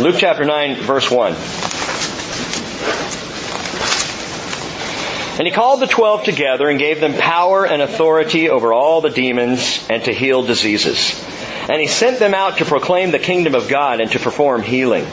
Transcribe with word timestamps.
Luke 0.00 0.16
chapter 0.18 0.44
9, 0.44 0.76
verse 0.82 1.08
1. 1.08 1.34
And 5.38 5.46
he 5.46 5.52
called 5.52 5.80
the 5.80 5.86
twelve 5.86 6.24
together 6.24 6.68
and 6.68 6.78
gave 6.78 7.00
them 7.00 7.14
power 7.14 7.64
and 7.64 7.80
authority 7.80 8.50
over 8.50 8.72
all 8.72 9.00
the 9.00 9.10
demons 9.10 9.84
and 9.88 10.02
to 10.04 10.12
heal 10.12 10.42
diseases. 10.42 11.20
And 11.68 11.80
he 11.80 11.86
sent 11.86 12.18
them 12.18 12.34
out 12.34 12.58
to 12.58 12.64
proclaim 12.64 13.12
the 13.12 13.18
kingdom 13.18 13.54
of 13.54 13.68
God 13.68 14.00
and 14.00 14.10
to 14.12 14.18
perform 14.18 14.62
healing. 14.62 15.06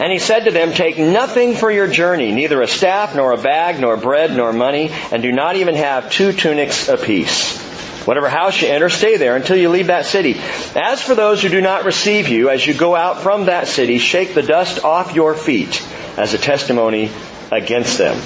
And 0.00 0.12
he 0.12 0.18
said 0.18 0.44
to 0.44 0.50
them, 0.50 0.72
Take 0.72 0.98
nothing 0.98 1.54
for 1.54 1.70
your 1.70 1.88
journey, 1.88 2.30
neither 2.32 2.60
a 2.60 2.68
staff, 2.68 3.14
nor 3.14 3.32
a 3.32 3.38
bag, 3.38 3.80
nor 3.80 3.96
bread, 3.96 4.36
nor 4.36 4.52
money, 4.52 4.90
and 5.10 5.22
do 5.22 5.32
not 5.32 5.56
even 5.56 5.74
have 5.74 6.10
two 6.10 6.32
tunics 6.32 6.88
apiece. 6.88 7.67
Whatever 8.04 8.28
house 8.28 8.60
you 8.62 8.68
enter, 8.68 8.88
stay 8.88 9.16
there 9.16 9.36
until 9.36 9.56
you 9.56 9.68
leave 9.68 9.88
that 9.88 10.06
city. 10.06 10.36
As 10.74 11.02
for 11.02 11.14
those 11.14 11.42
who 11.42 11.48
do 11.48 11.60
not 11.60 11.84
receive 11.84 12.28
you, 12.28 12.48
as 12.50 12.66
you 12.66 12.74
go 12.74 12.94
out 12.96 13.20
from 13.20 13.46
that 13.46 13.68
city, 13.68 13.98
shake 13.98 14.34
the 14.34 14.42
dust 14.42 14.84
off 14.84 15.14
your 15.14 15.34
feet 15.34 15.86
as 16.16 16.34
a 16.34 16.38
testimony 16.38 17.10
against 17.50 17.98
them. 17.98 18.20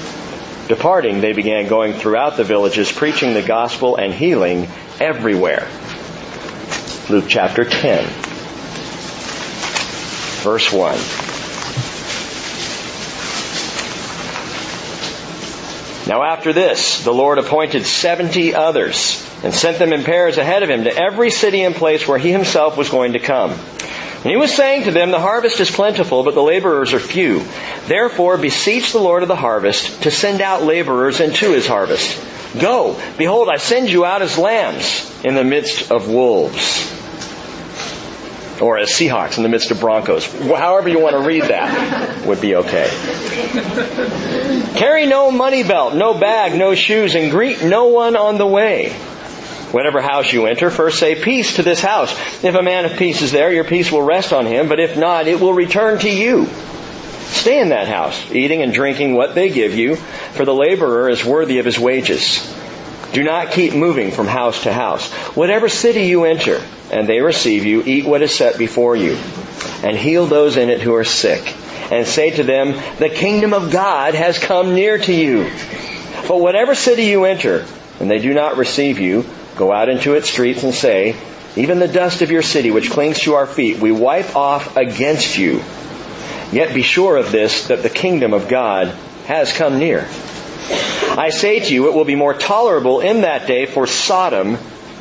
Departing, 0.69 1.21
they 1.21 1.33
began 1.33 1.69
going 1.69 1.93
throughout 1.93 2.37
the 2.37 2.45
villages, 2.45 2.91
preaching 2.91 3.35
the 3.35 3.43
gospel 3.43 3.97
and 3.97 4.15
healing 4.15 4.69
everywhere. 5.01 5.69
Luke 7.11 7.25
chapter 7.29 7.65
10, 7.65 8.05
verse 10.43 10.73
1. 10.73 11.22
Now 16.13 16.25
after 16.25 16.53
this, 16.53 17.03
the 17.05 17.11
Lord 17.11 17.39
appointed 17.39 17.87
seventy 17.87 18.55
others 18.55 19.27
and 19.43 19.55
sent 19.55 19.79
them 19.79 19.95
in 19.95 20.05
pairs 20.05 20.37
ahead 20.37 20.63
of 20.63 20.69
him 20.69 20.85
to 20.85 20.95
every 20.95 21.31
city 21.31 21.63
and 21.63 21.75
place 21.75 22.07
where 22.07 22.19
he 22.19 22.31
himself 22.31 22.77
was 22.77 22.91
going 22.91 23.15
to 23.15 23.19
come. 23.19 23.53
And 23.53 24.31
he 24.31 24.37
was 24.37 24.53
saying 24.53 24.85
to 24.85 24.91
them, 24.91 25.11
The 25.11 25.19
harvest 25.19 25.59
is 25.59 25.71
plentiful, 25.71 26.23
but 26.23 26.35
the 26.35 26.43
laborers 26.43 26.93
are 26.93 27.01
few. 27.01 27.43
Therefore 27.87 28.37
beseech 28.37 28.93
the 28.93 28.99
Lord 28.99 29.23
of 29.23 29.29
the 29.31 29.37
harvest 29.37 30.03
to 30.03 30.11
send 30.11 30.43
out 30.43 30.65
laborers 30.65 31.19
into 31.19 31.53
his 31.53 31.67
harvest. 31.67 32.23
Go, 32.61 33.01
behold, 33.17 33.49
I 33.49 33.57
send 33.57 33.91
you 33.91 34.05
out 34.05 34.21
as 34.21 34.37
lambs 34.37 35.11
in 35.25 35.35
the 35.35 35.45
midst 35.45 35.91
of 35.91 36.11
wolves. 36.11 37.02
Or 38.61 38.79
as 38.79 38.91
Seahawks 38.91 39.39
in 39.39 39.43
the 39.43 39.49
midst 39.49 39.71
of 39.71 39.81
Broncos. 39.81 40.27
However 40.27 40.89
you 40.89 41.01
want 41.01 41.17
to 41.17 41.27
read 41.27 41.45
that 41.45 42.27
would 42.27 42.41
be 42.41 42.57
okay. 42.57 42.89
Carry 44.77 45.07
no 45.07 45.31
money 45.31 45.63
belt, 45.63 45.95
no 45.95 46.15
bag, 46.15 46.57
no 46.57 46.75
shoes, 46.75 47.15
and 47.15 47.31
greet 47.31 47.63
no 47.63 47.87
one 47.87 48.17
on 48.17 48.39
the 48.39 48.47
way. 48.47 48.93
Whatever 49.73 50.03
house 50.03 50.33
you 50.33 50.47
enter, 50.47 50.71
first 50.71 50.99
say 50.99 51.15
peace 51.21 51.57
to 51.57 51.63
this 51.63 51.81
house. 51.81 52.13
If 52.45 52.55
a 52.55 52.63
man 52.63 52.85
of 52.85 52.99
peace 52.99 53.23
is 53.23 53.33
there, 53.33 53.51
your 53.51 53.65
peace 53.65 53.91
will 53.91 54.03
rest 54.03 54.33
on 54.33 54.45
him, 54.45 54.69
but 54.69 54.79
if 54.79 54.99
not, 54.99 55.27
it 55.27 55.41
will 55.41 55.55
return 55.55 55.99
to 56.01 56.11
you. 56.11 56.47
Stay 57.33 57.59
in 57.59 57.71
that 57.71 57.89
house, 57.89 58.31
eating 58.31 58.61
and 58.63 58.75
drinking 58.75 59.15
what 59.15 59.35
they 59.35 59.49
give 59.49 59.75
you, 59.75 59.97
for 59.97 60.45
the 60.45 60.55
laborer 60.55 61.09
is 61.09 61.25
worthy 61.25 61.59
of 61.59 61.65
his 61.65 61.79
wages. 61.79 62.39
Do 63.13 63.23
not 63.23 63.53
keep 63.53 63.75
moving 63.75 64.11
from 64.11 64.27
house 64.27 64.63
to 64.63 64.73
house. 64.73 65.11
Whatever 65.37 65.69
city 65.69 66.03
you 66.03 66.25
enter, 66.25 66.63
and 66.91 67.07
they 67.07 67.21
receive 67.21 67.65
you, 67.65 67.83
eat 67.85 68.07
what 68.07 68.23
is 68.23 68.35
set 68.35 68.59
before 68.59 68.97
you, 68.97 69.19
and 69.83 69.97
heal 69.97 70.27
those 70.27 70.57
in 70.57 70.71
it 70.71 70.81
who 70.81 70.95
are 70.95 71.05
sick, 71.05 71.55
and 71.91 72.07
say 72.07 72.31
to 72.31 72.43
them, 72.43 72.73
the 72.99 73.11
kingdom 73.11 73.53
of 73.53 73.71
God 73.71 74.15
has 74.15 74.39
come 74.39 74.75
near 74.75 74.99
to 74.99 75.13
you. 75.13 75.51
But 76.27 76.41
whatever 76.41 76.75
city 76.75 77.05
you 77.05 77.25
enter, 77.25 77.67
and 78.01 78.11
they 78.11 78.19
do 78.19 78.33
not 78.33 78.57
receive 78.57 78.99
you, 78.99 79.25
Go 79.57 79.71
out 79.71 79.89
into 79.89 80.15
its 80.15 80.31
streets 80.31 80.63
and 80.63 80.75
say, 80.75 81.15
even 81.57 81.79
the 81.79 81.89
dust 81.89 82.23
of 82.23 82.31
your 82.31 82.43
city 82.43 82.71
which 82.71 82.91
clings 82.91 83.21
to 83.21 83.35
our 83.35 83.47
feet, 83.47 83.79
we 83.79 83.93
wipe 83.93 84.35
off 84.35 84.77
against 84.77 85.37
you. 85.37 85.63
Yet 86.53 86.75
be 86.75 86.83
sure 86.83 87.17
of 87.17 87.33
this, 87.33 87.69
that 87.69 87.83
the 87.83 87.91
kingdom 87.91 88.33
of 88.33 88.49
God 88.49 88.89
has 89.27 89.53
come 89.53 89.79
near. 89.79 90.09
I 91.19 91.29
say 91.29 91.61
to 91.61 91.75
you, 91.75 91.89
it 91.89 91.95
will 91.95 92.07
be 92.07 92.15
more 92.15 92.33
tolerable 92.33 93.01
in 93.01 93.21
that 93.21 93.47
day 93.47 93.67
for 93.67 93.87
Sodom 93.87 94.57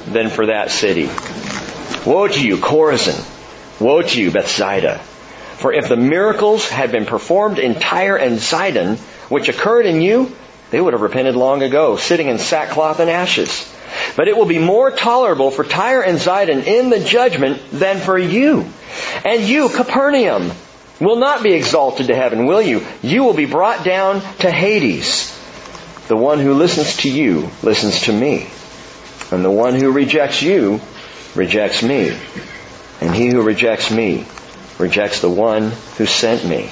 than 0.08 0.30
for 0.30 0.48
that 0.48 0.70
city. 0.70 1.10
Woe 2.06 2.28
to 2.28 2.46
you, 2.46 2.58
Chorazin! 2.58 3.18
Woe 3.80 4.02
to 4.02 4.22
you, 4.22 4.30
Bethsaida! 4.30 4.98
For 4.98 5.72
if 5.72 5.88
the 5.88 5.96
miracles 5.96 6.68
had 6.68 6.92
been 6.92 7.06
performed 7.06 7.60
in 7.60 7.76
Tyre 7.76 8.18
and 8.18 8.42
Sidon, 8.42 8.98
which 9.30 9.48
occurred 9.48 9.86
in 9.86 10.02
you, 10.02 10.36
they 10.70 10.82
would 10.82 10.92
have 10.94 11.02
repented 11.02 11.36
long 11.36 11.64
ago, 11.64 11.96
sitting 11.96 12.28
in 12.28 12.40
sackcloth 12.40 13.00
and 13.00 13.10
ashes. 13.10 13.74
But 14.18 14.28
it 14.28 14.36
will 14.36 14.46
be 14.46 14.60
more 14.60 14.92
tolerable 14.92 15.50
for 15.50 15.64
Tyre 15.64 16.02
and 16.02 16.20
Sidon 16.20 16.64
in 16.64 16.90
the 16.90 17.00
judgment 17.00 17.62
than 17.72 18.00
for 18.00 18.18
you. 18.18 18.66
And 19.24 19.44
you, 19.44 19.70
Capernaum, 19.70 20.52
will 21.00 21.18
not 21.18 21.42
be 21.42 21.54
exalted 21.54 22.08
to 22.08 22.16
heaven, 22.16 22.48
will 22.48 22.62
you? 22.62 22.86
You 23.02 23.24
will 23.24 23.34
be 23.34 23.46
brought 23.46 23.86
down 23.86 24.22
to 24.40 24.52
Hades. 24.52 25.38
The 26.12 26.18
one 26.18 26.40
who 26.40 26.56
listens 26.56 26.98
to 27.04 27.10
you 27.10 27.50
listens 27.64 28.02
to 28.02 28.12
me. 28.12 28.50
And 29.32 29.46
the 29.46 29.50
one 29.50 29.76
who 29.76 29.94
rejects 29.94 30.42
you 30.42 30.82
rejects 31.36 31.82
me. 31.82 32.14
And 33.00 33.16
he 33.16 33.30
who 33.30 33.42
rejects 33.42 33.90
me 33.90 34.26
rejects 34.78 35.22
the 35.22 35.30
one 35.30 35.72
who 35.98 36.06
sent 36.06 36.44
me. 36.44 36.70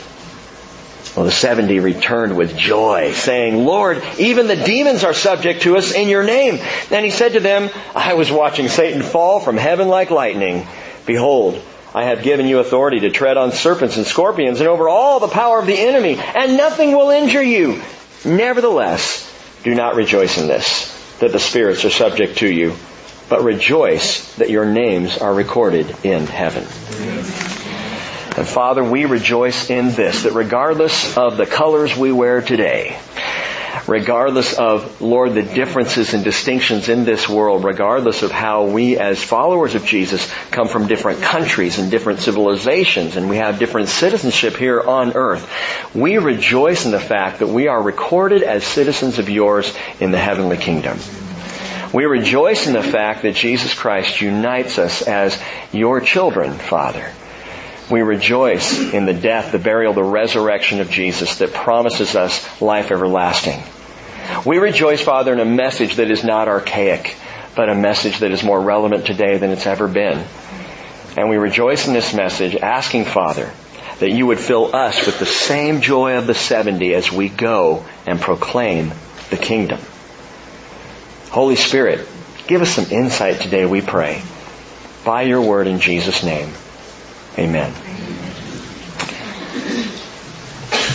Well, 1.15 1.25
the 1.25 1.31
70 1.31 1.79
returned 1.79 2.35
with 2.35 2.57
joy, 2.57 3.13
saying, 3.13 3.65
Lord, 3.65 4.03
even 4.17 4.47
the 4.47 4.57
demons 4.57 5.05
are 5.05 5.13
subject 5.13 5.61
to 5.61 5.77
us 5.77 5.93
in 5.93 6.09
your 6.09 6.23
name. 6.23 6.59
Then 6.89 7.05
he 7.05 7.09
said 7.09 7.31
to 7.31 7.39
them, 7.39 7.69
I 7.95 8.15
was 8.15 8.29
watching 8.29 8.67
Satan 8.67 9.01
fall 9.01 9.39
from 9.39 9.55
heaven 9.55 9.87
like 9.87 10.11
lightning. 10.11 10.67
Behold, 11.05 11.63
I 11.95 12.03
have 12.03 12.23
given 12.23 12.45
you 12.45 12.59
authority 12.59 12.99
to 12.99 13.09
tread 13.09 13.37
on 13.37 13.53
serpents 13.53 13.95
and 13.95 14.05
scorpions 14.05 14.59
and 14.59 14.67
over 14.67 14.89
all 14.89 15.21
the 15.21 15.29
power 15.29 15.59
of 15.59 15.65
the 15.65 15.79
enemy, 15.79 16.19
and 16.19 16.57
nothing 16.57 16.91
will 16.91 17.09
injure 17.09 17.41
you. 17.41 17.81
Nevertheless, 18.25 19.28
do 19.63 19.75
not 19.75 19.95
rejoice 19.95 20.37
in 20.37 20.47
this, 20.47 21.17
that 21.19 21.31
the 21.31 21.39
spirits 21.39 21.85
are 21.85 21.89
subject 21.89 22.37
to 22.39 22.51
you, 22.51 22.75
but 23.29 23.43
rejoice 23.43 24.35
that 24.35 24.49
your 24.49 24.65
names 24.65 25.17
are 25.17 25.33
recorded 25.33 25.95
in 26.03 26.25
heaven. 26.25 26.63
And 28.37 28.47
Father, 28.47 28.83
we 28.83 29.05
rejoice 29.05 29.69
in 29.69 29.91
this, 29.91 30.23
that 30.23 30.33
regardless 30.33 31.17
of 31.17 31.35
the 31.37 31.45
colors 31.45 31.97
we 31.97 32.11
wear 32.11 32.41
today, 32.41 32.97
regardless 33.87 34.53
of, 34.53 35.01
Lord, 35.01 35.33
the 35.33 35.43
differences 35.43 36.13
and 36.13 36.23
distinctions 36.23 36.89
in 36.89 37.05
this 37.05 37.27
world, 37.27 37.63
regardless 37.63 38.23
of 38.23 38.31
how 38.31 38.65
we 38.65 38.97
as 38.97 39.23
followers 39.23 39.75
of 39.75 39.85
Jesus 39.85 40.31
come 40.51 40.67
from 40.67 40.87
different 40.87 41.21
countries 41.21 41.79
and 41.79 41.91
different 41.91 42.19
civilizations 42.19 43.15
and 43.15 43.29
we 43.29 43.37
have 43.37 43.59
different 43.59 43.89
citizenship 43.89 44.55
here 44.55 44.81
on 44.81 45.13
earth, 45.13 45.49
we 45.95 46.17
rejoice 46.17 46.85
in 46.85 46.91
the 46.91 46.99
fact 46.99 47.39
that 47.39 47.47
we 47.47 47.67
are 47.67 47.81
recorded 47.81 48.43
as 48.43 48.63
citizens 48.63 49.19
of 49.19 49.29
yours 49.29 49.75
in 49.99 50.11
the 50.11 50.19
heavenly 50.19 50.57
kingdom. 50.57 50.99
We 51.93 52.05
rejoice 52.05 52.67
in 52.67 52.73
the 52.73 52.83
fact 52.83 53.23
that 53.23 53.33
Jesus 53.33 53.73
Christ 53.73 54.21
unites 54.21 54.77
us 54.77 55.01
as 55.01 55.39
your 55.71 56.01
children, 56.01 56.53
Father. 56.53 57.11
We 57.89 58.01
rejoice 58.01 58.93
in 58.93 59.05
the 59.05 59.13
death, 59.13 59.51
the 59.51 59.59
burial, 59.59 59.93
the 59.93 60.03
resurrection 60.03 60.79
of 60.79 60.91
Jesus 60.91 61.39
that 61.39 61.53
promises 61.53 62.15
us 62.15 62.61
life 62.61 62.91
everlasting. 62.91 63.63
We 64.45 64.59
rejoice, 64.59 65.01
Father, 65.01 65.33
in 65.33 65.39
a 65.39 65.45
message 65.45 65.95
that 65.95 66.11
is 66.11 66.23
not 66.23 66.47
archaic, 66.47 67.15
but 67.55 67.69
a 67.69 67.75
message 67.75 68.19
that 68.19 68.31
is 68.31 68.43
more 68.43 68.61
relevant 68.61 69.07
today 69.07 69.37
than 69.37 69.49
it's 69.49 69.65
ever 69.65 69.87
been. 69.87 70.23
And 71.17 71.29
we 71.29 71.37
rejoice 71.37 71.87
in 71.87 71.93
this 71.93 72.13
message, 72.13 72.55
asking, 72.55 73.05
Father, 73.05 73.51
that 73.99 74.11
you 74.11 74.27
would 74.27 74.39
fill 74.39 74.75
us 74.75 75.05
with 75.05 75.17
the 75.17 75.25
same 75.25 75.81
joy 75.81 76.17
of 76.17 76.27
the 76.27 76.35
70 76.35 76.93
as 76.93 77.11
we 77.11 77.27
go 77.27 77.85
and 78.05 78.21
proclaim 78.21 78.91
the 79.31 79.37
kingdom. 79.37 79.79
Holy 81.31 81.55
Spirit, 81.55 82.07
give 82.47 82.61
us 82.61 82.69
some 82.69 82.85
insight 82.91 83.41
today, 83.41 83.65
we 83.65 83.81
pray. 83.81 84.21
By 85.03 85.23
your 85.23 85.41
word 85.41 85.67
in 85.67 85.79
Jesus' 85.79 86.23
name. 86.23 86.53
Amen. 87.39 87.73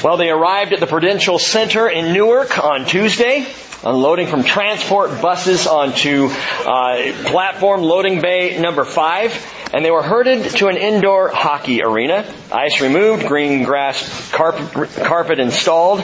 Well, 0.05 0.19
they 0.19 0.29
arrived 0.29 0.75
at 0.75 0.81
the 0.81 0.87
Prudential 0.87 1.39
Center 1.39 1.89
in 1.89 2.13
Newark 2.13 2.63
on 2.63 2.85
Tuesday, 2.85 3.47
unloading 3.83 4.27
from 4.27 4.45
transport 4.45 5.23
buses 5.23 5.67
onto 5.67 6.27
uh, 6.27 7.13
platform 7.25 7.81
loading 7.81 8.21
bay 8.21 8.61
number 8.61 8.85
five, 8.85 9.33
and 9.73 9.83
they 9.83 9.91
were 9.91 10.03
herded 10.03 10.51
to 10.57 10.69
an 10.69 10.77
indoor 10.77 11.31
hockey 11.31 11.83
arena. 11.83 12.31
Ice 12.53 12.83
removed, 12.83 13.27
green 13.27 13.63
grass 13.63 14.31
carpet, 14.31 14.91
carpet 15.03 15.39
installed, 15.39 16.01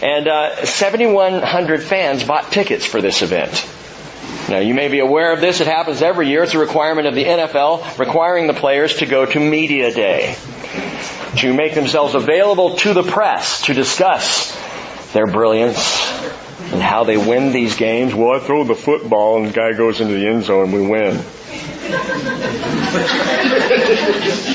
and 0.00 0.26
uh, 0.26 0.64
7,100 0.64 1.82
fans 1.82 2.24
bought 2.24 2.50
tickets 2.50 2.86
for 2.86 3.02
this 3.02 3.20
event. 3.20 3.68
Now, 4.48 4.58
you 4.60 4.74
may 4.74 4.88
be 4.88 5.00
aware 5.00 5.32
of 5.32 5.40
this. 5.40 5.60
It 5.60 5.66
happens 5.66 6.02
every 6.02 6.28
year. 6.28 6.44
It's 6.44 6.54
a 6.54 6.58
requirement 6.58 7.08
of 7.08 7.14
the 7.14 7.24
NFL 7.24 7.98
requiring 7.98 8.46
the 8.46 8.54
players 8.54 8.96
to 8.98 9.06
go 9.06 9.26
to 9.26 9.40
Media 9.40 9.92
Day 9.92 10.36
to 11.38 11.52
make 11.52 11.74
themselves 11.74 12.14
available 12.14 12.76
to 12.76 12.94
the 12.94 13.02
press 13.02 13.62
to 13.62 13.74
discuss 13.74 14.56
their 15.12 15.26
brilliance 15.26 16.06
and 16.72 16.80
how 16.80 17.04
they 17.04 17.16
win 17.16 17.52
these 17.52 17.76
games. 17.76 18.14
Well, 18.14 18.32
I 18.32 18.38
throw 18.38 18.62
the 18.64 18.74
football 18.74 19.38
and 19.38 19.48
the 19.48 19.52
guy 19.52 19.72
goes 19.72 20.00
into 20.00 20.14
the 20.14 20.26
end 20.26 20.44
zone 20.44 20.64
and 20.64 20.72
we 20.72 20.86
win. 20.86 21.16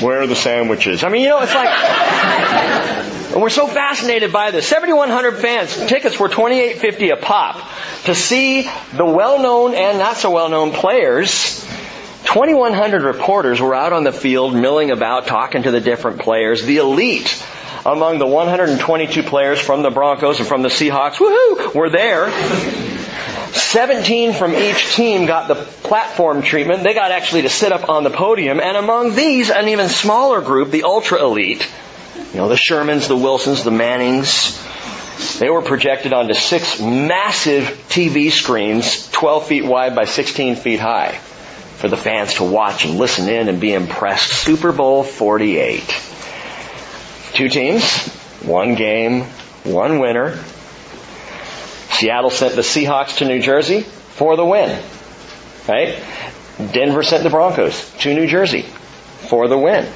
Where 0.02 0.22
are 0.22 0.26
the 0.26 0.36
sandwiches? 0.36 1.04
I 1.04 1.10
mean, 1.10 1.22
you 1.22 1.28
know, 1.28 1.40
it's 1.40 1.54
like, 1.54 3.11
we're 3.40 3.50
so 3.50 3.66
fascinated 3.66 4.32
by 4.32 4.50
this. 4.50 4.66
7,100 4.66 5.38
fans, 5.38 5.74
tickets 5.86 6.18
were 6.18 6.28
28.50 6.28 7.12
a 7.12 7.16
pop 7.16 7.70
to 8.04 8.14
see 8.14 8.62
the 8.94 9.04
well-known 9.04 9.74
and 9.74 9.98
not 9.98 10.16
so 10.16 10.30
well-known 10.30 10.72
players 10.72 11.66
2,100 12.24 13.02
reporters 13.02 13.60
were 13.60 13.74
out 13.74 13.92
on 13.92 14.04
the 14.04 14.12
field 14.12 14.54
milling 14.54 14.90
about, 14.90 15.26
talking 15.26 15.64
to 15.64 15.70
the 15.70 15.80
different 15.80 16.20
players. 16.20 16.64
The 16.64 16.78
elite 16.78 17.44
among 17.84 18.18
the 18.18 18.26
122 18.26 19.22
players 19.24 19.60
from 19.60 19.82
the 19.82 19.90
Broncos 19.90 20.38
and 20.38 20.48
from 20.48 20.62
the 20.62 20.68
Seahawks, 20.68 21.16
woohoo, 21.16 21.74
were 21.74 21.90
there. 21.90 22.30
17 23.52 24.32
from 24.32 24.54
each 24.54 24.94
team 24.94 25.26
got 25.26 25.48
the 25.48 25.56
platform 25.56 26.42
treatment. 26.42 26.84
They 26.84 26.94
got 26.94 27.10
actually 27.10 27.42
to 27.42 27.50
sit 27.50 27.72
up 27.72 27.88
on 27.88 28.04
the 28.04 28.10
podium. 28.10 28.60
And 28.60 28.76
among 28.76 29.14
these, 29.14 29.50
an 29.50 29.68
even 29.68 29.88
smaller 29.88 30.40
group, 30.40 30.70
the 30.70 30.84
ultra 30.84 31.20
elite, 31.22 31.68
you 32.16 32.38
know, 32.38 32.48
the 32.48 32.54
Shermans, 32.54 33.08
the 33.08 33.16
Wilsons, 33.16 33.64
the 33.64 33.70
Mannings, 33.70 34.58
they 35.38 35.48
were 35.48 35.62
projected 35.62 36.12
onto 36.12 36.34
six 36.34 36.80
massive 36.80 37.64
TV 37.88 38.30
screens, 38.30 39.10
12 39.12 39.46
feet 39.46 39.64
wide 39.64 39.94
by 39.94 40.04
16 40.04 40.56
feet 40.56 40.80
high, 40.80 41.12
for 41.76 41.88
the 41.88 41.96
fans 41.96 42.34
to 42.34 42.44
watch 42.44 42.84
and 42.84 42.98
listen 42.98 43.28
in 43.28 43.48
and 43.48 43.60
be 43.60 43.72
impressed. 43.72 44.30
Super 44.30 44.72
Bowl 44.72 45.02
48. 45.02 45.82
Two 47.34 47.48
teams, 47.48 48.08
one 48.42 48.74
game, 48.74 49.22
one 49.64 49.98
winner. 49.98 50.36
Seattle 51.92 52.30
sent 52.30 52.54
the 52.54 52.62
Seahawks 52.62 53.18
to 53.18 53.24
New 53.24 53.40
Jersey 53.40 53.82
for 53.82 54.36
the 54.36 54.44
win. 54.44 54.82
Right? 55.68 56.02
Denver 56.72 57.02
sent 57.02 57.22
the 57.22 57.30
Broncos 57.30 57.90
to 57.98 58.14
New 58.14 58.26
Jersey 58.26 58.62
for 58.62 59.48
the 59.48 59.58
win. 59.58 59.90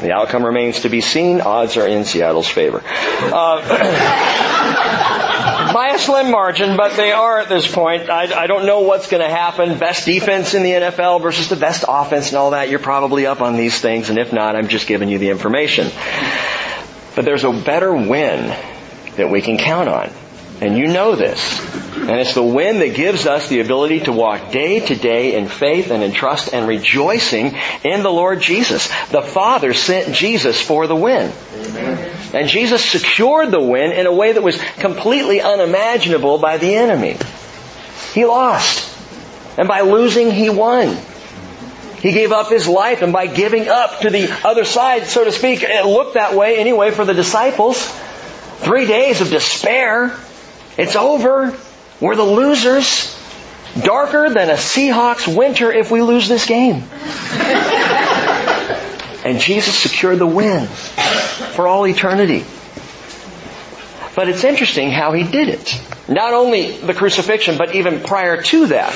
The 0.00 0.12
outcome 0.12 0.44
remains 0.44 0.80
to 0.80 0.88
be 0.88 1.00
seen. 1.00 1.40
Odds 1.40 1.76
are 1.76 1.86
in 1.86 2.04
Seattle's 2.04 2.48
favor. 2.48 2.82
Uh, 2.84 3.60
by 5.72 5.92
a 5.94 5.98
slim 5.98 6.30
margin, 6.30 6.76
but 6.76 6.96
they 6.96 7.12
are 7.12 7.38
at 7.38 7.48
this 7.48 7.70
point. 7.70 8.10
I, 8.10 8.42
I 8.42 8.46
don't 8.46 8.66
know 8.66 8.80
what's 8.80 9.08
going 9.08 9.22
to 9.22 9.28
happen. 9.28 9.78
Best 9.78 10.06
defense 10.06 10.54
in 10.54 10.62
the 10.62 10.72
NFL 10.72 11.22
versus 11.22 11.48
the 11.48 11.56
best 11.56 11.84
offense 11.86 12.28
and 12.28 12.36
all 12.36 12.52
that. 12.52 12.70
You're 12.70 12.78
probably 12.78 13.26
up 13.26 13.40
on 13.40 13.56
these 13.56 13.80
things, 13.80 14.10
and 14.10 14.18
if 14.18 14.32
not, 14.32 14.56
I'm 14.56 14.68
just 14.68 14.86
giving 14.86 15.08
you 15.08 15.18
the 15.18 15.30
information. 15.30 15.90
But 17.14 17.24
there's 17.24 17.44
a 17.44 17.52
better 17.52 17.92
win 17.92 18.56
that 19.16 19.30
we 19.30 19.42
can 19.42 19.58
count 19.58 19.88
on. 19.88 20.10
And 20.60 20.76
you 20.76 20.88
know 20.88 21.16
this. 21.16 21.58
And 21.96 22.10
it's 22.10 22.34
the 22.34 22.42
wind 22.42 22.82
that 22.82 22.94
gives 22.94 23.26
us 23.26 23.48
the 23.48 23.60
ability 23.60 24.00
to 24.00 24.12
walk 24.12 24.52
day 24.52 24.80
to 24.80 24.94
day 24.94 25.34
in 25.34 25.48
faith 25.48 25.90
and 25.90 26.02
in 26.02 26.12
trust 26.12 26.52
and 26.52 26.68
rejoicing 26.68 27.56
in 27.84 28.02
the 28.02 28.10
Lord 28.10 28.40
Jesus. 28.40 28.88
The 29.08 29.22
Father 29.22 29.72
sent 29.72 30.14
Jesus 30.14 30.60
for 30.60 30.86
the 30.86 30.96
wind. 30.96 31.32
Amen. 31.54 32.16
And 32.34 32.48
Jesus 32.48 32.84
secured 32.84 33.50
the 33.50 33.60
wind 33.60 33.92
in 33.92 34.06
a 34.06 34.12
way 34.12 34.32
that 34.32 34.42
was 34.42 34.60
completely 34.78 35.40
unimaginable 35.40 36.38
by 36.38 36.58
the 36.58 36.74
enemy. 36.74 37.16
He 38.12 38.24
lost. 38.24 38.88
And 39.58 39.66
by 39.66 39.80
losing, 39.80 40.30
he 40.30 40.50
won. 40.50 40.96
He 42.00 42.12
gave 42.12 42.32
up 42.32 42.48
his 42.48 42.66
life, 42.66 43.02
and 43.02 43.12
by 43.12 43.26
giving 43.26 43.68
up 43.68 44.00
to 44.00 44.10
the 44.10 44.30
other 44.44 44.64
side, 44.64 45.06
so 45.06 45.24
to 45.24 45.32
speak, 45.32 45.62
it 45.62 45.84
looked 45.84 46.14
that 46.14 46.34
way 46.34 46.58
anyway 46.58 46.92
for 46.92 47.04
the 47.04 47.12
disciples. 47.12 47.86
Three 48.60 48.86
days 48.86 49.20
of 49.20 49.28
despair. 49.28 50.16
It's 50.76 50.96
over. 50.96 51.56
We're 52.00 52.16
the 52.16 52.22
losers. 52.24 53.16
Darker 53.82 54.30
than 54.30 54.50
a 54.50 54.54
Seahawks 54.54 55.32
winter 55.34 55.70
if 55.72 55.90
we 55.90 56.02
lose 56.02 56.28
this 56.28 56.46
game. 56.46 56.82
and 59.24 59.38
Jesus 59.38 59.76
secured 59.78 60.18
the 60.18 60.26
win 60.26 60.66
for 60.66 61.68
all 61.68 61.86
eternity. 61.86 62.44
But 64.16 64.28
it's 64.28 64.44
interesting 64.44 64.90
how 64.90 65.12
he 65.12 65.22
did 65.22 65.48
it. 65.48 65.80
Not 66.08 66.34
only 66.34 66.72
the 66.72 66.94
crucifixion, 66.94 67.56
but 67.56 67.74
even 67.76 68.00
prior 68.00 68.42
to 68.42 68.66
that. 68.66 68.92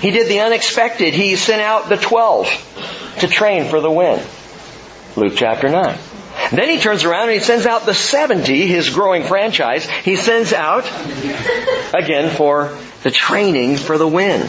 He 0.00 0.10
did 0.10 0.28
the 0.28 0.40
unexpected. 0.40 1.14
He 1.14 1.36
sent 1.36 1.60
out 1.60 1.88
the 1.88 1.96
twelve 1.96 2.48
to 3.18 3.28
train 3.28 3.68
for 3.68 3.80
the 3.80 3.90
win. 3.90 4.22
Luke 5.16 5.34
chapter 5.36 5.68
9. 5.68 5.98
Then 6.50 6.68
he 6.68 6.78
turns 6.78 7.04
around 7.04 7.24
and 7.24 7.32
he 7.32 7.40
sends 7.40 7.66
out 7.66 7.86
the 7.86 7.94
70, 7.94 8.66
his 8.66 8.90
growing 8.90 9.24
franchise. 9.24 9.86
He 9.86 10.16
sends 10.16 10.52
out, 10.52 10.84
again, 11.94 12.34
for 12.34 12.76
the 13.02 13.10
training 13.10 13.76
for 13.76 13.98
the 13.98 14.06
win. 14.06 14.48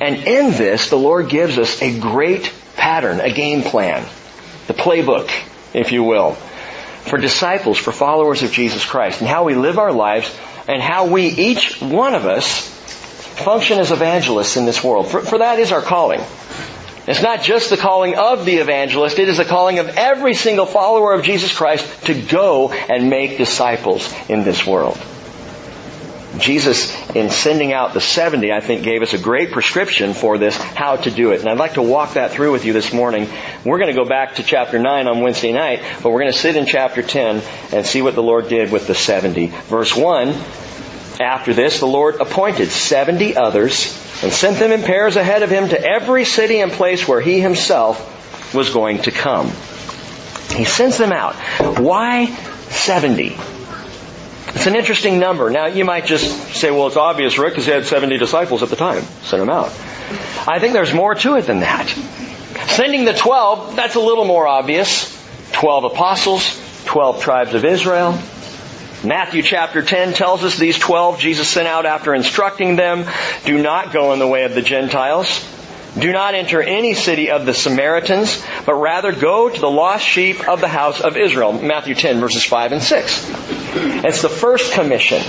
And 0.00 0.16
in 0.16 0.50
this, 0.52 0.90
the 0.90 0.98
Lord 0.98 1.28
gives 1.28 1.58
us 1.58 1.80
a 1.80 1.98
great 1.98 2.52
pattern, 2.76 3.20
a 3.20 3.32
game 3.32 3.62
plan, 3.62 4.04
the 4.66 4.74
playbook, 4.74 5.30
if 5.72 5.92
you 5.92 6.02
will, 6.02 6.32
for 6.32 7.18
disciples, 7.18 7.78
for 7.78 7.92
followers 7.92 8.42
of 8.42 8.50
Jesus 8.52 8.84
Christ, 8.84 9.20
and 9.20 9.28
how 9.28 9.44
we 9.44 9.54
live 9.54 9.78
our 9.78 9.92
lives, 9.92 10.34
and 10.66 10.82
how 10.82 11.06
we, 11.06 11.26
each 11.26 11.80
one 11.80 12.14
of 12.14 12.24
us, 12.24 12.68
function 13.44 13.78
as 13.78 13.90
evangelists 13.90 14.56
in 14.56 14.64
this 14.64 14.82
world. 14.82 15.08
For, 15.08 15.20
for 15.20 15.38
that 15.38 15.58
is 15.58 15.72
our 15.72 15.82
calling. 15.82 16.20
It's 17.06 17.22
not 17.22 17.42
just 17.42 17.70
the 17.70 17.76
calling 17.76 18.16
of 18.16 18.44
the 18.44 18.56
evangelist, 18.56 19.18
it 19.18 19.28
is 19.28 19.36
the 19.36 19.44
calling 19.44 19.78
of 19.78 19.88
every 19.88 20.34
single 20.34 20.66
follower 20.66 21.12
of 21.12 21.22
Jesus 21.22 21.54
Christ 21.54 22.06
to 22.06 22.14
go 22.14 22.72
and 22.72 23.10
make 23.10 23.36
disciples 23.36 24.12
in 24.28 24.44
this 24.44 24.66
world. 24.66 24.98
Jesus, 26.38 26.92
in 27.10 27.30
sending 27.30 27.72
out 27.72 27.94
the 27.94 28.00
70, 28.00 28.52
I 28.52 28.60
think 28.60 28.82
gave 28.82 29.02
us 29.02 29.12
a 29.14 29.18
great 29.18 29.52
prescription 29.52 30.14
for 30.14 30.38
this, 30.38 30.56
how 30.56 30.96
to 30.96 31.10
do 31.10 31.32
it. 31.32 31.40
And 31.40 31.48
I'd 31.48 31.58
like 31.58 31.74
to 31.74 31.82
walk 31.82 32.14
that 32.14 32.32
through 32.32 32.52
with 32.52 32.64
you 32.64 32.72
this 32.72 32.92
morning. 32.92 33.28
We're 33.64 33.78
going 33.78 33.94
to 33.94 34.02
go 34.02 34.08
back 34.08 34.36
to 34.36 34.42
chapter 34.42 34.78
9 34.78 35.06
on 35.06 35.20
Wednesday 35.20 35.52
night, 35.52 35.82
but 36.02 36.10
we're 36.10 36.20
going 36.20 36.32
to 36.32 36.38
sit 36.38 36.56
in 36.56 36.66
chapter 36.66 37.02
10 37.02 37.42
and 37.72 37.86
see 37.86 38.02
what 38.02 38.14
the 38.14 38.22
Lord 38.22 38.48
did 38.48 38.72
with 38.72 38.86
the 38.86 38.94
70. 38.94 39.46
Verse 39.46 39.94
1, 39.94 40.34
after 41.20 41.54
this, 41.54 41.80
the 41.80 41.86
Lord 41.86 42.16
appointed 42.20 42.70
70 42.70 43.36
others 43.36 43.86
and 44.22 44.32
sent 44.32 44.58
them 44.58 44.72
in 44.72 44.82
pairs 44.82 45.16
ahead 45.16 45.42
of 45.42 45.50
him 45.50 45.68
to 45.68 45.80
every 45.80 46.24
city 46.24 46.60
and 46.60 46.72
place 46.72 47.06
where 47.06 47.20
he 47.20 47.40
himself 47.40 48.54
was 48.54 48.70
going 48.70 49.02
to 49.02 49.10
come. 49.10 49.50
He 50.54 50.64
sends 50.64 50.98
them 50.98 51.12
out. 51.12 51.34
Why 51.78 52.26
70? 52.26 53.36
It's 54.54 54.66
an 54.66 54.76
interesting 54.76 55.18
number. 55.18 55.50
Now, 55.50 55.66
you 55.66 55.84
might 55.84 56.06
just 56.06 56.54
say, 56.54 56.70
well, 56.70 56.86
it's 56.86 56.96
obvious, 56.96 57.38
Rick, 57.38 57.52
because 57.52 57.66
he 57.66 57.72
had 57.72 57.86
70 57.86 58.18
disciples 58.18 58.62
at 58.62 58.68
the 58.68 58.76
time. 58.76 59.02
Send 59.22 59.42
them 59.42 59.50
out. 59.50 59.72
I 60.46 60.58
think 60.60 60.74
there's 60.74 60.94
more 60.94 61.14
to 61.14 61.36
it 61.36 61.42
than 61.42 61.60
that. 61.60 61.88
Sending 62.68 63.04
the 63.04 63.14
12, 63.14 63.76
that's 63.76 63.96
a 63.96 64.00
little 64.00 64.24
more 64.24 64.46
obvious. 64.46 65.10
12 65.52 65.84
apostles, 65.84 66.84
12 66.86 67.22
tribes 67.22 67.54
of 67.54 67.64
Israel, 67.64 68.12
Matthew 69.04 69.42
chapter 69.42 69.82
10 69.82 70.14
tells 70.14 70.42
us 70.44 70.56
these 70.56 70.78
12 70.78 71.18
Jesus 71.18 71.46
sent 71.48 71.68
out 71.68 71.84
after 71.84 72.14
instructing 72.14 72.76
them, 72.76 73.04
do 73.44 73.60
not 73.60 73.92
go 73.92 74.14
in 74.14 74.18
the 74.18 74.26
way 74.26 74.44
of 74.44 74.54
the 74.54 74.62
Gentiles. 74.62 75.46
Do 75.98 76.10
not 76.10 76.34
enter 76.34 76.60
any 76.60 76.94
city 76.94 77.30
of 77.30 77.46
the 77.46 77.54
Samaritans, 77.54 78.42
but 78.64 78.74
rather 78.74 79.12
go 79.12 79.48
to 79.48 79.60
the 79.60 79.70
lost 79.70 80.04
sheep 80.04 80.48
of 80.48 80.60
the 80.60 80.68
house 80.68 81.00
of 81.00 81.16
Israel. 81.16 81.52
Matthew 81.52 81.94
10 81.94 82.18
verses 82.18 82.44
5 82.44 82.72
and 82.72 82.82
6. 82.82 83.30
It's 84.04 84.22
the 84.22 84.28
first 84.28 84.72
commission 84.72 85.22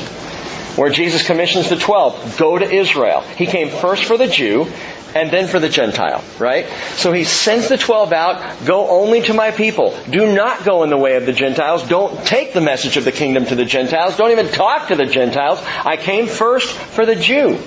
where 0.76 0.90
Jesus 0.90 1.26
commissions 1.26 1.70
the 1.70 1.76
12. 1.76 2.38
Go 2.38 2.58
to 2.58 2.70
Israel. 2.70 3.22
He 3.22 3.46
came 3.46 3.70
first 3.70 4.06
for 4.06 4.18
the 4.18 4.28
Jew, 4.28 4.72
and 5.16 5.32
then 5.32 5.48
for 5.48 5.60
the 5.60 5.70
Gentile, 5.70 6.22
right? 6.38 6.68
So 6.96 7.14
he 7.14 7.24
sends 7.24 7.70
the 7.70 7.78
twelve 7.78 8.12
out, 8.12 8.66
go 8.66 8.90
only 8.90 9.22
to 9.24 9.34
my 9.34 9.52
people. 9.52 9.98
Do 10.10 10.36
not 10.36 10.66
go 10.66 10.84
in 10.84 10.90
the 10.90 10.98
way 10.98 11.16
of 11.16 11.26
the 11.26 11.32
Gentiles. 11.32 11.88
Don't 11.88 12.26
take 12.26 12.54
the 12.54 12.60
message 12.62 12.98
of 12.98 13.06
the 13.06 13.14
kingdom 13.14 13.46
to 13.46 13.56
the 13.56 13.64
Gentiles. 13.64 14.18
Don't 14.18 14.32
even 14.32 14.50
talk 14.50 14.90
to 14.90 14.96
the 14.96 15.06
Gentiles. 15.06 15.60
I 15.64 15.96
came 15.96 16.28
first 16.28 16.70
for 16.70 17.06
the 17.06 17.16
Jew. 17.16 17.58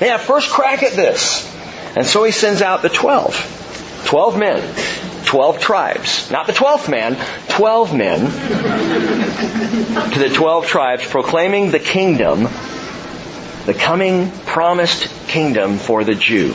Have 0.00 0.20
first 0.20 0.50
crack 0.50 0.82
at 0.82 0.92
this. 0.92 1.50
And 1.96 2.06
so 2.06 2.22
he 2.22 2.30
sends 2.30 2.60
out 2.60 2.82
the 2.82 2.90
twelve. 2.90 3.34
Twelve 4.04 4.38
men. 4.38 4.62
Twelve 5.24 5.58
tribes. 5.60 6.30
Not 6.30 6.46
the 6.46 6.52
twelfth 6.52 6.88
man. 6.88 7.16
Twelve 7.48 7.96
men. 7.96 8.20
to 10.12 10.18
the 10.18 10.28
twelve 10.32 10.66
tribes 10.66 11.06
proclaiming 11.06 11.70
the 11.70 11.80
kingdom 11.80 12.48
the 13.68 13.74
coming 13.74 14.30
promised 14.46 15.10
kingdom 15.28 15.76
for 15.76 16.02
the 16.02 16.14
Jew. 16.14 16.54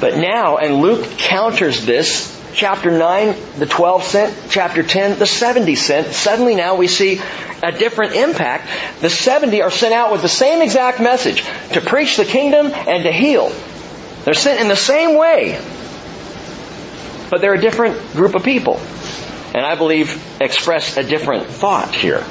But 0.00 0.16
now, 0.16 0.58
and 0.58 0.76
Luke 0.76 1.04
counters 1.18 1.84
this, 1.86 2.30
chapter 2.54 2.90
9, 2.90 3.34
the 3.58 3.66
12 3.66 4.02
sent, 4.04 4.36
chapter 4.50 4.82
10, 4.82 5.18
the 5.18 5.26
70 5.26 5.74
sent. 5.74 6.06
Suddenly 6.08 6.54
now 6.54 6.76
we 6.76 6.88
see 6.88 7.20
a 7.62 7.72
different 7.72 8.14
impact. 8.14 8.68
The 9.00 9.10
70 9.10 9.62
are 9.62 9.70
sent 9.70 9.94
out 9.94 10.12
with 10.12 10.22
the 10.22 10.28
same 10.28 10.62
exact 10.62 11.00
message, 11.00 11.42
to 11.72 11.80
preach 11.80 12.16
the 12.16 12.24
kingdom 12.24 12.66
and 12.66 13.04
to 13.04 13.12
heal. 13.12 13.52
They're 14.24 14.34
sent 14.34 14.60
in 14.60 14.68
the 14.68 14.76
same 14.76 15.16
way. 15.18 15.60
But 17.30 17.40
they're 17.40 17.54
a 17.54 17.60
different 17.60 18.12
group 18.12 18.34
of 18.34 18.44
people. 18.44 18.80
And 19.54 19.64
I 19.64 19.76
believe 19.76 20.22
express 20.40 20.96
a 20.96 21.04
different 21.04 21.46
thought 21.46 21.94
here. 21.94 22.24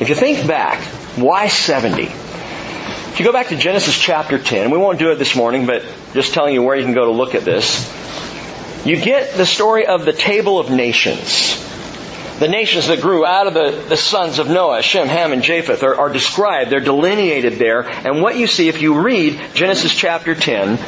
If 0.00 0.08
you 0.08 0.14
think 0.14 0.46
back, 0.46 0.80
why 1.16 1.48
70? 1.48 2.02
If 2.02 3.20
you 3.20 3.24
go 3.24 3.32
back 3.32 3.48
to 3.48 3.56
Genesis 3.56 3.98
chapter 3.98 4.38
10, 4.38 4.70
we 4.70 4.78
won't 4.78 4.98
do 4.98 5.10
it 5.10 5.16
this 5.16 5.34
morning, 5.34 5.66
but 5.66 5.82
just 6.16 6.34
telling 6.34 6.54
you 6.54 6.62
where 6.62 6.74
you 6.74 6.82
can 6.82 6.94
go 6.94 7.04
to 7.04 7.12
look 7.12 7.34
at 7.36 7.44
this. 7.44 7.86
You 8.84 8.96
get 9.00 9.34
the 9.34 9.46
story 9.46 9.86
of 9.86 10.04
the 10.04 10.12
table 10.12 10.58
of 10.58 10.70
nations. 10.70 11.62
The 12.38 12.48
nations 12.48 12.88
that 12.88 13.00
grew 13.00 13.24
out 13.24 13.46
of 13.46 13.54
the, 13.54 13.84
the 13.88 13.96
sons 13.96 14.38
of 14.38 14.48
Noah, 14.48 14.82
Shem, 14.82 15.08
Ham, 15.08 15.32
and 15.32 15.42
Japheth, 15.42 15.82
are, 15.82 15.94
are 15.94 16.12
described. 16.12 16.70
They're 16.70 16.80
delineated 16.80 17.54
there. 17.54 17.86
And 17.88 18.22
what 18.22 18.36
you 18.36 18.46
see 18.46 18.68
if 18.68 18.80
you 18.80 19.00
read 19.00 19.40
Genesis 19.54 19.94
chapter 19.94 20.34
10 20.34 20.78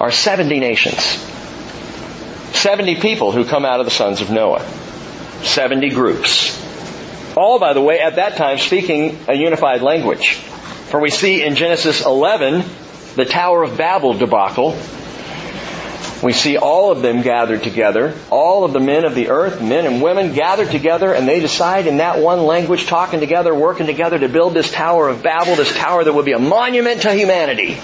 are 0.00 0.10
70 0.10 0.58
nations. 0.58 1.02
70 2.56 2.96
people 2.96 3.32
who 3.32 3.44
come 3.44 3.64
out 3.64 3.80
of 3.80 3.86
the 3.86 3.90
sons 3.90 4.20
of 4.20 4.30
Noah. 4.30 4.64
70 5.42 5.90
groups. 5.90 6.60
All, 7.36 7.58
by 7.58 7.72
the 7.72 7.82
way, 7.82 8.00
at 8.00 8.16
that 8.16 8.36
time 8.36 8.58
speaking 8.58 9.18
a 9.28 9.34
unified 9.34 9.82
language. 9.82 10.34
For 10.34 11.00
we 11.00 11.10
see 11.10 11.42
in 11.42 11.56
Genesis 11.56 12.04
11 12.04 12.64
the 13.16 13.24
Tower 13.24 13.62
of 13.62 13.76
Babel 13.76 14.14
debacle. 14.14 14.78
We 16.22 16.32
see 16.32 16.56
all 16.56 16.90
of 16.90 17.02
them 17.02 17.20
gathered 17.22 17.62
together, 17.62 18.14
all 18.30 18.64
of 18.64 18.72
the 18.72 18.80
men 18.80 19.04
of 19.04 19.14
the 19.14 19.28
earth, 19.28 19.60
men 19.60 19.84
and 19.84 20.02
women 20.02 20.32
gathered 20.32 20.70
together, 20.70 21.12
and 21.12 21.28
they 21.28 21.40
decide 21.40 21.86
in 21.86 21.98
that 21.98 22.18
one 22.18 22.44
language, 22.44 22.86
talking 22.86 23.20
together, 23.20 23.54
working 23.54 23.86
together 23.86 24.18
to 24.18 24.28
build 24.28 24.54
this 24.54 24.72
Tower 24.72 25.08
of 25.08 25.22
Babel, 25.22 25.56
this 25.56 25.76
tower 25.76 26.02
that 26.02 26.12
would 26.12 26.24
be 26.24 26.32
a 26.32 26.38
monument 26.38 27.02
to 27.02 27.12
humanity. 27.12 27.78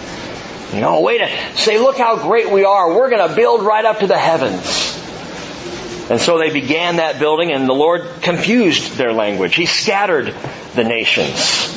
You 0.72 0.80
know, 0.80 1.00
way 1.00 1.18
to 1.18 1.28
say, 1.56 1.78
look 1.78 1.98
how 1.98 2.16
great 2.16 2.50
we 2.50 2.64
are. 2.64 2.94
We're 2.94 3.10
going 3.10 3.28
to 3.28 3.34
build 3.34 3.62
right 3.62 3.84
up 3.84 3.98
to 3.98 4.06
the 4.06 4.18
heavens. 4.18 4.96
And 6.10 6.20
so 6.20 6.38
they 6.38 6.50
began 6.50 6.96
that 6.96 7.18
building 7.18 7.52
and 7.52 7.68
the 7.68 7.74
Lord 7.74 8.22
confused 8.22 8.96
their 8.96 9.12
language. 9.12 9.54
He 9.54 9.66
scattered 9.66 10.34
the 10.74 10.84
nations 10.84 11.76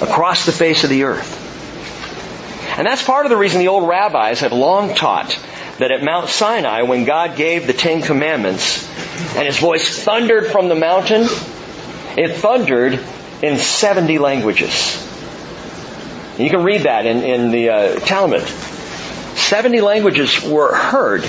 across 0.00 0.46
the 0.46 0.52
face 0.52 0.84
of 0.84 0.90
the 0.90 1.04
earth. 1.04 1.43
And 2.76 2.86
that's 2.86 3.02
part 3.02 3.24
of 3.26 3.30
the 3.30 3.36
reason 3.36 3.60
the 3.60 3.68
old 3.68 3.88
rabbis 3.88 4.40
have 4.40 4.52
long 4.52 4.94
taught 4.94 5.38
that 5.78 5.92
at 5.92 6.02
Mount 6.02 6.28
Sinai, 6.28 6.82
when 6.82 7.04
God 7.04 7.36
gave 7.36 7.66
the 7.66 7.72
Ten 7.72 8.02
Commandments, 8.02 8.88
and 9.36 9.46
His 9.46 9.58
voice 9.58 10.02
thundered 10.02 10.48
from 10.48 10.68
the 10.68 10.74
mountain, 10.74 11.22
it 12.16 12.36
thundered 12.36 12.98
in 13.42 13.58
70 13.58 14.18
languages. 14.18 15.00
You 16.38 16.50
can 16.50 16.64
read 16.64 16.82
that 16.82 17.06
in, 17.06 17.22
in 17.22 17.50
the 17.52 17.70
uh, 17.70 17.98
Talmud. 18.00 18.42
70 18.42 19.80
languages 19.80 20.42
were 20.42 20.74
heard. 20.74 21.24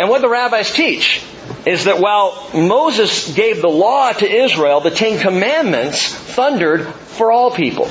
And 0.00 0.08
what 0.08 0.20
the 0.20 0.28
rabbis 0.28 0.72
teach 0.72 1.24
is 1.64 1.84
that 1.84 2.00
while 2.00 2.50
Moses 2.54 3.32
gave 3.34 3.62
the 3.62 3.68
law 3.68 4.12
to 4.12 4.28
Israel, 4.28 4.80
the 4.80 4.90
Ten 4.90 5.20
Commandments 5.20 6.12
thundered 6.12 6.86
for 6.86 7.30
all 7.30 7.52
people. 7.52 7.88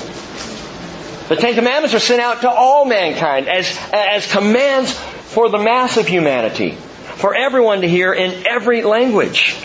The 1.32 1.38
Ten 1.38 1.56
Commandments 1.56 1.96
are 1.96 2.00
sent 2.00 2.20
out 2.20 2.42
to 2.42 2.50
all 2.50 2.84
mankind 2.84 3.48
as, 3.48 3.80
as 3.94 4.30
commands 4.30 4.92
for 4.92 5.48
the 5.48 5.60
mass 5.60 5.96
of 5.96 6.06
humanity, 6.06 6.72
for 6.72 7.34
everyone 7.34 7.80
to 7.84 7.88
hear 7.88 8.12
in 8.12 8.46
every 8.46 8.82
language. 8.82 9.56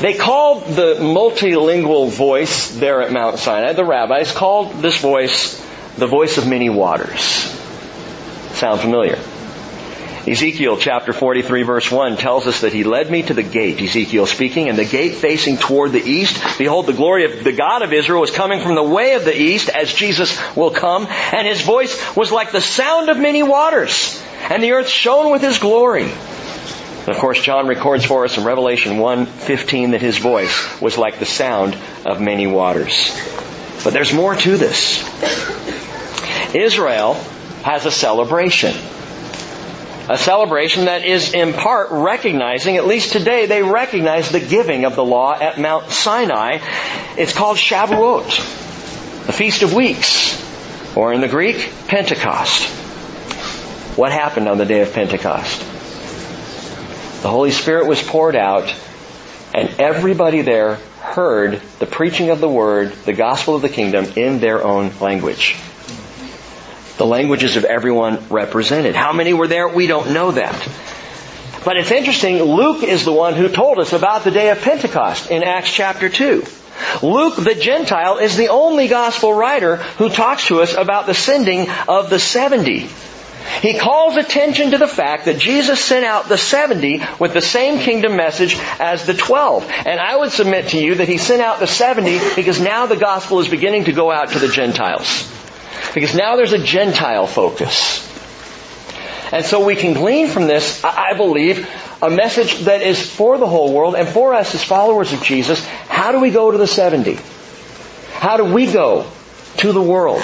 They 0.00 0.14
called 0.14 0.64
the 0.64 0.96
multilingual 0.98 2.10
voice 2.10 2.76
there 2.76 3.00
at 3.00 3.12
Mount 3.12 3.38
Sinai, 3.38 3.74
the 3.74 3.84
rabbis 3.84 4.32
called 4.32 4.82
this 4.82 5.00
voice 5.00 5.64
the 5.98 6.08
voice 6.08 6.36
of 6.36 6.48
many 6.48 6.68
waters. 6.68 7.20
Sound 8.54 8.80
familiar? 8.80 9.20
Ezekiel 10.28 10.76
chapter 10.76 11.14
43 11.14 11.62
verse 11.62 11.90
1 11.90 12.18
tells 12.18 12.46
us 12.46 12.60
that 12.60 12.74
he 12.74 12.84
led 12.84 13.10
me 13.10 13.22
to 13.22 13.32
the 13.32 13.42
gate, 13.42 13.80
Ezekiel 13.80 14.26
speaking, 14.26 14.68
and 14.68 14.76
the 14.76 14.84
gate 14.84 15.14
facing 15.14 15.56
toward 15.56 15.92
the 15.92 16.02
east. 16.02 16.58
Behold, 16.58 16.84
the 16.84 16.92
glory 16.92 17.24
of 17.24 17.42
the 17.42 17.52
God 17.52 17.80
of 17.80 17.94
Israel 17.94 18.20
was 18.20 18.30
coming 18.30 18.60
from 18.60 18.74
the 18.74 18.82
way 18.82 19.14
of 19.14 19.24
the 19.24 19.34
east 19.34 19.70
as 19.70 19.94
Jesus 19.94 20.38
will 20.54 20.70
come, 20.70 21.06
and 21.06 21.46
his 21.46 21.62
voice 21.62 22.14
was 22.14 22.30
like 22.30 22.52
the 22.52 22.60
sound 22.60 23.08
of 23.08 23.18
many 23.18 23.42
waters, 23.42 24.22
and 24.50 24.62
the 24.62 24.72
earth 24.72 24.88
shone 24.88 25.32
with 25.32 25.40
his 25.40 25.58
glory. 25.58 26.04
And 26.04 27.08
of 27.08 27.16
course, 27.16 27.40
John 27.40 27.66
records 27.66 28.04
for 28.04 28.26
us 28.26 28.36
in 28.36 28.44
Revelation 28.44 28.98
1:15 28.98 29.92
that 29.92 30.02
his 30.02 30.18
voice 30.18 30.78
was 30.78 30.98
like 30.98 31.18
the 31.18 31.24
sound 31.24 31.74
of 32.04 32.20
many 32.20 32.46
waters. 32.46 33.18
But 33.82 33.94
there's 33.94 34.12
more 34.12 34.34
to 34.34 34.56
this. 34.58 35.02
Israel 36.54 37.14
has 37.62 37.86
a 37.86 37.90
celebration. 37.90 38.74
A 40.10 40.16
celebration 40.16 40.86
that 40.86 41.04
is 41.04 41.34
in 41.34 41.52
part 41.52 41.88
recognizing, 41.90 42.78
at 42.78 42.86
least 42.86 43.12
today, 43.12 43.44
they 43.44 43.62
recognize 43.62 44.30
the 44.30 44.40
giving 44.40 44.86
of 44.86 44.96
the 44.96 45.04
law 45.04 45.34
at 45.34 45.60
Mount 45.60 45.90
Sinai. 45.90 46.60
It's 47.18 47.34
called 47.34 47.58
Shavuot, 47.58 49.26
the 49.26 49.32
Feast 49.34 49.62
of 49.62 49.74
Weeks, 49.74 50.42
or 50.96 51.12
in 51.12 51.20
the 51.20 51.28
Greek, 51.28 51.70
Pentecost. 51.88 52.64
What 53.98 54.10
happened 54.10 54.48
on 54.48 54.56
the 54.56 54.64
day 54.64 54.80
of 54.80 54.94
Pentecost? 54.94 55.60
The 57.20 57.28
Holy 57.28 57.50
Spirit 57.50 57.86
was 57.86 58.02
poured 58.02 58.36
out, 58.36 58.74
and 59.52 59.68
everybody 59.78 60.40
there 60.40 60.76
heard 61.02 61.60
the 61.80 61.86
preaching 61.86 62.30
of 62.30 62.40
the 62.40 62.48
Word, 62.48 62.92
the 63.04 63.12
gospel 63.12 63.56
of 63.56 63.62
the 63.62 63.68
kingdom, 63.68 64.06
in 64.16 64.40
their 64.40 64.64
own 64.64 64.90
language. 65.00 65.56
The 66.98 67.06
languages 67.06 67.56
of 67.56 67.64
everyone 67.64 68.28
represented. 68.28 68.94
How 68.94 69.12
many 69.12 69.32
were 69.32 69.46
there? 69.46 69.68
We 69.68 69.86
don't 69.86 70.12
know 70.12 70.32
that. 70.32 70.68
But 71.64 71.76
it's 71.76 71.90
interesting, 71.90 72.42
Luke 72.42 72.82
is 72.82 73.04
the 73.04 73.12
one 73.12 73.34
who 73.34 73.48
told 73.48 73.78
us 73.78 73.92
about 73.92 74.24
the 74.24 74.30
day 74.30 74.50
of 74.50 74.60
Pentecost 74.60 75.30
in 75.30 75.42
Acts 75.42 75.72
chapter 75.72 76.08
2. 76.08 76.44
Luke 77.02 77.36
the 77.36 77.54
Gentile 77.54 78.18
is 78.18 78.36
the 78.36 78.48
only 78.48 78.88
gospel 78.88 79.32
writer 79.32 79.76
who 79.76 80.08
talks 80.08 80.46
to 80.48 80.60
us 80.60 80.74
about 80.74 81.06
the 81.06 81.14
sending 81.14 81.68
of 81.88 82.10
the 82.10 82.18
70. 82.18 82.88
He 83.62 83.78
calls 83.78 84.16
attention 84.16 84.72
to 84.72 84.78
the 84.78 84.86
fact 84.86 85.24
that 85.24 85.38
Jesus 85.38 85.84
sent 85.84 86.04
out 86.04 86.28
the 86.28 86.38
70 86.38 87.02
with 87.18 87.32
the 87.32 87.40
same 87.40 87.78
kingdom 87.80 88.16
message 88.16 88.56
as 88.78 89.06
the 89.06 89.14
12. 89.14 89.70
And 89.86 90.00
I 90.00 90.16
would 90.16 90.32
submit 90.32 90.68
to 90.68 90.78
you 90.78 90.96
that 90.96 91.08
he 91.08 91.18
sent 91.18 91.42
out 91.42 91.60
the 91.60 91.66
70 91.66 92.34
because 92.36 92.60
now 92.60 92.86
the 92.86 92.96
gospel 92.96 93.40
is 93.40 93.48
beginning 93.48 93.84
to 93.84 93.92
go 93.92 94.10
out 94.10 94.30
to 94.30 94.38
the 94.38 94.48
Gentiles. 94.48 95.37
Because 95.94 96.14
now 96.14 96.36
there's 96.36 96.52
a 96.52 96.62
Gentile 96.62 97.26
focus. 97.26 98.06
And 99.32 99.44
so 99.44 99.64
we 99.64 99.76
can 99.76 99.92
glean 99.92 100.28
from 100.28 100.46
this, 100.46 100.82
I 100.84 101.14
believe, 101.14 101.68
a 102.00 102.10
message 102.10 102.60
that 102.60 102.82
is 102.82 103.00
for 103.00 103.38
the 103.38 103.46
whole 103.46 103.72
world 103.72 103.94
and 103.94 104.08
for 104.08 104.34
us 104.34 104.54
as 104.54 104.64
followers 104.64 105.12
of 105.12 105.22
Jesus. 105.22 105.64
How 105.88 106.12
do 106.12 106.20
we 106.20 106.30
go 106.30 106.50
to 106.50 106.58
the 106.58 106.66
70? 106.66 107.18
How 108.12 108.36
do 108.36 108.44
we 108.44 108.70
go 108.72 109.10
to 109.58 109.72
the 109.72 109.82
world? 109.82 110.22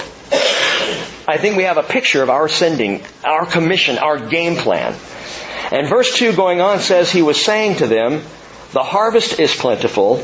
I 1.26 1.38
think 1.38 1.56
we 1.56 1.64
have 1.64 1.78
a 1.78 1.82
picture 1.82 2.22
of 2.22 2.30
our 2.30 2.48
sending, 2.48 3.02
our 3.24 3.46
commission, 3.46 3.98
our 3.98 4.18
game 4.18 4.56
plan. 4.56 4.94
And 5.72 5.88
verse 5.88 6.16
2 6.16 6.34
going 6.36 6.60
on 6.60 6.80
says, 6.80 7.10
He 7.10 7.22
was 7.22 7.42
saying 7.42 7.76
to 7.76 7.86
them, 7.86 8.22
The 8.72 8.82
harvest 8.82 9.40
is 9.40 9.54
plentiful, 9.54 10.22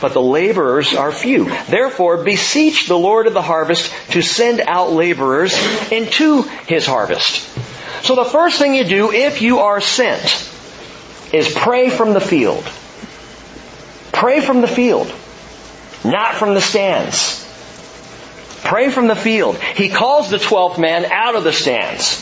but 0.00 0.12
the 0.12 0.22
laborers 0.22 0.94
are 0.94 1.12
few. 1.12 1.44
Therefore, 1.66 2.18
beseech 2.18 2.86
the 2.86 2.98
Lord 2.98 3.26
of 3.26 3.34
the 3.34 3.42
harvest 3.42 3.92
to 4.12 4.22
send 4.22 4.60
out 4.60 4.92
laborers 4.92 5.54
into 5.90 6.42
His 6.66 6.86
harvest. 6.86 7.46
So 8.04 8.14
the 8.14 8.24
first 8.24 8.58
thing 8.58 8.74
you 8.74 8.84
do 8.84 9.12
if 9.12 9.42
you 9.42 9.58
are 9.60 9.80
sent 9.80 10.50
is 11.32 11.52
pray 11.52 11.90
from 11.90 12.14
the 12.14 12.20
field. 12.20 12.64
Pray 14.12 14.40
from 14.40 14.60
the 14.60 14.68
field, 14.68 15.12
not 16.04 16.34
from 16.34 16.54
the 16.54 16.60
stands. 16.60 17.44
Pray 18.64 18.90
from 18.90 19.06
the 19.06 19.16
field. 19.16 19.56
He 19.56 19.88
calls 19.88 20.30
the 20.30 20.38
twelfth 20.38 20.78
man 20.78 21.04
out 21.04 21.36
of 21.36 21.44
the 21.44 21.52
stands, 21.52 22.18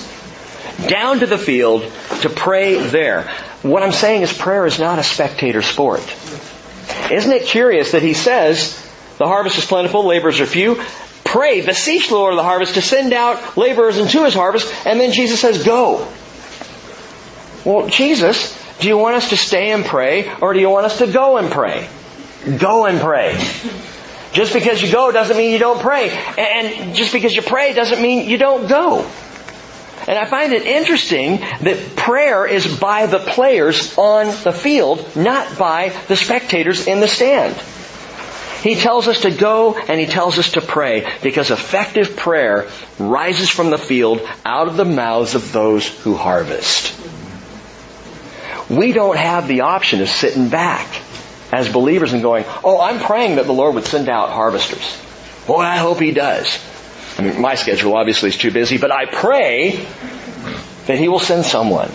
down 0.89 1.21
to 1.21 1.27
the 1.27 1.39
field 1.39 1.83
to 2.23 2.29
pray 2.29 2.79
there. 2.89 3.23
What 3.63 3.83
I'm 3.83 3.93
saying 3.93 4.23
is 4.23 4.33
prayer 4.33 4.67
is 4.67 4.79
not 4.79 4.99
a 4.99 5.03
spectator 5.03 5.63
sport. 5.63 6.03
Isn't 7.11 7.33
it 7.33 7.45
curious 7.45 7.93
that 7.93 8.03
he 8.03 8.15
says, 8.15 8.75
the 9.19 9.27
harvest 9.27 9.59
is 9.59 9.65
plentiful, 9.65 10.05
laborers 10.05 10.41
are 10.41 10.47
few. 10.47 10.83
Pray, 11.25 11.65
beseech 11.65 12.09
the 12.09 12.15
Lord 12.15 12.33
of 12.33 12.37
the 12.37 12.45
harvest 12.45 12.75
to 12.75 12.83
send 12.83 13.13
out 13.13 13.57
laborers 13.57 13.99
into 13.99 14.25
his 14.25 14.35
harvest, 14.35 14.73
and 14.87 15.01
then 15.01 15.13
Jesus 15.13 15.41
says, 15.41 15.65
go. 15.65 16.07
Well, 17.65 17.89
Jesus, 17.89 18.57
do 18.79 18.89
you 18.89 18.97
want 18.97 19.17
us 19.17 19.31
to 19.31 19.37
stay 19.37 19.73
and 19.73 19.85
pray, 19.85 20.33
or 20.41 20.53
do 20.53 20.61
you 20.61 20.71
want 20.71 20.87
us 20.87 20.99
to 20.99 21.07
go 21.07 21.37
and 21.37 21.51
pray? 21.51 21.89
Go 22.59 22.87
and 22.87 23.01
pray. 23.01 23.35
Just 24.33 24.53
because 24.53 24.83
you 24.83 24.93
go 24.93 25.11
doesn't 25.11 25.37
mean 25.37 25.51
you 25.51 25.59
don't 25.59 25.81
pray. 25.81 26.11
And 26.11 26.95
just 26.95 27.13
because 27.13 27.35
you 27.35 27.43
pray 27.43 27.73
doesn't 27.73 28.01
mean 28.01 28.29
you 28.29 28.39
don't 28.39 28.69
go. 28.69 29.11
And 30.09 30.19
I 30.19 30.25
find 30.25 30.53
it 30.53 30.63
interesting 30.67 31.39
that 31.39 31.97
prayer 31.97 32.47
is 32.47 32.79
by 32.79 33.07
the 33.07 33.19
players 33.19 33.97
on 33.99 34.27
the 34.45 34.53
field, 34.53 35.17
not 35.17 35.59
by 35.59 35.93
the 36.09 36.17
spectators 36.17 36.87
in 36.87 37.01
the 37.01 37.09
stand. 37.09 37.57
He 38.63 38.75
tells 38.75 39.07
us 39.07 39.21
to 39.21 39.31
go 39.31 39.75
and 39.77 40.01
he 40.01 40.07
tells 40.07 40.39
us 40.39 40.53
to 40.53 40.61
pray 40.61 41.07
because 41.23 41.51
effective 41.51 42.17
prayer 42.17 42.69
rises 42.99 43.49
from 43.49 43.71
the 43.71 43.79
field 43.79 44.21
out 44.45 44.69
of 44.69 44.77
the 44.77 44.85
mouths 44.85 45.35
of 45.35 45.53
those 45.53 45.87
who 45.87 46.15
harvest. 46.15 46.99
We 48.69 48.93
don't 48.93 49.17
have 49.17 49.47
the 49.47 49.61
option 49.61 50.01
of 50.03 50.09
sitting 50.09 50.49
back 50.49 50.89
as 51.53 51.73
believers 51.73 52.13
and 52.13 52.23
going, 52.23 52.45
oh, 52.65 52.81
I'm 52.81 52.99
praying 52.99 53.37
that 53.37 53.47
the 53.47 53.53
Lord 53.53 53.75
would 53.77 53.85
send 53.85 54.09
out 54.09 54.31
harvesters. 54.31 55.01
Boy, 55.47 55.61
I 55.61 55.77
hope 55.77 56.01
He 56.01 56.11
does. 56.11 56.59
I 57.19 57.23
mean, 57.23 57.41
my 57.41 57.55
schedule 57.55 57.97
obviously 57.97 58.29
is 58.29 58.37
too 58.37 58.51
busy, 58.51 58.79
but 58.79 58.93
I 58.93 59.07
pray 59.07 59.87
that 60.87 60.99
He 60.99 61.09
will 61.09 61.21
send 61.21 61.45
someone. 61.45 61.91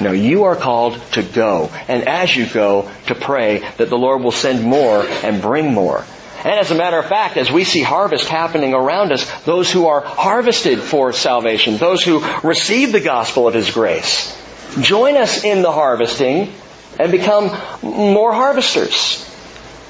No, 0.00 0.12
you 0.12 0.44
are 0.44 0.56
called 0.56 1.00
to 1.12 1.22
go. 1.22 1.70
And 1.88 2.08
as 2.08 2.34
you 2.34 2.46
go, 2.46 2.90
to 3.06 3.14
pray 3.14 3.58
that 3.76 3.90
the 3.90 3.98
Lord 3.98 4.22
will 4.22 4.32
send 4.32 4.62
more 4.64 5.02
and 5.02 5.42
bring 5.42 5.72
more. 5.72 6.04
And 6.42 6.58
as 6.58 6.70
a 6.70 6.74
matter 6.74 6.98
of 6.98 7.06
fact, 7.06 7.36
as 7.36 7.52
we 7.52 7.64
see 7.64 7.82
harvest 7.82 8.26
happening 8.26 8.72
around 8.72 9.12
us, 9.12 9.30
those 9.42 9.70
who 9.70 9.88
are 9.88 10.00
harvested 10.00 10.80
for 10.80 11.12
salvation, 11.12 11.76
those 11.76 12.02
who 12.02 12.24
receive 12.42 12.92
the 12.92 13.00
gospel 13.00 13.46
of 13.46 13.52
His 13.52 13.70
grace, 13.70 14.36
join 14.80 15.16
us 15.16 15.44
in 15.44 15.60
the 15.60 15.70
harvesting 15.70 16.50
and 16.98 17.12
become 17.12 17.48
more 17.82 18.32
harvesters. 18.32 19.26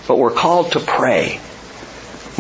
But 0.09 0.19
we're 0.19 0.33
called 0.33 0.73
to 0.73 0.81
pray. 0.81 1.41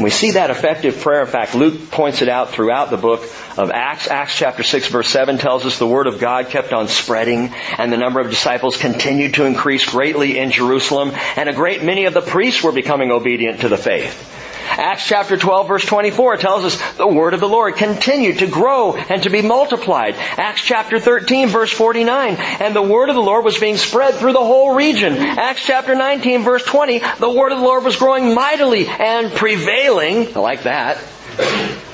And 0.00 0.04
we 0.06 0.10
see 0.10 0.30
that 0.30 0.48
effective 0.48 0.98
prayer. 1.02 1.20
In 1.20 1.26
fact, 1.26 1.54
Luke 1.54 1.90
points 1.90 2.22
it 2.22 2.30
out 2.30 2.48
throughout 2.48 2.88
the 2.88 2.96
book 2.96 3.20
of 3.58 3.70
Acts. 3.70 4.08
Acts 4.08 4.34
chapter 4.34 4.62
6 4.62 4.88
verse 4.88 5.10
7 5.10 5.36
tells 5.36 5.66
us 5.66 5.78
the 5.78 5.86
word 5.86 6.06
of 6.06 6.18
God 6.18 6.48
kept 6.48 6.72
on 6.72 6.88
spreading 6.88 7.52
and 7.76 7.92
the 7.92 7.98
number 7.98 8.18
of 8.18 8.30
disciples 8.30 8.78
continued 8.78 9.34
to 9.34 9.44
increase 9.44 9.84
greatly 9.84 10.38
in 10.38 10.52
Jerusalem 10.52 11.12
and 11.36 11.50
a 11.50 11.52
great 11.52 11.84
many 11.84 12.06
of 12.06 12.14
the 12.14 12.22
priests 12.22 12.62
were 12.62 12.72
becoming 12.72 13.10
obedient 13.10 13.60
to 13.60 13.68
the 13.68 13.76
faith. 13.76 14.49
Acts 14.70 15.06
chapter 15.06 15.36
12 15.36 15.68
verse 15.68 15.84
24 15.84 16.36
tells 16.36 16.64
us 16.64 16.92
the 16.92 17.06
word 17.06 17.34
of 17.34 17.40
the 17.40 17.48
Lord 17.48 17.76
continued 17.76 18.38
to 18.38 18.46
grow 18.46 18.94
and 18.94 19.22
to 19.24 19.30
be 19.30 19.42
multiplied. 19.42 20.14
Acts 20.16 20.62
chapter 20.62 20.98
13 20.98 21.48
verse 21.48 21.72
49 21.72 22.36
and 22.36 22.74
the 22.74 22.82
word 22.82 23.08
of 23.08 23.14
the 23.14 23.22
Lord 23.22 23.44
was 23.44 23.58
being 23.58 23.76
spread 23.76 24.14
through 24.14 24.32
the 24.32 24.38
whole 24.38 24.74
region. 24.74 25.14
Acts 25.14 25.64
chapter 25.66 25.94
19 25.94 26.42
verse 26.42 26.64
20 26.64 27.00
the 27.18 27.30
word 27.30 27.52
of 27.52 27.58
the 27.58 27.64
Lord 27.64 27.84
was 27.84 27.96
growing 27.96 28.34
mightily 28.34 28.86
and 28.86 29.32
prevailing. 29.32 30.36
I 30.36 30.40
like 30.40 30.62
that. 30.62 30.98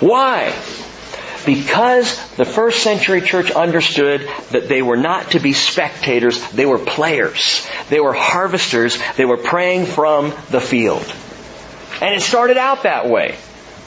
Why? 0.00 0.54
Because 1.46 2.16
the 2.34 2.44
first 2.44 2.82
century 2.82 3.20
church 3.20 3.52
understood 3.52 4.28
that 4.50 4.68
they 4.68 4.82
were 4.82 4.96
not 4.96 5.30
to 5.30 5.38
be 5.38 5.52
spectators, 5.52 6.50
they 6.50 6.66
were 6.66 6.78
players. 6.78 7.66
They 7.88 8.00
were 8.00 8.12
harvesters, 8.12 8.98
they 9.16 9.24
were 9.24 9.36
praying 9.36 9.86
from 9.86 10.34
the 10.50 10.60
field. 10.60 11.06
And 12.00 12.14
it 12.14 12.22
started 12.22 12.56
out 12.56 12.82
that 12.82 13.08
way. 13.08 13.36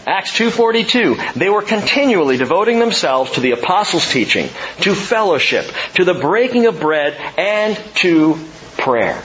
Acts 0.07 0.31
2.42, 0.37 1.33
they 1.33 1.49
were 1.49 1.61
continually 1.61 2.37
devoting 2.37 2.79
themselves 2.79 3.31
to 3.31 3.41
the 3.41 3.51
apostles' 3.51 4.09
teaching, 4.09 4.49
to 4.81 4.95
fellowship, 4.95 5.65
to 5.95 6.05
the 6.05 6.15
breaking 6.15 6.65
of 6.65 6.79
bread, 6.79 7.13
and 7.37 7.77
to 7.95 8.39
prayer. 8.77 9.21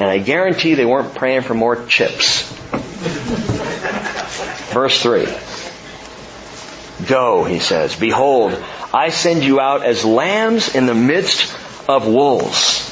And 0.00 0.08
I 0.10 0.18
guarantee 0.18 0.74
they 0.74 0.86
weren't 0.86 1.14
praying 1.14 1.42
for 1.42 1.54
more 1.54 1.86
chips. 1.86 2.50
Verse 4.72 5.00
3. 5.02 5.28
Go, 7.06 7.44
he 7.44 7.60
says. 7.60 7.94
Behold, 7.94 8.60
I 8.92 9.10
send 9.10 9.44
you 9.44 9.60
out 9.60 9.84
as 9.84 10.04
lambs 10.04 10.74
in 10.74 10.86
the 10.86 10.94
midst 10.94 11.54
of 11.88 12.06
wolves. 12.06 12.88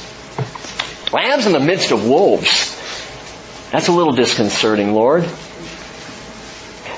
Lambs 1.11 1.45
in 1.45 1.51
the 1.51 1.59
midst 1.59 1.91
of 1.91 2.07
wolves. 2.07 2.70
That's 3.71 3.87
a 3.87 3.93
little 3.93 4.13
disconcerting, 4.13 4.93
Lord. 4.93 5.23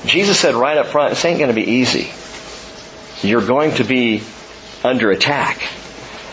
Jesus 0.06 0.40
said 0.40 0.56
right 0.56 0.78
up 0.78 0.88
front, 0.88 1.12
this 1.12 1.24
ain't 1.24 1.40
going 1.40 1.50
to 1.50 1.56
be 1.56 1.70
easy. 1.70 2.12
You're 3.26 3.46
going 3.46 3.76
to 3.76 3.84
be 3.84 4.24
under 4.84 5.12
attack. 5.12 5.62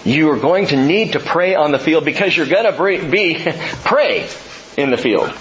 You 0.05 0.31
are 0.31 0.39
going 0.39 0.69
to 0.69 0.77
need 0.77 1.13
to 1.13 1.21
pray 1.21 1.55
on 1.55 1.73
the 1.73 1.79
field 1.79 2.05
because 2.05 2.37
you're 2.37 2.47
going 2.47 2.65
to 2.73 3.11
be 3.11 3.35
prey 3.85 4.29
in 4.77 4.91
the 4.91 4.97
field. 4.97 5.33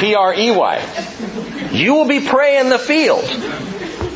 P-R-E-Y. 0.00 1.70
You 1.72 1.94
will 1.94 2.08
be 2.08 2.26
prey 2.26 2.58
in 2.58 2.68
the 2.68 2.78
field. 2.78 3.24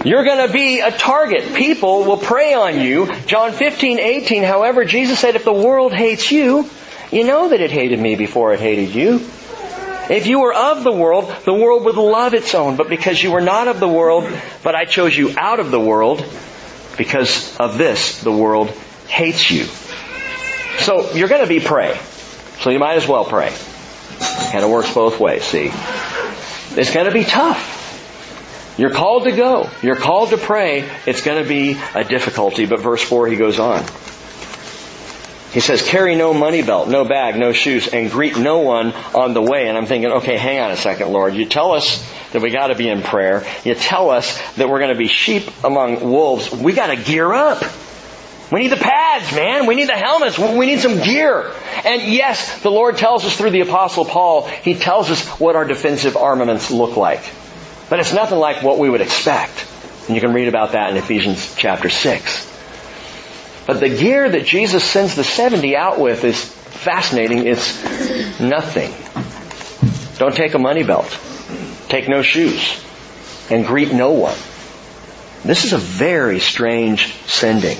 You're 0.05 0.25
going 0.25 0.47
to 0.47 0.53
be 0.53 0.81
a 0.81 0.91
target. 0.91 1.55
People 1.55 2.05
will 2.05 2.19
prey 2.19 2.55
on 2.55 2.81
you. 2.81 3.11
John 3.27 3.53
15, 3.53 4.01
18, 4.01 4.43
however, 4.43 4.85
Jesus 4.85 5.21
said, 5.21 5.37
if 5.37 5.45
the 5.45 5.53
world 5.53 5.95
hates 5.95 6.31
you, 6.31 6.69
you 7.13 7.25
know 7.25 7.51
that 7.51 7.61
it 7.61 7.71
hated 7.71 8.01
me 8.01 8.17
before 8.17 8.53
it 8.53 8.61
hated 8.61 8.95
you. 8.95 9.21
If 10.11 10.27
you 10.27 10.41
were 10.41 10.53
of 10.53 10.85
the 10.85 10.93
world, 10.93 11.35
the 11.45 11.55
world 11.55 11.85
would 11.85 11.97
love 11.97 12.35
its 12.35 12.55
own. 12.55 12.77
But 12.77 12.89
because 12.89 13.23
you 13.23 13.33
were 13.33 13.41
not 13.41 13.69
of 13.69 13.81
the 13.81 13.89
world, 13.89 14.31
but 14.63 14.75
I 14.75 14.85
chose 14.85 15.17
you 15.17 15.35
out 15.37 15.61
of 15.61 15.71
the 15.71 15.81
world, 15.81 16.25
because 16.97 17.57
of 17.57 17.79
this, 17.79 18.21
the 18.23 18.33
world 18.33 18.71
hates 19.09 19.51
you. 19.51 19.65
So 20.81 21.13
you're 21.13 21.29
going 21.29 21.43
to 21.43 21.49
be 21.49 21.61
prey. 21.61 21.99
So 22.61 22.71
you 22.71 22.79
might 22.79 22.95
as 22.95 23.09
well 23.09 23.25
pray. 23.25 23.53
Kind 24.53 24.65
of 24.65 24.71
works 24.71 24.93
both 24.93 25.19
ways, 25.19 25.45
see? 25.45 25.71
It's 26.77 26.93
going 26.93 27.07
to 27.07 27.13
be 27.13 27.25
tough. 27.25 27.83
You're 28.77 28.91
called 28.91 29.25
to 29.25 29.33
go. 29.33 29.71
You're 29.83 29.97
called 29.97 30.31
to 30.31 30.37
pray. 30.37 30.89
It's 31.07 31.23
going 31.23 31.43
to 31.43 31.49
be 31.49 31.79
a 31.95 32.05
difficulty. 32.05 32.67
But 32.67 32.81
verse 32.81 33.03
4, 33.03 33.29
he 33.29 33.37
goes 33.37 33.59
on. 33.59 33.85
He 35.55 35.61
says, 35.61 35.83
carry 35.83 36.17
no 36.17 36.35
money 36.35 36.63
belt, 36.63 36.89
no 36.89 37.05
bag, 37.05 37.37
no 37.37 37.53
shoes, 37.53 37.87
and 37.87 38.11
greet 38.11 38.37
no 38.37 38.59
one 38.59 38.93
on 39.15 39.35
the 39.35 39.41
way. 39.41 39.69
And 39.69 39.79
I'm 39.79 39.87
thinking, 39.87 40.11
okay, 40.11 40.37
hang 40.37 40.59
on 40.59 40.73
a 40.73 40.77
second, 40.77 41.13
Lord. 41.13 41.35
You 41.35 41.47
tell 41.47 41.71
us 41.71 42.05
that 42.33 42.43
we 42.43 42.51
gotta 42.51 42.75
be 42.75 42.89
in 42.89 43.03
prayer. 43.03 43.47
You 43.63 43.77
tell 43.77 44.11
us 44.11 44.37
that 44.55 44.69
we're 44.69 44.81
gonna 44.81 44.97
be 44.97 45.07
sheep 45.07 45.45
among 45.63 46.11
wolves. 46.11 46.51
We 46.51 46.73
gotta 46.73 46.97
gear 46.97 47.33
up. 47.33 47.63
We 48.51 48.63
need 48.63 48.73
the 48.73 48.77
pads, 48.77 49.33
man. 49.33 49.67
We 49.67 49.77
need 49.77 49.89
the 49.89 49.93
helmets. 49.93 50.37
We 50.37 50.67
need 50.67 50.81
some 50.81 50.99
gear. 51.01 51.53
And 51.85 52.03
yes, 52.03 52.61
the 52.63 52.71
Lord 52.71 52.97
tells 52.97 53.25
us 53.25 53.37
through 53.37 53.51
the 53.51 53.61
apostle 53.61 54.05
Paul, 54.05 54.49
He 54.49 54.75
tells 54.75 55.09
us 55.09 55.25
what 55.39 55.55
our 55.55 55.65
defensive 55.65 56.17
armaments 56.17 56.73
look 56.73 56.97
like. 56.97 57.23
But 57.89 58.01
it's 58.01 58.13
nothing 58.13 58.41
like 58.41 58.65
what 58.65 58.81
we 58.81 58.91
would 58.91 59.03
expect. 59.03 59.69
And 60.09 60.17
you 60.17 60.21
can 60.21 60.33
read 60.33 60.49
about 60.49 60.73
that 60.73 60.91
in 60.91 60.97
Ephesians 60.97 61.55
chapter 61.55 61.89
6. 61.89 62.54
But 63.67 63.81
the 63.81 63.89
gear 63.89 64.29
that 64.29 64.45
Jesus 64.45 64.85
sends 64.85 65.15
the 65.15 65.25
70 65.25 65.77
out 65.77 65.99
with 65.99 66.25
is 66.25 66.43
fascinating. 66.45 67.47
It's 67.47 68.41
nothing. 68.41 68.93
Don't 70.19 70.35
take 70.35 70.55
a 70.55 70.59
money 70.59 70.83
belt. 70.83 71.19
Take 71.89 72.09
no 72.09 72.23
shoes. 72.23 72.81
And 73.51 73.67
greet 73.67 73.93
no 73.93 74.13
one. 74.13 74.37
This 75.45 75.65
is 75.65 75.73
a 75.73 75.79
very 75.79 76.41
strange 76.41 77.13
sending. 77.27 77.79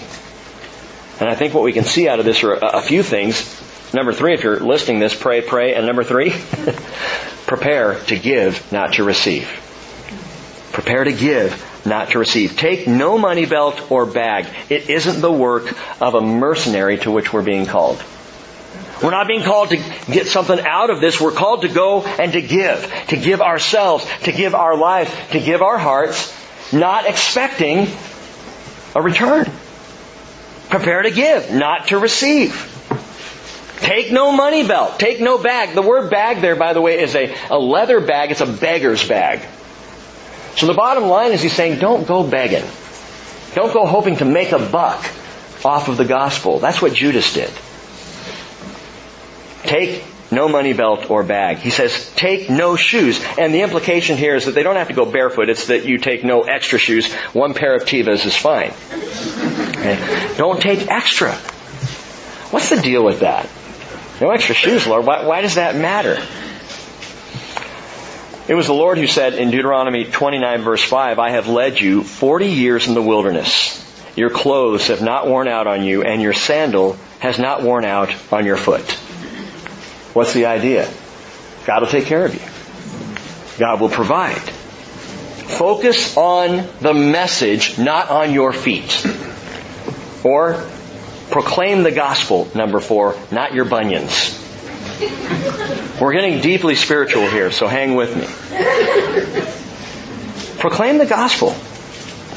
And 1.21 1.29
I 1.29 1.35
think 1.35 1.55
what 1.55 1.63
we 1.63 1.73
can 1.73 1.85
see 1.85 2.09
out 2.09 2.19
of 2.19 2.25
this 2.25 2.43
are 2.43 2.55
a 2.55 2.83
few 2.83 3.03
things. 3.03 3.63
Number 3.95 4.13
three, 4.13 4.35
if 4.35 4.43
you're 4.43 4.61
listing 4.61 4.99
this, 4.99 5.15
pray, 5.15 5.41
pray. 5.41 5.75
And 5.75 5.87
number 5.87 6.03
three, 6.03 6.31
prepare 7.47 8.01
to 8.07 8.19
give, 8.19 8.73
not 8.73 8.95
to 8.95 9.05
receive. 9.05 9.49
Prepare 10.75 11.05
to 11.05 11.13
give, 11.13 11.65
not 11.87 12.11
to 12.11 12.19
receive. 12.19 12.57
Take 12.57 12.89
no 12.89 13.17
money 13.17 13.47
belt 13.47 13.93
or 13.93 14.07
bag. 14.07 14.49
It 14.69 14.91
isn't 14.91 15.21
the 15.21 15.31
work 15.31 15.73
of 16.03 16.17
a 16.17 16.21
mercenary 16.21 16.99
to 16.99 17.13
which 17.13 17.33
we're 17.33 17.45
being 17.45 17.67
called. 17.67 18.03
We're 19.01 19.13
not 19.13 19.29
being 19.29 19.45
called 19.45 19.71
to 19.71 19.77
get 20.11 20.27
something 20.27 20.59
out 20.59 20.91
of 20.91 21.01
this. 21.01 21.21
We're 21.21 21.31
called 21.31 21.63
to 21.63 21.69
go 21.69 22.03
and 22.03 22.33
to 22.33 22.43
give. 22.43 22.93
To 23.09 23.17
give 23.17 23.41
ourselves, 23.41 24.05
to 24.25 24.33
give 24.33 24.57
our 24.57 24.77
life, 24.77 25.31
to 25.31 25.39
give 25.39 25.63
our 25.63 25.79
hearts, 25.79 26.35
not 26.73 27.07
expecting 27.07 27.87
a 28.97 29.01
return. 29.01 29.47
Prepare 30.71 31.03
to 31.03 31.13
give, 31.13 31.53
not 31.53 31.89
to 31.89 31.99
receive. 31.99 32.73
Take 33.77 34.11
no 34.11 34.33
money 34.33 34.67
belt. 34.67 34.99
Take 34.99 35.21
no 35.21 35.39
bag. 35.39 35.77
The 35.77 35.83
word 35.83 36.11
bag 36.11 36.41
there, 36.41 36.57
by 36.57 36.73
the 36.73 36.81
way, 36.81 36.99
is 36.99 37.15
a, 37.15 37.33
a 37.49 37.59
leather 37.59 38.01
bag. 38.01 38.33
It's 38.33 38.41
a 38.41 38.47
beggar's 38.47 39.07
bag. 39.07 39.47
So 40.57 40.67
the 40.67 40.75
bottom 40.75 41.05
line 41.05 41.33
is 41.33 41.43
he's 41.43 41.53
saying, 41.53 41.81
don't 41.81 42.07
go 42.07 42.29
begging. 42.29 42.65
Don't 43.55 43.73
go 43.73 43.87
hoping 43.87 44.17
to 44.17 44.25
make 44.25 44.53
a 44.53 44.59
buck 44.59 45.05
off 45.65 45.89
of 45.89 45.97
the 45.97 46.05
gospel. 46.05 46.59
That's 46.59 46.81
what 46.83 46.93
Judas 46.93 47.33
did. 47.33 47.51
Take 49.63 50.05
no 50.31 50.49
money 50.49 50.73
belt 50.73 51.11
or 51.11 51.23
bag. 51.23 51.59
He 51.59 51.71
says, 51.71 52.13
take 52.15 52.51
no 52.51 52.77
shoes. 52.77 53.23
And 53.39 53.55
the 53.55 53.63
implication 53.63 54.17
here 54.17 54.35
is 54.35 54.47
that 54.47 54.55
they 54.55 54.63
don't 54.63 54.77
have 54.77 54.89
to 54.89 54.95
go 54.95 55.05
barefoot. 55.07 55.49
It's 55.49 55.69
that 55.69 55.85
you 55.85 55.99
take 55.99 56.25
no 56.25 56.43
extra 56.43 56.79
shoes. 56.79 57.13
One 57.33 57.55
pair 57.55 57.75
of 57.75 57.85
Tevas 57.85 58.27
is 58.27 58.37
fine. 58.37 58.73
Okay? 59.71 60.35
Don't 60.37 60.61
take 60.61 60.91
extra. 60.91 61.33
What's 62.51 62.71
the 62.71 62.81
deal 62.81 63.05
with 63.05 63.21
that? 63.21 63.49
No 64.21 64.31
extra 64.31 64.55
shoes, 64.55 64.87
Lord. 64.87 65.07
Why, 65.07 65.27
why 65.27 65.41
does 65.41 65.57
that 65.57 65.77
matter? 65.77 66.23
It 68.47 68.55
was 68.55 68.67
the 68.67 68.75
Lord 68.75 68.99
who 68.99 69.07
said 69.07 69.35
in 69.35 69.51
Deuteronomy 69.51 70.05
29 70.05 70.61
verse 70.63 70.83
5, 70.83 71.19
I 71.19 71.31
have 71.31 71.49
led 71.49 71.81
you 71.81 72.03
40 72.03 72.47
years 72.47 72.87
in 72.87 72.95
the 72.95 73.03
wilderness. 73.03 73.81
Your 74.17 74.29
clothes 74.29 74.89
have 74.89 75.01
not 75.01 75.27
worn 75.27 75.49
out 75.49 75.67
on 75.67 75.83
you 75.83 76.03
and 76.03 76.21
your 76.21 76.35
sandal 76.35 76.99
has 77.21 77.39
not 77.39 77.63
worn 77.63 77.87
out 77.87 78.15
on 78.31 78.45
your 78.45 78.59
foot. 78.59 78.85
What's 80.13 80.35
the 80.35 80.47
idea? 80.47 80.93
God 81.65 81.81
will 81.81 81.89
take 81.89 82.05
care 82.05 82.27
of 82.27 82.35
you. 82.35 83.59
God 83.59 83.81
will 83.81 83.89
provide. 83.89 84.37
Focus 84.37 86.15
on 86.17 86.69
the 86.81 86.93
message, 86.93 87.79
not 87.79 88.11
on 88.11 88.35
your 88.35 88.53
feet. 88.53 89.07
Or 90.23 90.67
proclaim 91.31 91.83
the 91.83 91.93
gospel, 91.93 92.49
number 92.55 92.81
four, 92.81 93.17
not 93.33 93.55
your 93.55 93.65
bunions. 93.65 94.34
We're 96.01 96.13
getting 96.13 96.41
deeply 96.41 96.75
spiritual 96.75 97.29
here, 97.29 97.51
so 97.51 97.67
hang 97.67 97.95
with 97.95 98.17
me. 98.17 98.27
Proclaim 100.59 100.99
the 100.99 101.07
gospel. 101.07 101.55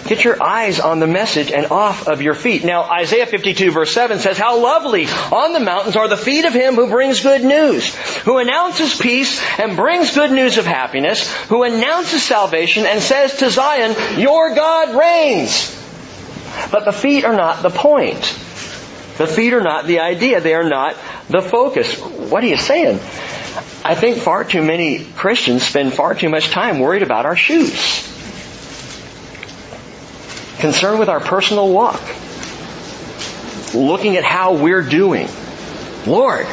Get 0.07 0.23
your 0.23 0.41
eyes 0.41 0.79
on 0.79 0.99
the 0.99 1.07
message 1.07 1.51
and 1.51 1.65
off 1.65 2.07
of 2.07 2.21
your 2.21 2.33
feet. 2.33 2.63
Now, 2.63 2.83
Isaiah 2.83 3.25
52 3.25 3.71
verse 3.71 3.91
7 3.91 4.19
says, 4.19 4.37
How 4.37 4.61
lovely 4.61 5.05
on 5.05 5.51
the 5.51 5.59
mountains 5.59 5.97
are 5.97 6.07
the 6.07 6.15
feet 6.15 6.45
of 6.45 6.53
him 6.53 6.75
who 6.75 6.89
brings 6.89 7.21
good 7.21 7.43
news, 7.43 7.93
who 8.23 8.37
announces 8.37 8.97
peace 8.97 9.41
and 9.59 9.75
brings 9.75 10.15
good 10.15 10.31
news 10.31 10.57
of 10.57 10.65
happiness, 10.65 11.29
who 11.47 11.63
announces 11.63 12.23
salvation 12.23 12.85
and 12.85 13.01
says 13.01 13.39
to 13.39 13.49
Zion, 13.49 13.95
Your 14.19 14.55
God 14.55 14.97
reigns. 14.97 15.75
But 16.71 16.85
the 16.85 16.93
feet 16.93 17.25
are 17.25 17.35
not 17.35 17.61
the 17.61 17.69
point. 17.69 18.21
The 19.17 19.27
feet 19.27 19.53
are 19.53 19.61
not 19.61 19.87
the 19.87 19.99
idea. 19.99 20.39
They 20.39 20.53
are 20.53 20.67
not 20.67 20.95
the 21.29 21.41
focus. 21.41 21.99
What 21.99 22.43
are 22.43 22.47
you 22.47 22.57
saying? 22.57 22.99
I 23.83 23.95
think 23.95 24.17
far 24.17 24.43
too 24.43 24.61
many 24.61 25.03
Christians 25.03 25.63
spend 25.63 25.93
far 25.93 26.13
too 26.13 26.29
much 26.29 26.49
time 26.49 26.79
worried 26.79 27.03
about 27.03 27.25
our 27.25 27.35
shoes 27.35 28.05
concerned 30.59 30.99
with 30.99 31.09
our 31.09 31.19
personal 31.19 31.71
walk, 31.71 32.01
looking 33.73 34.17
at 34.17 34.23
how 34.23 34.55
we're 34.55 34.81
doing. 34.81 35.27
Lord, 36.05 36.45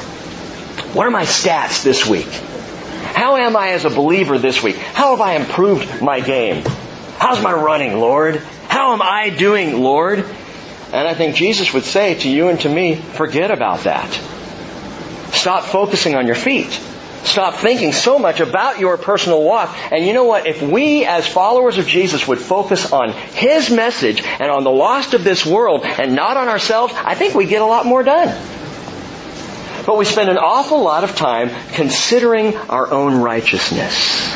what 0.92 1.06
are 1.06 1.10
my 1.10 1.24
stats 1.24 1.82
this 1.82 2.06
week? 2.06 2.26
How 2.26 3.36
am 3.36 3.56
I 3.56 3.70
as 3.70 3.84
a 3.84 3.90
believer 3.90 4.38
this 4.38 4.62
week? 4.62 4.76
How 4.76 5.10
have 5.10 5.20
I 5.20 5.36
improved 5.36 6.02
my 6.02 6.20
game? 6.20 6.64
How's 7.18 7.42
my 7.42 7.52
running, 7.52 7.98
Lord? 7.98 8.36
How 8.68 8.92
am 8.92 9.02
I 9.02 9.30
doing, 9.30 9.80
Lord? 9.80 10.18
And 10.18 11.08
I 11.08 11.14
think 11.14 11.34
Jesus 11.36 11.72
would 11.72 11.84
say 11.84 12.14
to 12.20 12.28
you 12.28 12.48
and 12.48 12.60
to 12.60 12.68
me, 12.68 12.96
forget 12.96 13.50
about 13.50 13.80
that. 13.80 14.12
Stop 15.34 15.64
focusing 15.64 16.14
on 16.14 16.26
your 16.26 16.36
feet. 16.36 16.80
Stop 17.24 17.54
thinking 17.54 17.92
so 17.92 18.18
much 18.18 18.40
about 18.40 18.78
your 18.78 18.98
personal 18.98 19.42
walk. 19.42 19.74
And 19.90 20.06
you 20.06 20.12
know 20.12 20.24
what? 20.24 20.46
If 20.46 20.60
we 20.60 21.06
as 21.06 21.26
followers 21.26 21.78
of 21.78 21.86
Jesus 21.86 22.28
would 22.28 22.38
focus 22.38 22.92
on 22.92 23.12
His 23.12 23.70
message 23.70 24.22
and 24.22 24.50
on 24.50 24.62
the 24.62 24.70
lost 24.70 25.14
of 25.14 25.24
this 25.24 25.44
world 25.44 25.84
and 25.84 26.14
not 26.14 26.36
on 26.36 26.48
ourselves, 26.48 26.92
I 26.94 27.14
think 27.14 27.34
we 27.34 27.46
get 27.46 27.62
a 27.62 27.66
lot 27.66 27.86
more 27.86 28.02
done. 28.02 28.28
But 29.86 29.98
we 29.98 30.04
spend 30.04 30.30
an 30.30 30.38
awful 30.38 30.82
lot 30.82 31.04
of 31.04 31.16
time 31.16 31.50
considering 31.72 32.56
our 32.56 32.90
own 32.90 33.20
righteousness. 33.20 34.34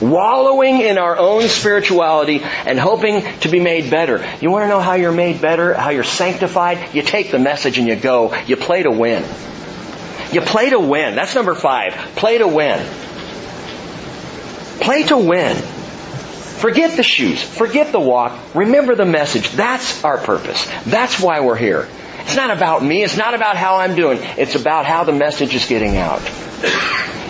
Wallowing 0.00 0.80
in 0.80 0.96
our 0.96 1.16
own 1.16 1.48
spirituality 1.48 2.40
and 2.42 2.78
hoping 2.78 3.22
to 3.40 3.48
be 3.48 3.60
made 3.60 3.90
better. 3.90 4.24
You 4.40 4.50
want 4.50 4.64
to 4.64 4.68
know 4.68 4.80
how 4.80 4.94
you're 4.94 5.12
made 5.12 5.40
better? 5.40 5.74
How 5.74 5.90
you're 5.90 6.04
sanctified? 6.04 6.94
You 6.94 7.02
take 7.02 7.30
the 7.30 7.38
message 7.38 7.78
and 7.78 7.86
you 7.86 7.96
go. 7.96 8.34
You 8.46 8.56
play 8.56 8.82
to 8.82 8.90
win. 8.90 9.24
You 10.32 10.40
play 10.40 10.70
to 10.70 10.78
win. 10.78 11.16
That's 11.16 11.34
number 11.34 11.54
five. 11.54 11.94
Play 12.16 12.38
to 12.38 12.46
win. 12.46 12.86
Play 14.80 15.02
to 15.04 15.16
win. 15.18 15.56
Forget 15.56 16.96
the 16.96 17.02
shoes. 17.02 17.42
Forget 17.42 17.90
the 17.90 18.00
walk. 18.00 18.54
Remember 18.54 18.94
the 18.94 19.06
message. 19.06 19.50
That's 19.50 20.04
our 20.04 20.18
purpose. 20.18 20.66
That's 20.84 21.18
why 21.20 21.40
we're 21.40 21.56
here. 21.56 21.88
It's 22.20 22.36
not 22.36 22.50
about 22.50 22.84
me. 22.84 23.02
It's 23.02 23.16
not 23.16 23.34
about 23.34 23.56
how 23.56 23.76
I'm 23.76 23.96
doing. 23.96 24.18
It's 24.20 24.54
about 24.54 24.86
how 24.86 25.04
the 25.04 25.12
message 25.12 25.54
is 25.54 25.66
getting 25.66 25.96
out. 25.96 26.20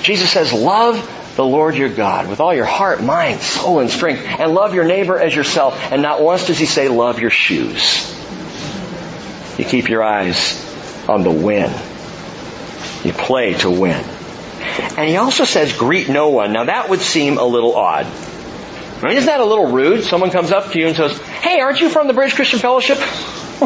Jesus 0.02 0.30
says, 0.30 0.52
love 0.52 1.16
the 1.36 1.44
Lord 1.44 1.76
your 1.76 1.88
God 1.88 2.28
with 2.28 2.40
all 2.40 2.52
your 2.52 2.64
heart, 2.64 3.02
mind, 3.02 3.40
soul, 3.40 3.78
and 3.78 3.88
strength, 3.88 4.22
and 4.26 4.52
love 4.52 4.74
your 4.74 4.84
neighbor 4.84 5.18
as 5.18 5.34
yourself. 5.34 5.80
And 5.92 6.02
not 6.02 6.20
once 6.20 6.48
does 6.48 6.58
he 6.58 6.66
say, 6.66 6.88
love 6.88 7.20
your 7.20 7.30
shoes. 7.30 8.10
You 9.58 9.64
keep 9.64 9.88
your 9.88 10.02
eyes 10.02 10.58
on 11.08 11.22
the 11.22 11.30
win. 11.30 11.72
You 13.04 13.12
play 13.12 13.54
to 13.54 13.70
win. 13.70 14.04
And 14.96 15.08
he 15.08 15.16
also 15.16 15.44
says, 15.44 15.76
greet 15.76 16.08
no 16.08 16.28
one. 16.28 16.52
Now 16.52 16.64
that 16.64 16.88
would 16.90 17.00
seem 17.00 17.38
a 17.38 17.44
little 17.44 17.74
odd. 17.74 18.06
I 18.06 19.06
mean, 19.06 19.16
isn't 19.16 19.26
that 19.26 19.40
a 19.40 19.44
little 19.44 19.72
rude? 19.72 20.04
Someone 20.04 20.30
comes 20.30 20.52
up 20.52 20.72
to 20.72 20.78
you 20.78 20.88
and 20.88 20.96
says, 20.96 21.18
hey, 21.18 21.60
aren't 21.60 21.80
you 21.80 21.88
from 21.88 22.06
the 22.06 22.12
Bridge 22.12 22.34
Christian 22.34 22.58
Fellowship? 22.58 22.98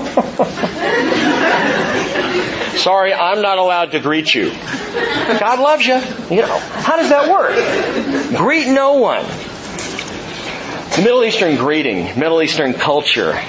Sorry, 2.81 3.13
I'm 3.13 3.43
not 3.43 3.59
allowed 3.59 3.93
to 3.93 4.01
greet 4.01 4.33
you. 4.33 4.51
God 4.51 5.59
loves 5.59 5.85
you. 5.85 5.95
You 6.31 6.43
know, 6.43 6.59
how 6.59 6.97
does 6.97 7.09
that 7.09 7.29
work? 7.31 8.37
Greet 8.37 8.69
no 8.69 8.95
one. 8.95 9.25
Middle 11.03 11.25
Eastern 11.25 11.57
greeting, 11.57 12.19
Middle 12.19 12.41
Eastern 12.41 12.73
culture 12.73 13.41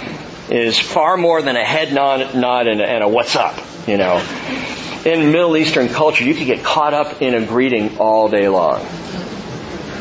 is 0.50 0.80
far 0.80 1.18
more 1.18 1.44
than 1.44 1.56
a 1.56 1.64
head 1.64 1.94
nod, 1.94 2.34
nod 2.36 2.68
and, 2.68 2.82
a, 2.82 2.86
and 2.86 3.04
a 3.04 3.08
what's 3.08 3.36
up, 3.36 3.56
you 3.88 3.98
know 3.98 4.20
in 5.06 5.32
Middle 5.32 5.56
Eastern 5.56 5.88
culture, 5.90 6.24
you 6.24 6.34
can 6.34 6.48
get 6.48 6.64
caught 6.64 6.94
up 6.94 7.22
in 7.22 7.36
a 7.36 7.46
greeting 7.46 7.98
all 8.00 8.28
day 8.28 8.50
long. 8.50 8.82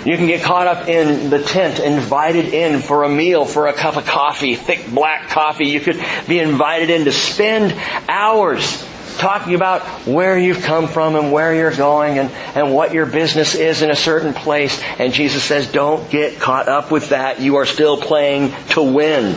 You 0.05 0.19
can 0.19 0.27
get 0.27 0.43
caught 0.43 0.67
up 0.67 0.89
in 0.89 1.31
the 1.31 1.43
tent, 1.43 1.79
invited 1.79 2.53
in 2.53 2.81
for 2.81 3.05
a 3.05 3.09
meal, 3.09 3.47
for 3.47 3.69
a 3.69 3.73
cup 3.73 3.97
of 3.97 4.05
coffee, 4.05 4.55
thick 4.55 4.87
black 4.91 5.29
coffee. 5.29 5.69
You 5.69 5.81
could 5.81 6.03
be 6.29 6.39
invited 6.39 6.91
in 6.91 7.05
to 7.07 7.13
spend 7.13 7.75
hours 8.07 8.87
talking 9.17 9.55
about 9.55 9.83
where 10.07 10.39
you've 10.39 10.63
come 10.63 10.89
from 10.89 11.17
and 11.17 11.33
where 11.33 11.55
you're 11.55 11.75
going 11.75 12.19
and, 12.19 12.31
and 12.55 12.75
what 12.75 12.93
your 12.93 13.07
business 13.07 13.55
is 13.55 13.81
in 13.81 13.91
a 13.91 13.97
certain 13.97 14.35
place. 14.35 14.79
And 14.99 15.13
Jesus 15.13 15.43
says, 15.43 15.71
don't 15.71 16.11
get 16.11 16.39
caught 16.39 16.69
up 16.69 16.91
with 16.91 17.11
that. 17.11 17.41
You 17.41 17.57
are 17.57 17.67
still 17.67 17.97
playing 17.97 18.53
to 18.71 18.83
win. 18.83 19.37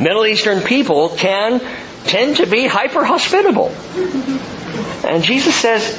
Middle 0.00 0.26
Eastern 0.26 0.62
people 0.62 1.10
can 1.10 1.60
tend 2.08 2.38
to 2.38 2.46
be 2.46 2.66
hyper 2.66 3.04
hospitable. 3.04 3.68
And 5.06 5.22
Jesus 5.22 5.54
says, 5.54 5.96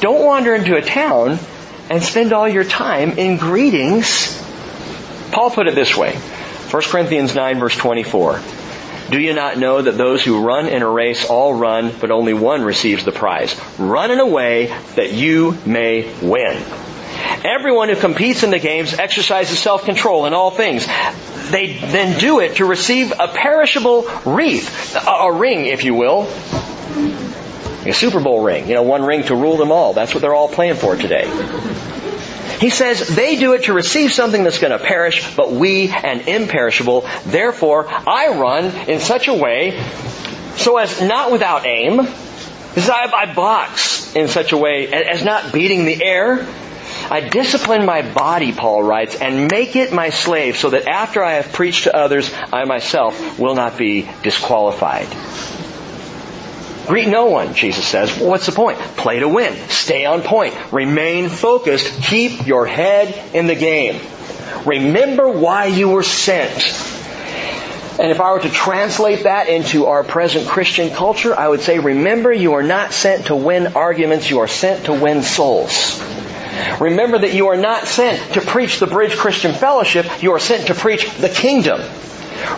don't 0.00 0.24
wander 0.24 0.54
into 0.54 0.76
a 0.76 0.82
town 0.82 1.38
and 1.90 2.02
spend 2.02 2.32
all 2.32 2.48
your 2.48 2.64
time 2.64 3.18
in 3.18 3.36
greetings. 3.36 4.38
Paul 5.30 5.50
put 5.50 5.68
it 5.68 5.74
this 5.74 5.96
way. 5.96 6.14
1 6.14 6.82
Corinthians 6.84 7.34
9 7.34 7.58
verse 7.58 7.76
24. 7.76 8.40
Do 9.10 9.20
you 9.20 9.34
not 9.34 9.58
know 9.58 9.82
that 9.82 9.98
those 9.98 10.24
who 10.24 10.42
run 10.42 10.68
in 10.68 10.80
a 10.80 10.88
race 10.88 11.28
all 11.28 11.54
run, 11.54 11.92
but 12.00 12.10
only 12.10 12.32
one 12.32 12.62
receives 12.62 13.04
the 13.04 13.12
prize? 13.12 13.54
Run 13.78 14.10
in 14.10 14.20
a 14.20 14.26
way 14.26 14.66
that 14.96 15.12
you 15.12 15.58
may 15.66 16.10
win. 16.22 16.62
Everyone 17.44 17.88
who 17.88 17.96
competes 17.96 18.42
in 18.42 18.50
the 18.50 18.58
games 18.58 18.94
exercises 18.94 19.58
self-control 19.58 20.26
in 20.26 20.34
all 20.34 20.50
things. 20.50 20.86
They 21.50 21.72
then 21.72 22.18
do 22.18 22.40
it 22.40 22.56
to 22.56 22.64
receive 22.64 23.12
a 23.18 23.28
perishable 23.28 24.08
wreath, 24.24 24.96
a 25.06 25.32
ring, 25.32 25.66
if 25.66 25.84
you 25.84 25.94
will, 25.94 26.22
a 27.84 27.92
Super 27.92 28.20
Bowl 28.20 28.42
ring, 28.42 28.68
you 28.68 28.74
know, 28.74 28.82
one 28.82 29.02
ring 29.02 29.24
to 29.24 29.34
rule 29.34 29.56
them 29.56 29.72
all. 29.72 29.92
That's 29.92 30.14
what 30.14 30.20
they're 30.20 30.34
all 30.34 30.48
playing 30.48 30.76
for 30.76 30.96
today. 30.96 31.26
He 32.60 32.70
says 32.70 33.08
they 33.08 33.36
do 33.36 33.54
it 33.54 33.64
to 33.64 33.72
receive 33.72 34.12
something 34.12 34.44
that's 34.44 34.60
going 34.60 34.70
to 34.70 34.78
perish, 34.78 35.34
but 35.34 35.50
we 35.50 35.88
an 35.88 36.20
imperishable. 36.20 37.04
Therefore, 37.26 37.88
I 37.88 38.38
run 38.38 38.66
in 38.88 39.00
such 39.00 39.26
a 39.26 39.34
way 39.34 39.82
so 40.56 40.76
as 40.76 41.02
not 41.02 41.32
without 41.32 41.66
aim. 41.66 41.96
This 41.96 42.84
is, 42.84 42.90
I, 42.90 43.10
I 43.12 43.34
box 43.34 44.14
in 44.14 44.28
such 44.28 44.52
a 44.52 44.56
way 44.56 44.92
as 44.92 45.24
not 45.24 45.52
beating 45.52 45.84
the 45.84 46.02
air. 46.02 46.46
I 47.10 47.28
discipline 47.28 47.84
my 47.84 48.02
body, 48.02 48.52
Paul 48.52 48.82
writes, 48.82 49.16
and 49.20 49.50
make 49.50 49.76
it 49.76 49.92
my 49.92 50.10
slave 50.10 50.56
so 50.56 50.70
that 50.70 50.88
after 50.88 51.22
I 51.22 51.32
have 51.32 51.52
preached 51.52 51.84
to 51.84 51.96
others, 51.96 52.32
I 52.52 52.64
myself 52.64 53.38
will 53.38 53.54
not 53.54 53.76
be 53.76 54.08
disqualified. 54.22 55.08
Greet 56.86 57.08
no 57.08 57.26
one, 57.26 57.54
Jesus 57.54 57.86
says. 57.86 58.18
Well, 58.18 58.28
what's 58.28 58.46
the 58.46 58.52
point? 58.52 58.78
Play 58.78 59.20
to 59.20 59.28
win. 59.28 59.54
Stay 59.68 60.04
on 60.04 60.22
point. 60.22 60.54
Remain 60.72 61.28
focused. 61.28 62.02
Keep 62.02 62.46
your 62.46 62.66
head 62.66 63.34
in 63.34 63.46
the 63.46 63.54
game. 63.54 64.00
Remember 64.66 65.28
why 65.28 65.66
you 65.66 65.90
were 65.90 66.02
sent. 66.02 66.52
And 68.00 68.10
if 68.10 68.20
I 68.20 68.32
were 68.32 68.40
to 68.40 68.50
translate 68.50 69.24
that 69.24 69.48
into 69.48 69.86
our 69.86 70.02
present 70.02 70.48
Christian 70.48 70.90
culture, 70.90 71.36
I 71.36 71.46
would 71.46 71.60
say, 71.60 71.78
remember 71.78 72.32
you 72.32 72.54
are 72.54 72.62
not 72.62 72.92
sent 72.92 73.26
to 73.26 73.36
win 73.36 73.76
arguments, 73.76 74.28
you 74.28 74.40
are 74.40 74.48
sent 74.48 74.86
to 74.86 74.92
win 74.92 75.22
souls. 75.22 76.00
Remember 76.80 77.18
that 77.18 77.34
you 77.34 77.48
are 77.48 77.56
not 77.56 77.86
sent 77.86 78.34
to 78.34 78.40
preach 78.40 78.78
the 78.80 78.86
Bridge 78.86 79.16
Christian 79.16 79.54
Fellowship, 79.54 80.22
you 80.22 80.32
are 80.32 80.38
sent 80.38 80.68
to 80.68 80.74
preach 80.74 81.10
the 81.16 81.28
kingdom. 81.28 81.80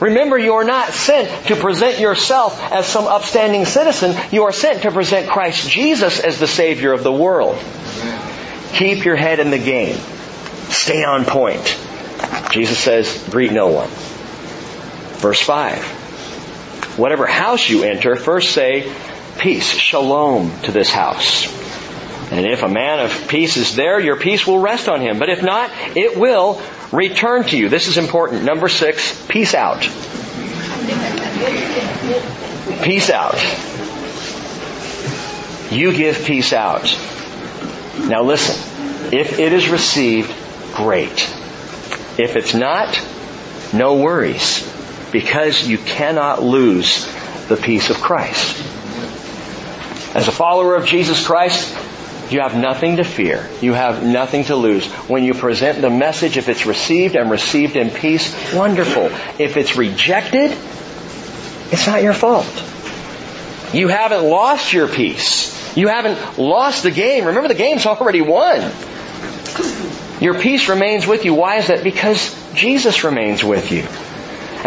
Remember, 0.00 0.38
you 0.38 0.54
are 0.54 0.64
not 0.64 0.92
sent 0.92 1.46
to 1.48 1.56
present 1.56 2.00
yourself 2.00 2.60
as 2.72 2.86
some 2.86 3.06
upstanding 3.06 3.64
citizen. 3.66 4.16
You 4.32 4.44
are 4.44 4.52
sent 4.52 4.82
to 4.82 4.90
present 4.90 5.28
Christ 5.28 5.68
Jesus 5.68 6.20
as 6.20 6.38
the 6.38 6.46
Savior 6.46 6.92
of 6.92 7.02
the 7.02 7.12
world. 7.12 7.62
Keep 8.72 9.04
your 9.04 9.16
head 9.16 9.40
in 9.40 9.50
the 9.50 9.58
game. 9.58 9.96
Stay 10.70 11.04
on 11.04 11.24
point. 11.24 11.78
Jesus 12.50 12.78
says, 12.78 13.26
greet 13.30 13.52
no 13.52 13.68
one. 13.68 13.88
Verse 15.20 15.40
5. 15.40 16.98
Whatever 16.98 17.26
house 17.26 17.68
you 17.68 17.84
enter, 17.84 18.16
first 18.16 18.52
say, 18.52 18.92
peace, 19.38 19.68
shalom 19.68 20.50
to 20.62 20.72
this 20.72 20.90
house. 20.90 21.46
And 22.30 22.46
if 22.46 22.62
a 22.62 22.68
man 22.68 23.00
of 23.00 23.28
peace 23.28 23.56
is 23.56 23.76
there, 23.76 24.00
your 24.00 24.16
peace 24.16 24.46
will 24.46 24.58
rest 24.58 24.88
on 24.88 25.00
him. 25.00 25.18
But 25.18 25.28
if 25.28 25.42
not, 25.42 25.70
it 25.94 26.18
will 26.18 26.60
return 26.90 27.44
to 27.44 27.56
you. 27.56 27.68
This 27.68 27.88
is 27.88 27.98
important. 27.98 28.44
Number 28.44 28.68
six, 28.68 29.24
peace 29.26 29.54
out. 29.54 29.82
Peace 32.82 33.10
out. 33.10 33.38
You 35.70 35.92
give 35.92 36.24
peace 36.24 36.52
out. 36.52 36.84
Now 37.98 38.22
listen, 38.22 38.56
if 39.12 39.38
it 39.38 39.52
is 39.52 39.68
received, 39.68 40.32
great. 40.74 41.30
If 42.18 42.36
it's 42.36 42.54
not, 42.54 43.00
no 43.72 43.96
worries, 43.96 44.62
because 45.12 45.66
you 45.66 45.78
cannot 45.78 46.42
lose 46.42 47.06
the 47.48 47.56
peace 47.56 47.90
of 47.90 47.96
Christ. 47.96 48.56
As 50.14 50.28
a 50.28 50.32
follower 50.32 50.76
of 50.76 50.86
Jesus 50.86 51.26
Christ, 51.26 51.76
you 52.34 52.40
have 52.40 52.56
nothing 52.56 52.96
to 52.96 53.04
fear. 53.04 53.48
You 53.60 53.74
have 53.74 54.02
nothing 54.04 54.44
to 54.46 54.56
lose. 54.56 54.86
When 55.08 55.22
you 55.22 55.34
present 55.34 55.80
the 55.80 55.88
message, 55.88 56.36
if 56.36 56.48
it's 56.48 56.66
received 56.66 57.14
and 57.14 57.30
received 57.30 57.76
in 57.76 57.90
peace, 57.90 58.52
wonderful. 58.52 59.04
If 59.38 59.56
it's 59.56 59.76
rejected, 59.76 60.50
it's 61.70 61.86
not 61.86 62.02
your 62.02 62.12
fault. 62.12 62.50
You 63.72 63.86
haven't 63.86 64.28
lost 64.28 64.72
your 64.72 64.88
peace. 64.88 65.76
You 65.76 65.86
haven't 65.86 66.36
lost 66.36 66.82
the 66.82 66.90
game. 66.90 67.24
Remember, 67.26 67.46
the 67.46 67.54
game's 67.54 67.86
already 67.86 68.20
won. 68.20 68.72
Your 70.20 70.38
peace 70.40 70.68
remains 70.68 71.06
with 71.06 71.24
you. 71.24 71.34
Why 71.34 71.58
is 71.58 71.68
that? 71.68 71.84
Because 71.84 72.34
Jesus 72.54 73.04
remains 73.04 73.44
with 73.44 73.70
you. 73.70 73.86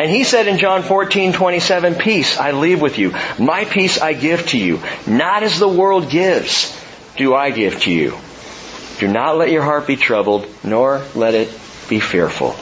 And 0.01 0.09
he 0.09 0.23
said 0.23 0.47
in 0.47 0.57
John 0.57 0.83
14, 0.83 1.33
27, 1.33 1.95
Peace 1.95 2.37
I 2.37 2.51
leave 2.51 2.81
with 2.81 2.97
you. 2.97 3.13
My 3.37 3.65
peace 3.65 3.99
I 3.99 4.13
give 4.13 4.47
to 4.49 4.57
you. 4.57 4.79
Not 5.05 5.43
as 5.43 5.59
the 5.59 5.67
world 5.67 6.09
gives 6.09 6.73
do 7.17 7.35
I 7.35 7.51
give 7.51 7.81
to 7.81 7.91
you. 7.91 8.17
Do 8.99 9.07
not 9.07 9.37
let 9.37 9.51
your 9.51 9.63
heart 9.63 9.85
be 9.85 9.95
troubled, 9.95 10.47
nor 10.63 11.03
let 11.13 11.33
it 11.33 11.49
be 11.89 11.99
fearful. 11.99 12.55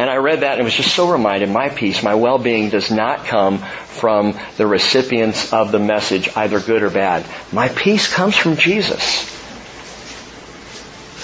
And 0.00 0.08
I 0.08 0.16
read 0.16 0.40
that 0.40 0.56
and 0.56 0.64
was 0.64 0.74
just 0.74 0.94
so 0.94 1.10
reminded, 1.10 1.50
my 1.50 1.68
peace, 1.68 2.02
my 2.02 2.14
well-being 2.14 2.70
does 2.70 2.90
not 2.90 3.26
come 3.26 3.58
from 3.58 4.38
the 4.56 4.66
recipients 4.66 5.52
of 5.52 5.72
the 5.72 5.78
message, 5.78 6.28
either 6.36 6.58
good 6.58 6.82
or 6.82 6.90
bad. 6.90 7.26
My 7.52 7.68
peace 7.68 8.10
comes 8.12 8.36
from 8.36 8.56
Jesus. 8.56 9.28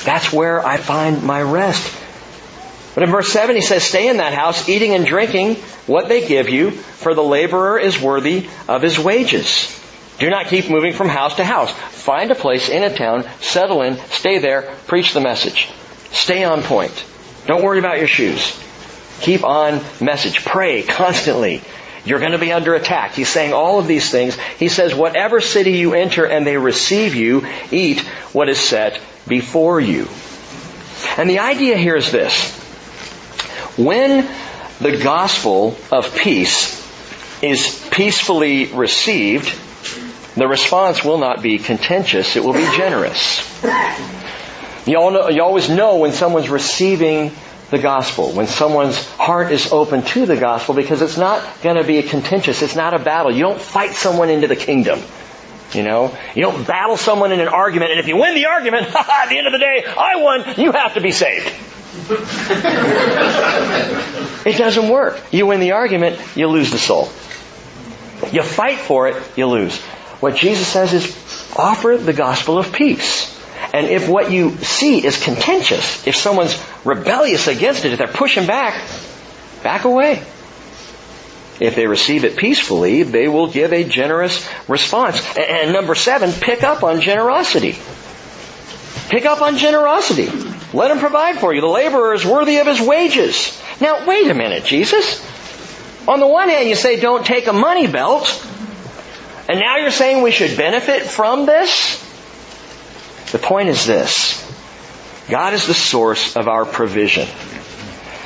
That's 0.04 0.32
where 0.32 0.64
I 0.64 0.76
find 0.76 1.22
my 1.22 1.40
rest. 1.42 2.02
But 2.94 3.04
in 3.04 3.10
verse 3.10 3.28
7 3.32 3.56
he 3.56 3.62
says, 3.62 3.82
stay 3.82 4.08
in 4.08 4.18
that 4.18 4.34
house, 4.34 4.68
eating 4.68 4.94
and 4.94 5.06
drinking 5.06 5.56
what 5.86 6.08
they 6.08 6.26
give 6.26 6.48
you, 6.48 6.70
for 6.70 7.14
the 7.14 7.22
laborer 7.22 7.78
is 7.78 8.00
worthy 8.00 8.48
of 8.68 8.82
his 8.82 8.98
wages. 8.98 9.68
Do 10.18 10.30
not 10.30 10.46
keep 10.46 10.70
moving 10.70 10.92
from 10.92 11.08
house 11.08 11.36
to 11.36 11.44
house. 11.44 11.70
Find 11.70 12.30
a 12.30 12.34
place 12.34 12.68
in 12.68 12.82
a 12.82 12.94
town, 12.94 13.24
settle 13.40 13.82
in, 13.82 13.98
stay 14.10 14.38
there, 14.38 14.62
preach 14.86 15.12
the 15.12 15.20
message. 15.20 15.68
Stay 16.10 16.44
on 16.44 16.62
point. 16.62 17.04
Don't 17.46 17.62
worry 17.62 17.78
about 17.78 17.98
your 17.98 18.08
shoes. 18.08 18.58
Keep 19.20 19.44
on 19.44 19.80
message. 20.00 20.44
Pray 20.44 20.82
constantly. 20.82 21.62
You're 22.04 22.20
going 22.20 22.32
to 22.32 22.38
be 22.38 22.52
under 22.52 22.74
attack. 22.74 23.12
He's 23.12 23.28
saying 23.28 23.52
all 23.52 23.78
of 23.78 23.86
these 23.86 24.10
things. 24.10 24.36
He 24.58 24.68
says, 24.68 24.94
whatever 24.94 25.40
city 25.40 25.72
you 25.72 25.94
enter 25.94 26.24
and 26.24 26.46
they 26.46 26.56
receive 26.56 27.14
you, 27.14 27.46
eat 27.70 28.00
what 28.32 28.48
is 28.48 28.58
set 28.58 29.00
before 29.26 29.80
you. 29.80 30.08
And 31.18 31.28
the 31.28 31.40
idea 31.40 31.76
here 31.76 31.96
is 31.96 32.12
this. 32.12 32.54
When 33.76 34.26
the 34.80 34.98
gospel 35.02 35.76
of 35.90 36.16
peace 36.16 36.82
is 37.42 37.86
peacefully 37.90 38.66
received, 38.66 39.52
the 40.36 40.46
response 40.46 41.02
will 41.02 41.18
not 41.18 41.42
be 41.42 41.58
contentious, 41.58 42.36
it 42.36 42.44
will 42.44 42.52
be 42.52 42.68
generous. 42.76 43.40
You, 44.86 44.98
all 44.98 45.10
know, 45.10 45.28
you 45.28 45.42
always 45.42 45.68
know 45.68 45.96
when 45.96 46.12
someone's 46.12 46.50
receiving 46.50 47.32
the 47.70 47.78
gospel, 47.78 48.32
when 48.32 48.46
someone's 48.46 49.04
heart 49.12 49.50
is 49.50 49.72
open 49.72 50.02
to 50.02 50.26
the 50.26 50.36
gospel, 50.36 50.74
because 50.74 51.02
it's 51.02 51.16
not 51.16 51.42
going 51.62 51.76
to 51.76 51.84
be 51.84 52.02
contentious, 52.02 52.62
it's 52.62 52.76
not 52.76 52.94
a 52.94 52.98
battle. 52.98 53.32
You 53.32 53.42
don't 53.42 53.60
fight 53.60 53.94
someone 53.94 54.30
into 54.30 54.46
the 54.46 54.56
kingdom. 54.56 55.00
You 55.72 55.82
know, 55.82 56.16
you 56.34 56.42
don't 56.42 56.66
battle 56.66 56.96
someone 56.96 57.32
in 57.32 57.40
an 57.40 57.48
argument, 57.48 57.90
and 57.90 57.98
if 57.98 58.06
you 58.06 58.16
win 58.16 58.34
the 58.34 58.46
argument, 58.46 58.86
at 58.94 59.28
the 59.28 59.38
end 59.38 59.48
of 59.48 59.52
the 59.52 59.58
day, 59.58 59.84
I 59.84 60.16
won, 60.16 60.54
you 60.58 60.72
have 60.72 60.94
to 60.94 61.00
be 61.00 61.10
saved. 61.10 61.52
it 64.46 64.58
doesn't 64.58 64.88
work. 64.88 65.20
You 65.32 65.46
win 65.46 65.60
the 65.60 65.72
argument, 65.72 66.20
you 66.36 66.46
lose 66.46 66.70
the 66.70 66.78
soul. 66.78 67.08
You 68.32 68.42
fight 68.42 68.78
for 68.78 69.08
it, 69.08 69.20
you 69.36 69.46
lose. 69.46 69.82
What 70.20 70.36
Jesus 70.36 70.66
says 70.66 70.92
is 70.92 71.52
offer 71.56 71.96
the 71.96 72.12
gospel 72.12 72.58
of 72.58 72.72
peace. 72.72 73.34
And 73.72 73.86
if 73.86 74.08
what 74.08 74.30
you 74.30 74.56
see 74.58 75.04
is 75.04 75.22
contentious, 75.22 76.06
if 76.06 76.16
someone's 76.16 76.62
rebellious 76.84 77.48
against 77.48 77.84
it, 77.84 77.92
if 77.92 77.98
they're 77.98 78.06
pushing 78.06 78.46
back, 78.46 78.82
back 79.62 79.84
away. 79.84 80.22
If 81.58 81.74
they 81.74 81.86
receive 81.86 82.24
it 82.24 82.36
peacefully, 82.36 83.02
they 83.02 83.28
will 83.28 83.48
give 83.48 83.72
a 83.72 83.84
generous 83.84 84.46
response. 84.68 85.22
And 85.36 85.72
number 85.72 85.94
seven, 85.94 86.32
pick 86.32 86.62
up 86.62 86.82
on 86.82 87.00
generosity. 87.00 87.76
Pick 89.08 89.24
up 89.24 89.40
on 89.40 89.56
generosity. 89.56 90.28
Let 90.74 90.90
him 90.90 90.98
provide 90.98 91.38
for 91.38 91.54
you. 91.54 91.60
The 91.60 91.66
laborer 91.66 92.12
is 92.12 92.24
worthy 92.24 92.58
of 92.58 92.66
his 92.66 92.80
wages. 92.80 93.60
Now, 93.80 94.06
wait 94.06 94.30
a 94.30 94.34
minute, 94.34 94.64
Jesus. 94.64 95.24
On 96.08 96.20
the 96.20 96.26
one 96.26 96.48
hand, 96.48 96.68
you 96.68 96.74
say 96.74 97.00
don't 97.00 97.24
take 97.24 97.46
a 97.46 97.52
money 97.52 97.86
belt. 97.86 98.26
And 99.48 99.60
now 99.60 99.76
you're 99.76 99.90
saying 99.90 100.22
we 100.22 100.32
should 100.32 100.56
benefit 100.56 101.02
from 101.02 101.46
this? 101.46 102.02
The 103.32 103.38
point 103.38 103.68
is 103.68 103.86
this. 103.86 104.42
God 105.28 105.54
is 105.54 105.66
the 105.66 105.74
source 105.74 106.36
of 106.36 106.48
our 106.48 106.64
provision. 106.64 107.28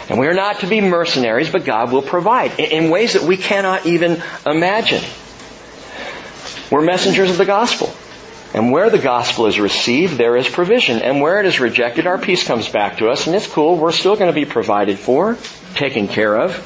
And 0.08 0.18
we 0.18 0.26
are 0.26 0.34
not 0.34 0.60
to 0.60 0.66
be 0.66 0.80
mercenaries, 0.80 1.50
but 1.50 1.64
God 1.64 1.92
will 1.92 2.02
provide 2.02 2.58
in 2.58 2.90
ways 2.90 3.12
that 3.12 3.22
we 3.22 3.36
cannot 3.36 3.86
even 3.86 4.22
imagine. 4.44 5.02
We're 6.70 6.82
messengers 6.82 7.30
of 7.30 7.38
the 7.38 7.44
gospel. 7.44 7.92
And 8.52 8.72
where 8.72 8.90
the 8.90 8.98
gospel 8.98 9.46
is 9.46 9.60
received, 9.60 10.18
there 10.18 10.36
is 10.36 10.48
provision. 10.48 11.00
And 11.02 11.20
where 11.20 11.38
it 11.38 11.46
is 11.46 11.60
rejected, 11.60 12.06
our 12.06 12.18
peace 12.18 12.44
comes 12.44 12.68
back 12.68 12.98
to 12.98 13.08
us, 13.08 13.26
and 13.26 13.36
it's 13.36 13.46
cool. 13.46 13.76
We're 13.76 13.92
still 13.92 14.16
going 14.16 14.30
to 14.30 14.34
be 14.34 14.44
provided 14.44 14.98
for, 14.98 15.38
taken 15.74 16.08
care 16.08 16.36
of. 16.36 16.56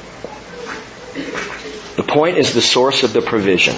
The 1.95 2.03
point 2.03 2.37
is 2.37 2.53
the 2.53 2.61
source 2.61 3.03
of 3.03 3.13
the 3.13 3.21
provision. 3.21 3.75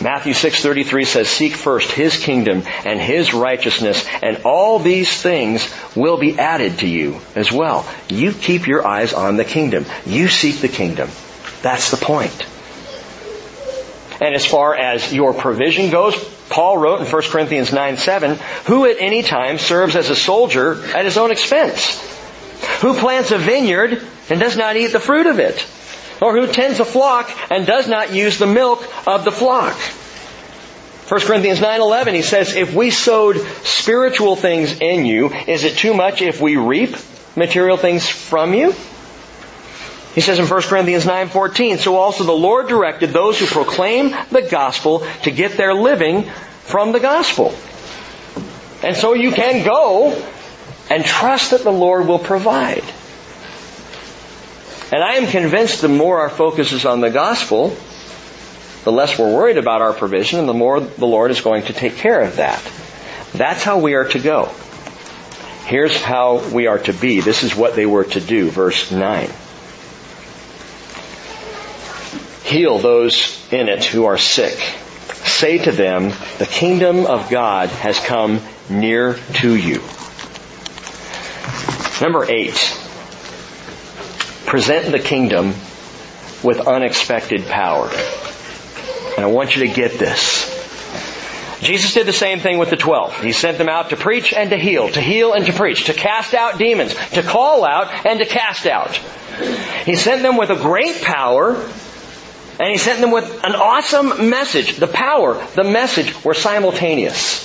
Matthew 0.00 0.32
6:33 0.32 1.04
says, 1.04 1.28
"Seek 1.28 1.54
first 1.54 1.92
his 1.92 2.16
kingdom 2.16 2.62
and 2.84 2.98
his 2.98 3.34
righteousness, 3.34 4.04
and 4.22 4.38
all 4.44 4.78
these 4.78 5.12
things 5.20 5.68
will 5.94 6.16
be 6.16 6.38
added 6.38 6.78
to 6.78 6.86
you 6.86 7.20
as 7.34 7.52
well." 7.52 7.84
You 8.08 8.32
keep 8.32 8.66
your 8.66 8.86
eyes 8.86 9.12
on 9.12 9.36
the 9.36 9.44
kingdom. 9.44 9.84
You 10.06 10.28
seek 10.28 10.60
the 10.60 10.68
kingdom. 10.68 11.10
That's 11.62 11.90
the 11.90 11.98
point. 11.98 12.46
And 14.22 14.34
as 14.34 14.46
far 14.46 14.74
as 14.74 15.12
your 15.12 15.34
provision 15.34 15.90
goes, 15.90 16.14
Paul 16.48 16.78
wrote 16.78 17.00
in 17.00 17.06
1 17.06 17.30
Corinthians 17.30 17.72
9, 17.72 17.96
7, 17.96 18.38
who 18.64 18.86
at 18.86 18.96
any 18.98 19.22
time 19.22 19.58
serves 19.58 19.96
as 19.96 20.10
a 20.10 20.16
soldier 20.16 20.82
at 20.94 21.04
his 21.04 21.16
own 21.16 21.30
expense? 21.30 21.98
Who 22.80 22.94
plants 22.94 23.30
a 23.30 23.38
vineyard 23.38 24.02
and 24.28 24.40
does 24.40 24.56
not 24.56 24.76
eat 24.76 24.88
the 24.88 25.00
fruit 25.00 25.26
of 25.26 25.38
it? 25.38 25.64
Or 26.20 26.38
who 26.38 26.46
tends 26.46 26.80
a 26.80 26.84
flock 26.84 27.30
and 27.50 27.66
does 27.66 27.88
not 27.88 28.12
use 28.12 28.38
the 28.38 28.46
milk 28.46 28.86
of 29.06 29.24
the 29.24 29.32
flock. 29.32 29.76
1 31.08 31.20
Corinthians 31.22 31.58
9:11 31.58 32.14
he 32.14 32.22
says 32.22 32.54
if 32.54 32.72
we 32.72 32.90
sowed 32.90 33.40
spiritual 33.64 34.36
things 34.36 34.80
in 34.80 35.06
you 35.06 35.32
is 35.48 35.64
it 35.64 35.76
too 35.76 35.92
much 35.92 36.22
if 36.22 36.40
we 36.40 36.56
reap 36.56 36.94
material 37.34 37.76
things 37.76 38.08
from 38.08 38.54
you? 38.54 38.74
He 40.14 40.20
says 40.20 40.38
in 40.38 40.46
1 40.46 40.62
Corinthians 40.62 41.04
9:14 41.04 41.78
so 41.78 41.96
also 41.96 42.24
the 42.24 42.32
Lord 42.32 42.68
directed 42.68 43.10
those 43.10 43.38
who 43.38 43.46
proclaim 43.46 44.14
the 44.30 44.42
gospel 44.42 45.04
to 45.24 45.30
get 45.30 45.56
their 45.56 45.74
living 45.74 46.30
from 46.62 46.92
the 46.92 47.00
gospel. 47.00 47.54
And 48.82 48.96
so 48.96 49.14
you 49.14 49.32
can 49.32 49.64
go 49.64 50.16
and 50.90 51.04
trust 51.04 51.50
that 51.50 51.62
the 51.62 51.72
Lord 51.72 52.06
will 52.06 52.18
provide. 52.18 52.84
And 54.92 55.04
I 55.04 55.14
am 55.14 55.28
convinced 55.28 55.82
the 55.82 55.88
more 55.88 56.20
our 56.20 56.30
focus 56.30 56.72
is 56.72 56.84
on 56.84 57.00
the 57.00 57.10
gospel, 57.10 57.76
the 58.82 58.90
less 58.90 59.18
we're 59.18 59.32
worried 59.32 59.56
about 59.56 59.82
our 59.82 59.92
provision 59.92 60.40
and 60.40 60.48
the 60.48 60.54
more 60.54 60.80
the 60.80 61.06
Lord 61.06 61.30
is 61.30 61.40
going 61.40 61.64
to 61.64 61.72
take 61.72 61.96
care 61.96 62.20
of 62.22 62.36
that. 62.36 62.60
That's 63.32 63.62
how 63.62 63.78
we 63.78 63.94
are 63.94 64.08
to 64.08 64.18
go. 64.18 64.52
Here's 65.64 66.02
how 66.02 66.48
we 66.48 66.66
are 66.66 66.80
to 66.80 66.92
be. 66.92 67.20
This 67.20 67.44
is 67.44 67.54
what 67.54 67.76
they 67.76 67.86
were 67.86 68.02
to 68.04 68.20
do. 68.20 68.50
Verse 68.50 68.90
9. 68.90 69.30
Heal 72.42 72.78
those 72.78 73.46
in 73.52 73.68
it 73.68 73.84
who 73.84 74.06
are 74.06 74.18
sick. 74.18 74.58
Say 75.24 75.58
to 75.58 75.70
them, 75.70 76.08
the 76.38 76.48
kingdom 76.50 77.06
of 77.06 77.30
God 77.30 77.68
has 77.68 78.00
come 78.00 78.40
near 78.68 79.14
to 79.34 79.54
you. 79.54 79.80
Number 82.00 82.28
eight 82.28 82.79
present 84.50 84.90
the 84.90 84.98
kingdom 84.98 85.54
with 86.42 86.58
unexpected 86.66 87.46
power. 87.46 87.88
And 89.14 89.24
I 89.24 89.26
want 89.26 89.54
you 89.54 89.64
to 89.68 89.72
get 89.72 89.92
this. 89.92 90.58
Jesus 91.60 91.94
did 91.94 92.04
the 92.04 92.12
same 92.12 92.40
thing 92.40 92.58
with 92.58 92.68
the 92.68 92.76
twelve. 92.76 93.16
He 93.22 93.30
sent 93.30 93.58
them 93.58 93.68
out 93.68 93.90
to 93.90 93.96
preach 93.96 94.32
and 94.32 94.50
to 94.50 94.56
heal, 94.56 94.88
to 94.88 95.00
heal 95.00 95.34
and 95.34 95.46
to 95.46 95.52
preach, 95.52 95.84
to 95.84 95.94
cast 95.94 96.34
out 96.34 96.58
demons, 96.58 96.96
to 97.12 97.22
call 97.22 97.64
out 97.64 98.04
and 98.04 98.18
to 98.18 98.26
cast 98.26 98.66
out. 98.66 98.96
He 99.86 99.94
sent 99.94 100.22
them 100.22 100.36
with 100.36 100.50
a 100.50 100.56
great 100.56 101.00
power, 101.00 101.54
and 101.54 102.72
he 102.72 102.76
sent 102.76 103.00
them 103.00 103.12
with 103.12 103.44
an 103.44 103.54
awesome 103.54 104.30
message. 104.30 104.78
The 104.78 104.88
power, 104.88 105.46
the 105.54 105.62
message 105.62 106.24
were 106.24 106.34
simultaneous. 106.34 107.44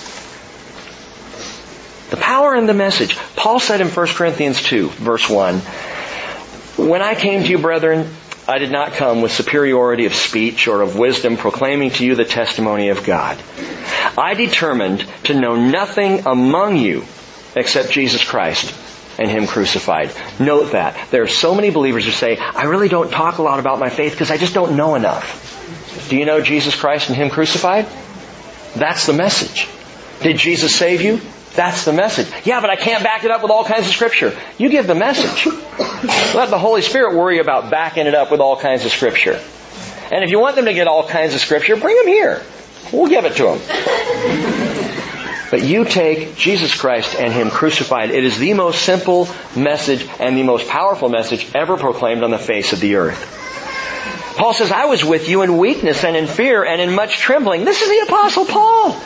The 2.09 2.17
power 2.17 2.55
and 2.55 2.67
the 2.67 2.73
message. 2.73 3.15
Paul 3.35 3.59
said 3.59 3.79
in 3.79 3.89
1 3.89 4.07
Corinthians 4.07 4.63
2, 4.63 4.89
verse 4.89 5.29
1, 5.29 5.61
When 6.77 7.01
I 7.01 7.15
came 7.15 7.43
to 7.43 7.49
you, 7.49 7.57
brethren, 7.57 8.09
I 8.47 8.57
did 8.57 8.71
not 8.71 8.93
come 8.93 9.21
with 9.21 9.31
superiority 9.31 10.05
of 10.05 10.13
speech 10.13 10.67
or 10.67 10.81
of 10.81 10.97
wisdom 10.97 11.37
proclaiming 11.37 11.91
to 11.91 12.05
you 12.05 12.15
the 12.15 12.25
testimony 12.25 12.89
of 12.89 13.03
God. 13.03 13.41
I 14.17 14.33
determined 14.33 15.05
to 15.23 15.39
know 15.39 15.55
nothing 15.55 16.27
among 16.27 16.77
you 16.77 17.05
except 17.55 17.91
Jesus 17.91 18.23
Christ 18.23 18.75
and 19.17 19.29
Him 19.29 19.47
crucified. 19.47 20.11
Note 20.39 20.73
that. 20.73 21.09
There 21.11 21.23
are 21.23 21.27
so 21.27 21.55
many 21.55 21.69
believers 21.69 22.05
who 22.05 22.11
say, 22.11 22.37
I 22.37 22.63
really 22.63 22.89
don't 22.89 23.09
talk 23.09 23.37
a 23.37 23.41
lot 23.41 23.59
about 23.59 23.79
my 23.79 23.89
faith 23.89 24.11
because 24.11 24.29
I 24.29 24.37
just 24.37 24.53
don't 24.53 24.75
know 24.75 24.95
enough. 24.95 26.09
Do 26.09 26.17
you 26.17 26.25
know 26.25 26.41
Jesus 26.41 26.75
Christ 26.75 27.07
and 27.07 27.15
Him 27.15 27.29
crucified? 27.29 27.87
That's 28.75 29.05
the 29.05 29.13
message. 29.13 29.67
Did 30.21 30.37
Jesus 30.37 30.75
save 30.75 31.01
you? 31.01 31.21
That's 31.55 31.85
the 31.85 31.93
message. 31.93 32.27
Yeah, 32.43 32.61
but 32.61 32.69
I 32.69 32.75
can't 32.75 33.03
back 33.03 33.23
it 33.23 33.31
up 33.31 33.41
with 33.41 33.51
all 33.51 33.63
kinds 33.63 33.87
of 33.87 33.93
scripture. 33.93 34.37
You 34.57 34.69
give 34.69 34.87
the 34.87 34.95
message. 34.95 35.45
Let 36.35 36.49
the 36.49 36.59
Holy 36.59 36.81
Spirit 36.81 37.15
worry 37.15 37.39
about 37.39 37.71
backing 37.71 38.07
it 38.07 38.15
up 38.15 38.31
with 38.31 38.41
all 38.41 38.57
kinds 38.57 38.85
of 38.85 38.91
scripture. 38.91 39.39
And 40.11 40.23
if 40.23 40.29
you 40.29 40.39
want 40.39 40.55
them 40.55 40.65
to 40.65 40.73
get 40.73 40.87
all 40.87 41.07
kinds 41.07 41.33
of 41.33 41.39
scripture, 41.39 41.75
bring 41.77 41.95
them 41.95 42.07
here. 42.07 42.41
We'll 42.91 43.07
give 43.07 43.25
it 43.25 43.35
to 43.37 43.43
them. 43.43 44.65
But 45.49 45.63
you 45.63 45.85
take 45.85 46.35
Jesus 46.35 46.75
Christ 46.75 47.15
and 47.15 47.31
Him 47.31 47.49
crucified. 47.49 48.11
It 48.11 48.23
is 48.23 48.37
the 48.37 48.53
most 48.53 48.81
simple 48.81 49.29
message 49.55 50.05
and 50.19 50.35
the 50.37 50.43
most 50.43 50.67
powerful 50.67 51.07
message 51.07 51.47
ever 51.55 51.77
proclaimed 51.77 52.23
on 52.23 52.31
the 52.31 52.37
face 52.37 52.73
of 52.73 52.79
the 52.79 52.95
earth. 52.95 53.31
Paul 54.35 54.53
says, 54.53 54.71
I 54.71 54.85
was 54.85 55.05
with 55.05 55.29
you 55.29 55.43
in 55.43 55.57
weakness 55.57 56.03
and 56.03 56.17
in 56.17 56.27
fear 56.27 56.65
and 56.65 56.81
in 56.81 56.93
much 56.93 57.17
trembling. 57.19 57.63
This 57.63 57.81
is 57.81 57.87
the 57.87 57.99
apostle 57.99 58.45
Paul. 58.45 59.01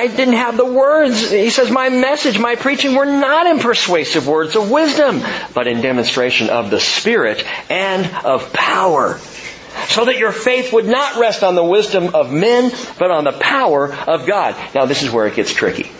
I 0.00 0.06
didn't 0.06 0.36
have 0.36 0.56
the 0.56 0.64
words. 0.64 1.30
He 1.30 1.50
says, 1.50 1.70
my 1.70 1.90
message, 1.90 2.38
my 2.38 2.54
preaching 2.54 2.94
were 2.94 3.04
not 3.04 3.46
in 3.46 3.58
persuasive 3.58 4.26
words 4.26 4.56
of 4.56 4.70
wisdom, 4.70 5.20
but 5.52 5.66
in 5.66 5.82
demonstration 5.82 6.48
of 6.48 6.70
the 6.70 6.80
Spirit 6.80 7.44
and 7.68 8.10
of 8.24 8.50
power. 8.54 9.18
So 9.88 10.06
that 10.06 10.16
your 10.16 10.32
faith 10.32 10.72
would 10.72 10.86
not 10.86 11.20
rest 11.20 11.44
on 11.44 11.54
the 11.54 11.62
wisdom 11.62 12.14
of 12.14 12.32
men, 12.32 12.72
but 12.98 13.10
on 13.10 13.24
the 13.24 13.32
power 13.32 13.92
of 13.92 14.26
God. 14.26 14.56
Now 14.74 14.86
this 14.86 15.02
is 15.02 15.10
where 15.10 15.26
it 15.26 15.34
gets 15.34 15.52
tricky. 15.52 15.90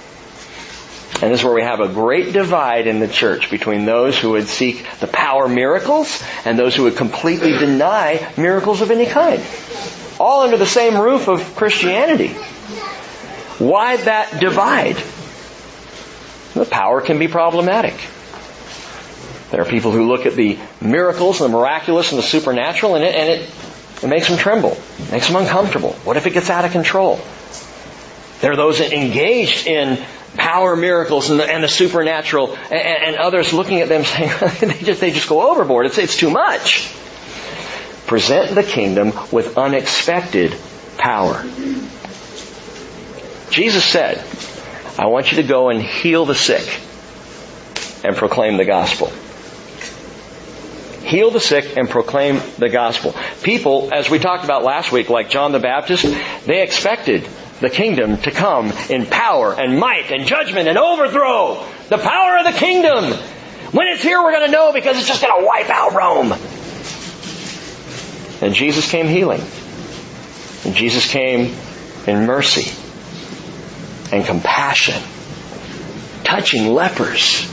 And 1.21 1.31
this 1.31 1.41
is 1.41 1.45
where 1.45 1.53
we 1.53 1.63
have 1.63 1.81
a 1.81 1.89
great 1.89 2.33
divide 2.33 2.87
in 2.87 3.01
the 3.01 3.09
church 3.09 3.51
between 3.51 3.85
those 3.85 4.19
who 4.19 4.31
would 4.31 4.49
seek 4.49 4.87
the 5.01 5.09
power 5.09 5.47
miracles 5.47 6.23
and 6.47 6.59
those 6.59 6.75
who 6.75 6.85
would 6.85 6.97
completely 6.97 7.53
deny 7.53 8.33
miracles 8.39 8.81
of 8.81 8.91
any 8.91 9.05
kind. 9.05 9.45
All 10.19 10.45
under 10.45 10.57
the 10.57 10.65
same 10.65 10.99
roof 10.99 11.29
of 11.29 11.55
Christianity. 11.55 12.35
Why 13.61 13.99
that 13.99 14.40
divide? 14.40 14.96
The 16.55 16.64
power 16.64 17.03
can 17.03 17.18
be 17.18 17.29
problematic. 17.29 17.94
There 19.51 19.61
are 19.61 19.66
people 19.66 19.90
who 19.92 20.09
look 20.09 20.25
at 20.25 20.35
the 20.35 20.59
miracles 20.81 21.42
and 21.42 21.53
the 21.53 21.59
miraculous 21.59 22.11
and 22.11 22.18
the 22.18 22.23
supernatural 22.23 22.94
and 22.94 23.05
it, 23.05 23.14
and 23.14 23.29
it, 23.29 23.51
it 24.03 24.07
makes 24.07 24.29
them 24.29 24.38
tremble, 24.38 24.79
makes 25.12 25.27
them 25.27 25.37
uncomfortable. 25.37 25.92
What 26.05 26.16
if 26.16 26.27
it 26.27 26.31
gets 26.31 26.49
out 26.49 26.64
of 26.64 26.73
control? 26.73 27.20
There 28.40 28.51
are 28.51 28.57
those 28.57 28.81
engaged 28.81 29.66
in 29.66 30.03
power 30.37 30.75
miracles 30.75 31.29
and 31.29 31.38
the, 31.38 31.44
and 31.44 31.62
the 31.62 31.68
supernatural 31.68 32.55
and, 32.55 32.73
and, 32.73 33.16
others 33.16 33.53
looking 33.53 33.81
at 33.81 33.90
them 33.90 34.05
saying 34.07 34.31
they 34.61 34.79
just, 34.79 35.03
they 35.03 35.11
just 35.11 35.29
go 35.29 35.51
overboard. 35.51 35.85
It's, 35.85 35.99
it's 35.99 36.16
too 36.16 36.31
much. 36.31 36.90
Present 38.07 38.55
the 38.55 38.62
kingdom 38.62 39.12
with 39.31 39.59
unexpected 39.59 40.57
power. 40.96 41.44
Jesus 43.51 43.85
said, 43.85 44.25
I 44.97 45.07
want 45.07 45.33
you 45.33 45.43
to 45.43 45.49
go 45.49 45.71
and 45.71 45.83
heal 45.83 46.25
the 46.25 46.35
sick 46.35 46.81
and 48.05 48.17
proclaim 48.17 48.57
the 48.57 48.65
gospel. 48.65 49.11
Heal 51.05 51.31
the 51.31 51.41
sick 51.41 51.77
and 51.77 51.89
proclaim 51.91 52.41
the 52.59 52.69
gospel. 52.69 53.15
People, 53.43 53.91
as 53.93 54.09
we 54.09 54.21
talked 54.21 54.45
about 54.45 54.63
last 54.63 54.93
week, 54.93 55.11
like 55.11 55.31
John 55.31 55.51
the 55.51 55.59
Baptist, 55.59 56.05
they 56.47 56.63
expected 56.63 57.27
the 57.61 57.71
kingdom 57.71 58.19
to 58.19 58.31
come 58.31 58.73
in 58.89 59.07
power 59.07 59.53
and 59.53 59.79
might 59.79 60.13
and 60.13 60.27
judgment 60.27 60.69
and 60.69 60.79
overthrow. 60.79 61.67
The 61.89 61.99
power 61.99 62.39
of 62.39 62.45
the 62.45 62.59
kingdom. 62.59 63.05
When 63.73 63.89
it's 63.89 64.03
here, 64.03 64.23
we're 64.23 64.33
going 64.33 64.47
to 64.47 64.53
know 64.53 64.73
because 64.73 64.97
it's 64.97 65.09
just 65.09 65.23
going 65.23 65.41
to 65.41 65.47
wipe 65.47 65.71
out 65.71 65.95
Rome. 65.95 66.33
And 68.43 68.55
Jesus 68.55 68.89
came 68.91 69.07
healing. 69.07 69.43
And 70.65 70.75
Jesus 70.75 71.11
came 71.11 71.55
in 72.07 72.27
mercy 72.27 72.71
and 74.12 74.25
compassion, 74.25 75.01
touching 76.25 76.73
lepers, 76.73 77.49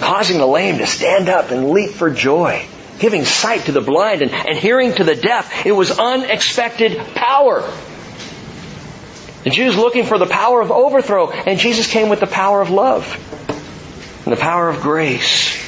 causing 0.00 0.38
the 0.38 0.46
lame 0.46 0.78
to 0.78 0.86
stand 0.86 1.28
up 1.28 1.50
and 1.50 1.70
leap 1.70 1.90
for 1.90 2.10
joy, 2.10 2.64
giving 2.98 3.24
sight 3.24 3.62
to 3.62 3.72
the 3.72 3.80
blind 3.80 4.22
and, 4.22 4.32
and 4.32 4.56
hearing 4.56 4.94
to 4.94 5.04
the 5.04 5.14
deaf. 5.14 5.66
It 5.66 5.72
was 5.72 5.98
unexpected 5.98 6.96
power. 7.14 7.62
The 9.44 9.50
Jews 9.50 9.76
looking 9.76 10.04
for 10.04 10.18
the 10.18 10.26
power 10.26 10.60
of 10.60 10.70
overthrow, 10.70 11.30
and 11.30 11.58
Jesus 11.58 11.90
came 11.90 12.08
with 12.08 12.20
the 12.20 12.26
power 12.26 12.60
of 12.60 12.70
love 12.70 13.16
and 14.24 14.32
the 14.32 14.40
power 14.40 14.68
of 14.68 14.80
grace. 14.80 15.59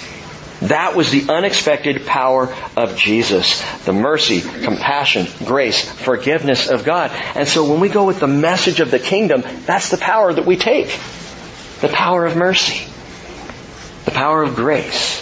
That 0.68 0.94
was 0.94 1.10
the 1.10 1.32
unexpected 1.32 2.06
power 2.06 2.54
of 2.76 2.96
Jesus. 2.96 3.60
The 3.84 3.92
mercy, 3.92 4.40
compassion, 4.40 5.26
grace, 5.44 5.90
forgiveness 5.90 6.68
of 6.68 6.84
God. 6.84 7.10
And 7.34 7.48
so 7.48 7.68
when 7.68 7.80
we 7.80 7.88
go 7.88 8.06
with 8.06 8.20
the 8.20 8.28
message 8.28 8.78
of 8.78 8.92
the 8.92 9.00
kingdom, 9.00 9.42
that's 9.66 9.90
the 9.90 9.98
power 9.98 10.32
that 10.32 10.46
we 10.46 10.56
take. 10.56 10.96
The 11.80 11.88
power 11.88 12.24
of 12.26 12.36
mercy. 12.36 12.86
The 14.04 14.12
power 14.12 14.44
of 14.44 14.54
grace. 14.54 15.20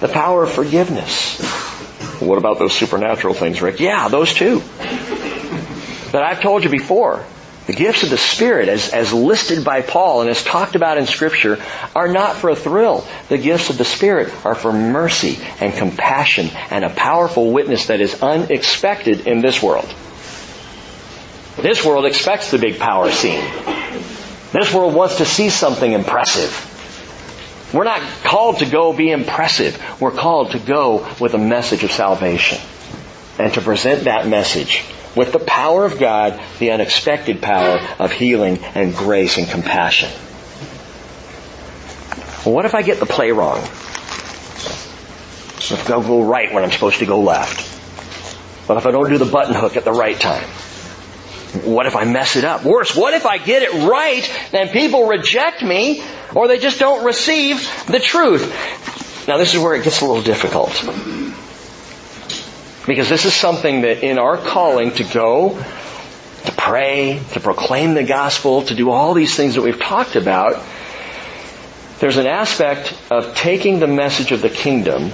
The 0.00 0.08
power 0.08 0.42
of 0.42 0.50
forgiveness. 0.50 1.40
What 2.20 2.38
about 2.38 2.58
those 2.58 2.72
supernatural 2.72 3.34
things, 3.34 3.62
Rick? 3.62 3.78
Yeah, 3.78 4.08
those 4.08 4.34
too. 4.34 4.62
But 6.10 6.24
I've 6.24 6.40
told 6.40 6.64
you 6.64 6.70
before, 6.70 7.24
the 7.70 7.76
gifts 7.76 8.02
of 8.02 8.10
the 8.10 8.18
Spirit, 8.18 8.68
as, 8.68 8.88
as 8.88 9.12
listed 9.12 9.64
by 9.64 9.80
Paul 9.80 10.22
and 10.22 10.30
as 10.30 10.42
talked 10.42 10.74
about 10.74 10.98
in 10.98 11.06
Scripture, 11.06 11.62
are 11.94 12.08
not 12.08 12.34
for 12.34 12.50
a 12.50 12.56
thrill. 12.56 13.06
The 13.28 13.38
gifts 13.38 13.70
of 13.70 13.78
the 13.78 13.84
Spirit 13.84 14.34
are 14.44 14.56
for 14.56 14.72
mercy 14.72 15.38
and 15.60 15.72
compassion 15.72 16.48
and 16.70 16.84
a 16.84 16.90
powerful 16.90 17.52
witness 17.52 17.86
that 17.86 18.00
is 18.00 18.20
unexpected 18.24 19.28
in 19.28 19.40
this 19.40 19.62
world. 19.62 19.88
This 21.58 21.84
world 21.84 22.06
expects 22.06 22.50
the 22.50 22.58
big 22.58 22.80
power 22.80 23.12
scene. 23.12 23.44
This 24.50 24.74
world 24.74 24.92
wants 24.92 25.18
to 25.18 25.24
see 25.24 25.48
something 25.48 25.92
impressive. 25.92 27.70
We're 27.72 27.84
not 27.84 28.02
called 28.24 28.58
to 28.58 28.66
go 28.66 28.92
be 28.92 29.12
impressive. 29.12 29.80
We're 30.00 30.10
called 30.10 30.50
to 30.52 30.58
go 30.58 31.08
with 31.20 31.34
a 31.34 31.38
message 31.38 31.84
of 31.84 31.92
salvation 31.92 32.58
and 33.38 33.54
to 33.54 33.60
present 33.60 34.04
that 34.06 34.26
message 34.26 34.82
with 35.16 35.32
the 35.32 35.38
power 35.38 35.84
of 35.84 35.98
God, 35.98 36.40
the 36.58 36.70
unexpected 36.70 37.42
power 37.42 37.80
of 37.98 38.12
healing 38.12 38.58
and 38.74 38.94
grace 38.94 39.38
and 39.38 39.48
compassion. 39.48 40.10
Well, 42.44 42.54
what 42.54 42.64
if 42.64 42.74
I 42.74 42.82
get 42.82 43.00
the 43.00 43.06
play 43.06 43.32
wrong? 43.32 43.58
If 45.72 45.90
I 45.90 46.02
go 46.02 46.22
right 46.22 46.52
when 46.52 46.64
I'm 46.64 46.70
supposed 46.70 46.98
to 47.00 47.06
go 47.06 47.20
left? 47.20 47.68
What 48.68 48.78
if 48.78 48.86
I 48.86 48.90
don't 48.90 49.08
do 49.08 49.18
the 49.18 49.30
button 49.30 49.54
hook 49.54 49.76
at 49.76 49.84
the 49.84 49.92
right 49.92 50.18
time? 50.18 50.44
What 51.64 51.86
if 51.86 51.96
I 51.96 52.04
mess 52.04 52.36
it 52.36 52.44
up? 52.44 52.64
Worse, 52.64 52.94
what 52.94 53.12
if 53.14 53.26
I 53.26 53.38
get 53.38 53.62
it 53.62 53.88
right 53.88 54.54
and 54.54 54.70
people 54.70 55.08
reject 55.08 55.62
me 55.62 56.02
or 56.34 56.46
they 56.46 56.58
just 56.58 56.78
don't 56.78 57.04
receive 57.04 57.68
the 57.86 57.98
truth? 57.98 59.26
Now 59.26 59.36
this 59.36 59.54
is 59.54 59.60
where 59.60 59.74
it 59.74 59.82
gets 59.82 60.00
a 60.00 60.06
little 60.06 60.22
difficult. 60.22 60.70
Because 62.90 63.08
this 63.08 63.24
is 63.24 63.32
something 63.32 63.82
that 63.82 64.02
in 64.02 64.18
our 64.18 64.36
calling 64.36 64.90
to 64.94 65.04
go, 65.04 65.50
to 66.44 66.52
pray, 66.56 67.22
to 67.34 67.38
proclaim 67.38 67.94
the 67.94 68.02
gospel, 68.02 68.62
to 68.62 68.74
do 68.74 68.90
all 68.90 69.14
these 69.14 69.36
things 69.36 69.54
that 69.54 69.62
we've 69.62 69.78
talked 69.78 70.16
about, 70.16 70.60
there's 72.00 72.16
an 72.16 72.26
aspect 72.26 72.92
of 73.08 73.36
taking 73.36 73.78
the 73.78 73.86
message 73.86 74.32
of 74.32 74.42
the 74.42 74.50
kingdom 74.50 75.12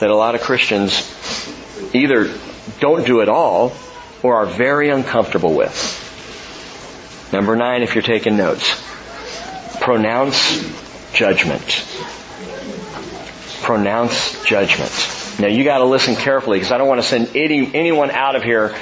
that 0.00 0.10
a 0.10 0.14
lot 0.14 0.34
of 0.34 0.42
Christians 0.42 1.00
either 1.94 2.30
don't 2.78 3.06
do 3.06 3.22
at 3.22 3.30
all 3.30 3.72
or 4.22 4.34
are 4.34 4.44
very 4.44 4.90
uncomfortable 4.90 5.54
with. 5.54 5.72
Number 7.32 7.56
nine, 7.56 7.84
if 7.84 7.94
you're 7.94 8.02
taking 8.02 8.36
notes, 8.36 8.82
pronounce 9.80 10.60
judgment. 11.14 11.86
Pronounce 13.62 14.44
judgment. 14.44 15.15
Now 15.38 15.48
you 15.48 15.64
got 15.64 15.78
to 15.78 15.84
listen 15.84 16.16
carefully 16.16 16.58
because 16.58 16.72
I 16.72 16.78
don't 16.78 16.88
want 16.88 17.02
to 17.02 17.06
send 17.06 17.36
any, 17.36 17.74
anyone 17.74 18.10
out 18.10 18.36
of 18.36 18.42
here 18.42 18.74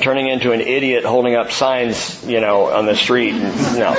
turning 0.00 0.28
into 0.28 0.52
an 0.52 0.60
idiot 0.60 1.04
holding 1.04 1.34
up 1.34 1.52
signs, 1.52 2.24
you 2.26 2.40
know, 2.40 2.70
on 2.70 2.86
the 2.86 2.96
street. 2.96 3.32
No. 3.32 3.94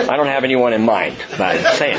I 0.00 0.16
don't 0.16 0.26
have 0.26 0.44
anyone 0.44 0.72
in 0.72 0.84
mind, 0.84 1.16
but 1.30 1.40
I'm 1.40 1.76
saying. 1.76 1.98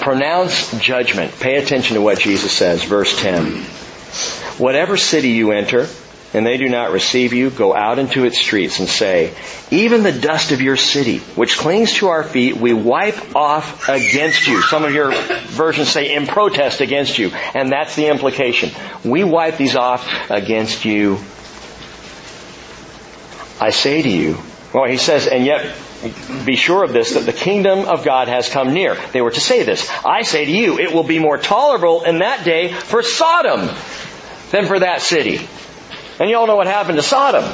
Pronounce 0.00 0.72
judgment. 0.80 1.38
Pay 1.38 1.56
attention 1.56 1.94
to 1.94 2.00
what 2.00 2.18
Jesus 2.18 2.50
says, 2.52 2.82
verse 2.82 3.20
10. 3.20 3.62
Whatever 4.58 4.96
city 4.96 5.30
you 5.30 5.52
enter, 5.52 5.86
and 6.34 6.46
they 6.46 6.56
do 6.56 6.68
not 6.68 6.92
receive 6.92 7.32
you, 7.32 7.50
go 7.50 7.74
out 7.74 7.98
into 7.98 8.24
its 8.24 8.40
streets 8.40 8.78
and 8.78 8.88
say, 8.88 9.34
even 9.70 10.02
the 10.02 10.12
dust 10.12 10.52
of 10.52 10.60
your 10.60 10.76
city, 10.76 11.18
which 11.18 11.58
clings 11.58 11.94
to 11.94 12.08
our 12.08 12.24
feet, 12.24 12.56
we 12.56 12.72
wipe 12.72 13.36
off 13.36 13.88
against 13.88 14.46
you. 14.46 14.62
Some 14.62 14.84
of 14.84 14.94
your 14.94 15.12
versions 15.12 15.88
say 15.90 16.14
in 16.14 16.26
protest 16.26 16.80
against 16.80 17.18
you. 17.18 17.30
And 17.54 17.70
that's 17.70 17.96
the 17.96 18.06
implication. 18.06 18.70
We 19.04 19.24
wipe 19.24 19.58
these 19.58 19.76
off 19.76 20.08
against 20.30 20.84
you. 20.84 21.18
I 23.60 23.70
say 23.70 24.02
to 24.02 24.08
you, 24.08 24.38
well, 24.72 24.88
he 24.88 24.96
says, 24.96 25.26
and 25.26 25.44
yet 25.44 25.76
be 26.44 26.56
sure 26.56 26.82
of 26.82 26.92
this, 26.92 27.14
that 27.14 27.26
the 27.26 27.32
kingdom 27.32 27.80
of 27.80 28.04
God 28.04 28.28
has 28.28 28.48
come 28.48 28.72
near. 28.72 28.96
They 29.12 29.20
were 29.20 29.30
to 29.30 29.40
say 29.40 29.62
this. 29.62 29.88
I 30.04 30.22
say 30.22 30.46
to 30.46 30.50
you, 30.50 30.78
it 30.78 30.92
will 30.92 31.04
be 31.04 31.18
more 31.18 31.38
tolerable 31.38 32.02
in 32.04 32.18
that 32.18 32.44
day 32.44 32.72
for 32.72 33.02
Sodom 33.02 33.68
than 34.50 34.66
for 34.66 34.80
that 34.80 35.02
city. 35.02 35.46
And 36.18 36.28
you 36.28 36.36
all 36.36 36.46
know 36.46 36.56
what 36.56 36.66
happened 36.66 36.96
to 36.96 37.02
Sodom. 37.02 37.44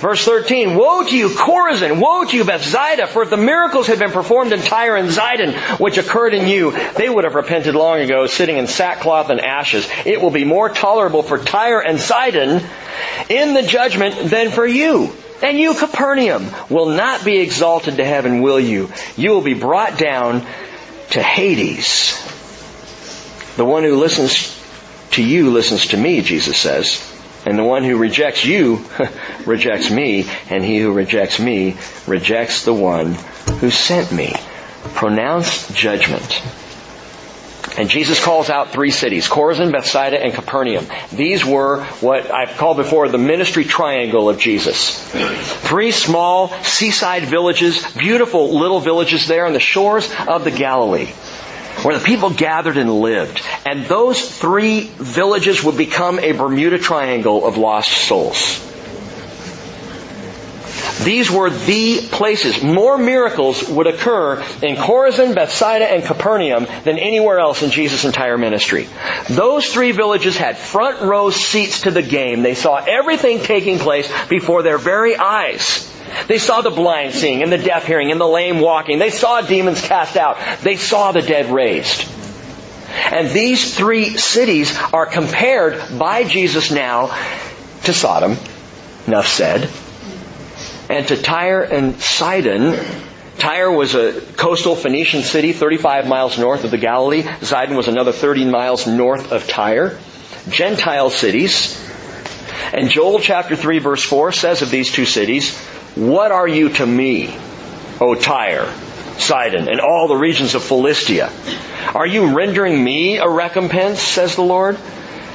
Verse 0.00 0.24
13, 0.24 0.76
Woe 0.76 1.04
to 1.04 1.14
you, 1.14 1.28
Chorazin! 1.28 2.00
Woe 2.00 2.24
to 2.24 2.34
you, 2.34 2.44
Bethsaida! 2.44 3.06
For 3.06 3.22
if 3.22 3.28
the 3.28 3.36
miracles 3.36 3.86
had 3.86 3.98
been 3.98 4.12
performed 4.12 4.52
in 4.52 4.60
Tyre 4.60 4.96
and 4.96 5.12
Sidon, 5.12 5.52
which 5.78 5.98
occurred 5.98 6.32
in 6.32 6.48
you, 6.48 6.70
they 6.96 7.10
would 7.10 7.24
have 7.24 7.34
repented 7.34 7.74
long 7.74 8.00
ago, 8.00 8.26
sitting 8.26 8.56
in 8.56 8.66
sackcloth 8.66 9.28
and 9.28 9.42
ashes. 9.42 9.86
It 10.06 10.22
will 10.22 10.30
be 10.30 10.46
more 10.46 10.70
tolerable 10.70 11.22
for 11.22 11.36
Tyre 11.36 11.80
and 11.80 12.00
Sidon 12.00 12.62
in 13.28 13.52
the 13.52 13.62
judgment 13.62 14.30
than 14.30 14.50
for 14.50 14.66
you. 14.66 15.12
And 15.42 15.58
you, 15.58 15.74
Capernaum, 15.74 16.46
will 16.70 16.88
not 16.88 17.22
be 17.22 17.38
exalted 17.38 17.98
to 17.98 18.04
heaven, 18.04 18.40
will 18.40 18.60
you? 18.60 18.90
You 19.18 19.32
will 19.32 19.42
be 19.42 19.54
brought 19.54 19.98
down 19.98 20.46
to 21.10 21.22
Hades. 21.22 22.16
The 23.56 23.66
one 23.66 23.84
who 23.84 23.96
listens 23.96 24.58
to 25.12 25.22
you 25.22 25.50
listens 25.50 25.88
to 25.88 25.98
me, 25.98 26.22
Jesus 26.22 26.56
says. 26.56 27.06
And 27.46 27.58
the 27.58 27.64
one 27.64 27.84
who 27.84 27.96
rejects 27.96 28.44
you 28.44 28.84
rejects 29.46 29.90
me, 29.90 30.28
and 30.50 30.64
he 30.64 30.78
who 30.78 30.92
rejects 30.92 31.40
me 31.40 31.76
rejects 32.06 32.64
the 32.64 32.74
one 32.74 33.14
who 33.60 33.70
sent 33.70 34.12
me. 34.12 34.34
Pronounced 34.94 35.74
judgment. 35.74 36.42
And 37.78 37.88
Jesus 37.88 38.22
calls 38.22 38.50
out 38.50 38.70
three 38.70 38.90
cities, 38.90 39.28
Chorazin, 39.28 39.72
Bethsaida, 39.72 40.22
and 40.22 40.34
Capernaum. 40.34 40.86
These 41.12 41.44
were 41.44 41.84
what 42.00 42.30
I've 42.30 42.56
called 42.56 42.78
before 42.78 43.08
the 43.08 43.18
ministry 43.18 43.64
triangle 43.64 44.28
of 44.28 44.38
Jesus. 44.38 45.00
Three 45.68 45.92
small 45.92 46.48
seaside 46.62 47.22
villages, 47.24 47.90
beautiful 47.92 48.58
little 48.58 48.80
villages 48.80 49.26
there 49.28 49.46
on 49.46 49.52
the 49.52 49.60
shores 49.60 50.10
of 50.26 50.44
the 50.44 50.50
Galilee 50.50 51.12
where 51.82 51.98
the 51.98 52.04
people 52.04 52.30
gathered 52.30 52.76
and 52.76 53.00
lived. 53.00 53.42
And 53.66 53.84
those 53.86 54.20
three 54.20 54.80
villages 54.80 55.62
would 55.62 55.76
become 55.76 56.18
a 56.18 56.32
Bermuda 56.32 56.78
Triangle 56.78 57.46
of 57.46 57.56
lost 57.56 57.90
souls. 57.90 58.66
These 61.02 61.30
were 61.30 61.48
the 61.48 62.00
places. 62.10 62.62
More 62.62 62.98
miracles 62.98 63.66
would 63.68 63.86
occur 63.86 64.42
in 64.62 64.76
Chorazin, 64.76 65.34
Bethsaida, 65.34 65.90
and 65.90 66.04
Capernaum 66.04 66.66
than 66.84 66.98
anywhere 66.98 67.38
else 67.38 67.62
in 67.62 67.70
Jesus' 67.70 68.04
entire 68.04 68.36
ministry. 68.36 68.86
Those 69.28 69.66
three 69.72 69.92
villages 69.92 70.36
had 70.36 70.58
front 70.58 71.00
row 71.00 71.30
seats 71.30 71.82
to 71.82 71.90
the 71.90 72.02
game. 72.02 72.42
They 72.42 72.54
saw 72.54 72.76
everything 72.76 73.40
taking 73.40 73.78
place 73.78 74.10
before 74.28 74.62
their 74.62 74.78
very 74.78 75.16
eyes. 75.16 75.86
They 76.26 76.38
saw 76.38 76.60
the 76.60 76.70
blind 76.70 77.14
seeing 77.14 77.42
and 77.42 77.52
the 77.52 77.58
deaf 77.58 77.86
hearing 77.86 78.10
and 78.10 78.20
the 78.20 78.26
lame 78.26 78.60
walking. 78.60 78.98
They 78.98 79.10
saw 79.10 79.40
demons 79.40 79.80
cast 79.80 80.16
out. 80.16 80.38
They 80.62 80.76
saw 80.76 81.12
the 81.12 81.22
dead 81.22 81.50
raised. 81.50 82.06
And 82.90 83.30
these 83.30 83.74
three 83.74 84.16
cities 84.16 84.76
are 84.92 85.06
compared 85.06 85.98
by 85.98 86.24
Jesus 86.24 86.70
now 86.70 87.16
to 87.84 87.92
Sodom, 87.92 88.36
enough 89.06 89.28
said, 89.28 89.68
and 90.88 91.06
to 91.08 91.20
Tyre 91.20 91.62
and 91.62 92.00
Sidon. 92.00 92.78
Tyre 93.38 93.70
was 93.70 93.94
a 93.94 94.20
coastal 94.36 94.74
Phoenician 94.74 95.22
city 95.22 95.52
35 95.52 96.08
miles 96.08 96.38
north 96.38 96.64
of 96.64 96.70
the 96.70 96.78
Galilee. 96.78 97.24
Sidon 97.40 97.76
was 97.76 97.88
another 97.88 98.12
30 98.12 98.44
miles 98.46 98.86
north 98.86 99.32
of 99.32 99.46
Tyre. 99.46 99.98
Gentile 100.48 101.10
cities. 101.10 101.86
And 102.72 102.90
Joel 102.90 103.20
chapter 103.20 103.56
3 103.56 103.78
verse 103.78 104.02
4 104.02 104.32
says 104.32 104.62
of 104.62 104.70
these 104.70 104.92
two 104.92 105.04
cities, 105.04 105.58
What 105.94 106.30
are 106.30 106.46
you 106.46 106.68
to 106.68 106.86
me, 106.86 107.34
O 108.00 108.14
Tyre, 108.14 108.72
Sidon, 109.18 109.68
and 109.68 109.80
all 109.80 110.08
the 110.08 110.16
regions 110.16 110.54
of 110.54 110.62
Philistia? 110.62 111.30
Are 111.94 112.06
you 112.06 112.36
rendering 112.36 112.82
me 112.82 113.18
a 113.18 113.28
recompense, 113.28 114.00
says 114.00 114.36
the 114.36 114.42
Lord? 114.42 114.78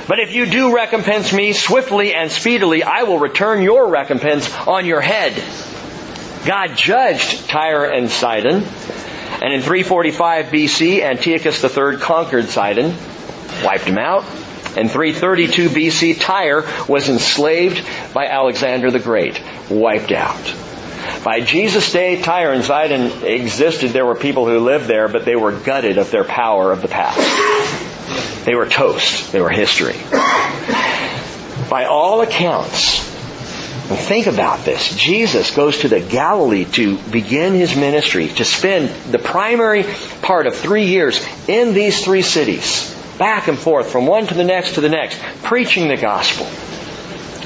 But 0.07 0.19
if 0.19 0.33
you 0.33 0.45
do 0.45 0.73
recompense 0.73 1.33
me 1.33 1.53
swiftly 1.53 2.13
and 2.13 2.31
speedily, 2.31 2.83
I 2.83 3.03
will 3.03 3.19
return 3.19 3.63
your 3.63 3.89
recompense 3.89 4.53
on 4.67 4.85
your 4.85 5.01
head. 5.01 5.33
God 6.45 6.77
judged 6.77 7.49
Tyre 7.49 7.85
and 7.85 8.09
Sidon, 8.09 8.63
and 9.41 9.53
in 9.53 9.61
345 9.61 10.45
BC, 10.45 11.01
Antiochus 11.01 11.63
III 11.63 11.97
conquered 11.97 12.45
Sidon, 12.45 12.95
wiped 13.63 13.85
him 13.85 13.97
out. 13.97 14.23
In 14.77 14.89
332 14.89 15.69
BC, 15.69 16.19
Tyre 16.19 16.65
was 16.87 17.09
enslaved 17.09 17.83
by 18.13 18.27
Alexander 18.27 18.91
the 18.91 18.99
Great, 18.99 19.41
wiped 19.69 20.11
out. 20.11 20.55
By 21.23 21.41
Jesus' 21.41 21.91
day, 21.91 22.21
Tyre 22.21 22.53
and 22.53 22.63
Sidon 22.63 23.23
existed. 23.23 23.91
There 23.91 24.05
were 24.05 24.15
people 24.15 24.47
who 24.47 24.59
lived 24.59 24.87
there, 24.87 25.07
but 25.07 25.25
they 25.25 25.35
were 25.35 25.51
gutted 25.51 25.97
of 25.97 26.11
their 26.11 26.23
power 26.23 26.71
of 26.71 26.81
the 26.81 26.87
past. 26.87 28.45
They 28.45 28.55
were 28.55 28.67
toast. 28.67 29.31
They 29.31 29.41
were 29.41 29.49
history. 29.49 29.95
By 31.69 31.85
all 31.85 32.21
accounts, 32.21 33.15
and 33.89 33.99
think 33.99 34.25
about 34.25 34.65
this. 34.65 34.95
Jesus 34.95 35.55
goes 35.55 35.79
to 35.79 35.87
the 35.87 35.99
Galilee 35.99 36.65
to 36.73 36.97
begin 36.97 37.53
his 37.53 37.75
ministry, 37.75 38.29
to 38.29 38.43
spend 38.43 38.89
the 39.11 39.19
primary 39.19 39.85
part 40.23 40.47
of 40.47 40.55
three 40.55 40.85
years 40.85 41.23
in 41.47 41.75
these 41.75 42.03
three 42.03 42.23
cities, 42.23 42.95
back 43.19 43.47
and 43.47 43.59
forth 43.59 43.91
from 43.91 44.07
one 44.07 44.25
to 44.25 44.33
the 44.33 44.43
next 44.43 44.73
to 44.75 44.81
the 44.81 44.89
next, 44.89 45.19
preaching 45.43 45.87
the 45.87 45.97
gospel, 45.97 46.47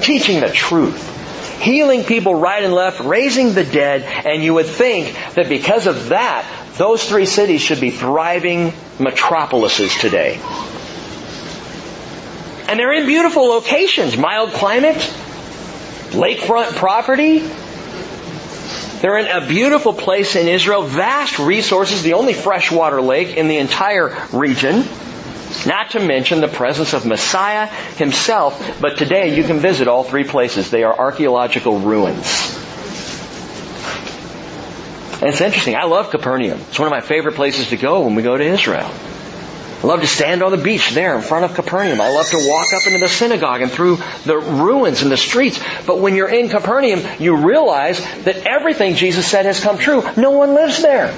teaching 0.02 0.40
the 0.40 0.50
truth, 0.50 1.19
healing 1.60 2.04
people 2.04 2.36
right 2.36 2.64
and 2.64 2.74
left, 2.74 3.00
raising 3.00 3.54
the 3.54 3.64
dead, 3.64 4.04
and 4.26 4.44
you 4.44 4.54
would 4.54 4.66
think 4.66 5.16
that 5.36 5.50
because 5.50 5.88
of 5.88 6.10
that, 6.10 6.46
those 6.78 7.08
three 7.08 7.26
cities 7.26 7.62
should 7.62 7.82
be 7.82 7.92
thriving 7.92 8.74
metropolises 9.00 9.96
today. 9.98 10.40
And 12.68 12.80
they're 12.80 12.94
in 12.94 13.06
beautiful 13.06 13.48
locations. 13.48 14.16
Mild 14.16 14.52
climate, 14.52 14.98
lakefront 16.12 16.76
property. 16.76 17.40
They're 19.02 19.18
in 19.18 19.28
a 19.28 19.48
beautiful 19.48 19.94
place 19.94 20.36
in 20.36 20.48
Israel, 20.48 20.84
vast 20.84 21.40
resources, 21.40 22.04
the 22.04 22.14
only 22.14 22.34
freshwater 22.34 23.02
lake 23.02 23.38
in 23.38 23.48
the 23.48 23.58
entire 23.58 24.16
region. 24.32 24.84
Not 25.66 25.92
to 25.92 26.00
mention 26.00 26.42
the 26.42 26.48
presence 26.48 26.94
of 26.94 27.06
Messiah 27.06 27.66
himself, 27.98 28.80
but 28.80 28.98
today 28.98 29.36
you 29.36 29.44
can 29.44 29.60
visit 29.60 29.88
all 29.88 30.04
three 30.04 30.24
places. 30.24 30.70
They 30.70 30.84
are 30.84 30.98
archaeological 30.98 31.80
ruins. 31.80 32.56
And 35.22 35.30
it's 35.30 35.42
interesting. 35.42 35.76
I 35.76 35.84
love 35.84 36.12
Capernaum. 36.12 36.60
It's 36.70 36.80
one 36.80 36.88
of 36.88 36.92
my 36.92 37.02
favorite 37.02 37.36
places 37.36 37.70
to 37.70 37.78
go 37.78 38.06
when 38.06 38.16
we 38.16 38.22
go 38.24 38.38
to 38.38 38.44
Israel. 38.44 38.90
I 39.82 39.88
love 39.88 40.02
to 40.02 40.08
stand 40.08 40.44
on 40.44 40.52
the 40.52 40.58
beach 40.58 40.92
there 40.92 41.16
in 41.16 41.22
front 41.22 41.46
of 41.46 41.56
Capernaum. 41.56 42.00
I 42.00 42.10
love 42.10 42.28
to 42.30 42.48
walk 42.48 42.68
up 42.74 42.86
into 42.86 43.00
the 43.00 43.08
synagogue 43.08 43.62
and 43.62 43.72
through 43.72 43.98
the 44.26 44.38
ruins 44.38 45.02
and 45.02 45.12
the 45.12 45.18
streets. 45.18 45.60
But 45.86 46.00
when 46.00 46.16
you're 46.16 46.30
in 46.30 46.50
Capernaum, 46.50 47.02
you 47.18 47.36
realize 47.36 48.00
that 48.24 48.46
everything 48.46 48.96
Jesus 48.96 49.26
said 49.26 49.46
has 49.46 49.60
come 49.60 49.78
true. 49.78 50.04
No 50.16 50.32
one 50.32 50.54
lives 50.54 50.82
there. 50.82 51.14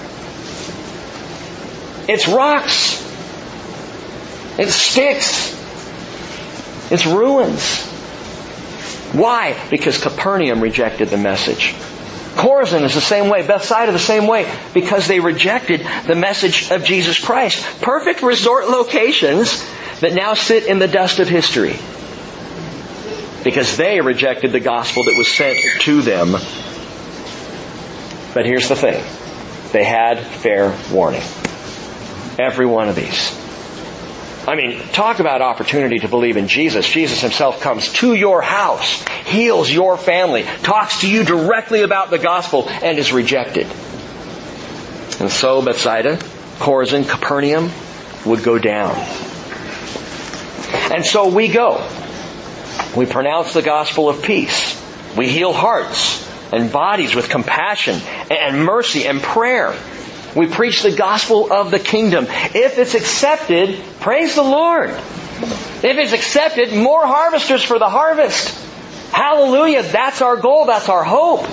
It's 2.07 2.27
rocks. 2.27 3.10
It's 4.61 4.75
sticks. 4.75 5.57
It's 6.91 7.07
ruins. 7.07 7.83
Why? 9.11 9.59
Because 9.71 9.97
Capernaum 9.97 10.61
rejected 10.61 11.07
the 11.07 11.17
message. 11.17 11.73
Chorazin 12.35 12.83
is 12.83 12.93
the 12.93 13.01
same 13.01 13.27
way. 13.27 13.41
Bethsaida 13.41 13.91
the 13.91 13.97
same 13.97 14.27
way. 14.27 14.47
Because 14.75 15.07
they 15.07 15.19
rejected 15.19 15.81
the 16.05 16.13
message 16.13 16.69
of 16.69 16.83
Jesus 16.83 17.19
Christ. 17.19 17.81
Perfect 17.81 18.21
resort 18.21 18.69
locations 18.69 19.65
that 20.01 20.13
now 20.13 20.35
sit 20.35 20.67
in 20.67 20.77
the 20.77 20.87
dust 20.87 21.17
of 21.17 21.27
history. 21.27 21.75
Because 23.43 23.77
they 23.77 23.99
rejected 23.99 24.51
the 24.51 24.59
gospel 24.59 25.05
that 25.05 25.15
was 25.17 25.27
sent 25.27 25.57
to 25.81 26.03
them. 26.03 26.33
But 28.35 28.45
here's 28.45 28.69
the 28.69 28.75
thing. 28.75 29.03
They 29.71 29.83
had 29.83 30.19
fair 30.19 30.77
warning. 30.91 31.23
Every 32.37 32.67
one 32.67 32.89
of 32.89 32.95
these. 32.95 33.40
I 34.47 34.55
mean, 34.55 34.79
talk 34.91 35.19
about 35.19 35.41
opportunity 35.41 35.99
to 35.99 36.07
believe 36.07 36.35
in 36.35 36.47
Jesus. 36.47 36.87
Jesus 36.87 37.21
himself 37.21 37.61
comes 37.61 37.93
to 37.93 38.15
your 38.15 38.41
house, 38.41 39.03
heals 39.25 39.69
your 39.69 39.97
family, 39.97 40.43
talks 40.63 41.01
to 41.01 41.09
you 41.09 41.23
directly 41.23 41.83
about 41.83 42.09
the 42.09 42.17
gospel, 42.17 42.67
and 42.67 42.97
is 42.97 43.13
rejected. 43.13 43.67
And 45.19 45.29
so 45.29 45.61
Bethsaida, 45.61 46.17
Chorazin, 46.57 47.07
Capernaum 47.07 47.69
would 48.25 48.43
go 48.43 48.57
down. 48.57 48.95
And 50.91 51.05
so 51.05 51.27
we 51.27 51.47
go. 51.47 51.87
We 52.95 53.05
pronounce 53.05 53.53
the 53.53 53.61
gospel 53.61 54.09
of 54.09 54.23
peace. 54.23 54.79
We 55.15 55.27
heal 55.29 55.53
hearts 55.53 56.27
and 56.51 56.71
bodies 56.71 57.13
with 57.13 57.29
compassion 57.29 58.01
and 58.29 58.65
mercy 58.65 59.05
and 59.05 59.21
prayer. 59.21 59.75
We 60.35 60.47
preach 60.47 60.81
the 60.81 60.95
gospel 60.95 61.51
of 61.51 61.71
the 61.71 61.79
kingdom. 61.79 62.25
If 62.29 62.77
it's 62.77 62.95
accepted, 62.95 63.83
praise 63.99 64.35
the 64.35 64.43
Lord. 64.43 64.89
If 64.89 65.97
it's 65.97 66.13
accepted, 66.13 66.73
more 66.73 67.05
harvesters 67.05 67.63
for 67.63 67.79
the 67.79 67.89
harvest. 67.89 68.49
Hallelujah. 69.11 69.83
That's 69.83 70.21
our 70.21 70.37
goal. 70.37 70.65
That's 70.65 70.87
our 70.87 71.03
hope. 71.03 71.47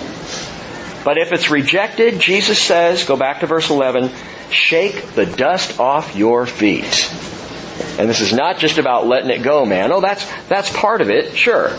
But 1.04 1.18
if 1.18 1.32
it's 1.32 1.50
rejected, 1.50 2.20
Jesus 2.20 2.60
says, 2.60 3.04
go 3.04 3.16
back 3.16 3.40
to 3.40 3.46
verse 3.46 3.70
11, 3.70 4.10
shake 4.50 5.14
the 5.14 5.26
dust 5.26 5.80
off 5.80 6.14
your 6.14 6.46
feet. 6.46 7.10
And 7.98 8.08
this 8.08 8.20
is 8.20 8.32
not 8.32 8.58
just 8.58 8.78
about 8.78 9.06
letting 9.06 9.30
it 9.30 9.42
go, 9.42 9.64
man. 9.64 9.90
Oh, 9.92 10.00
that's, 10.00 10.24
that's 10.48 10.70
part 10.72 11.00
of 11.00 11.10
it, 11.10 11.36
sure. 11.36 11.70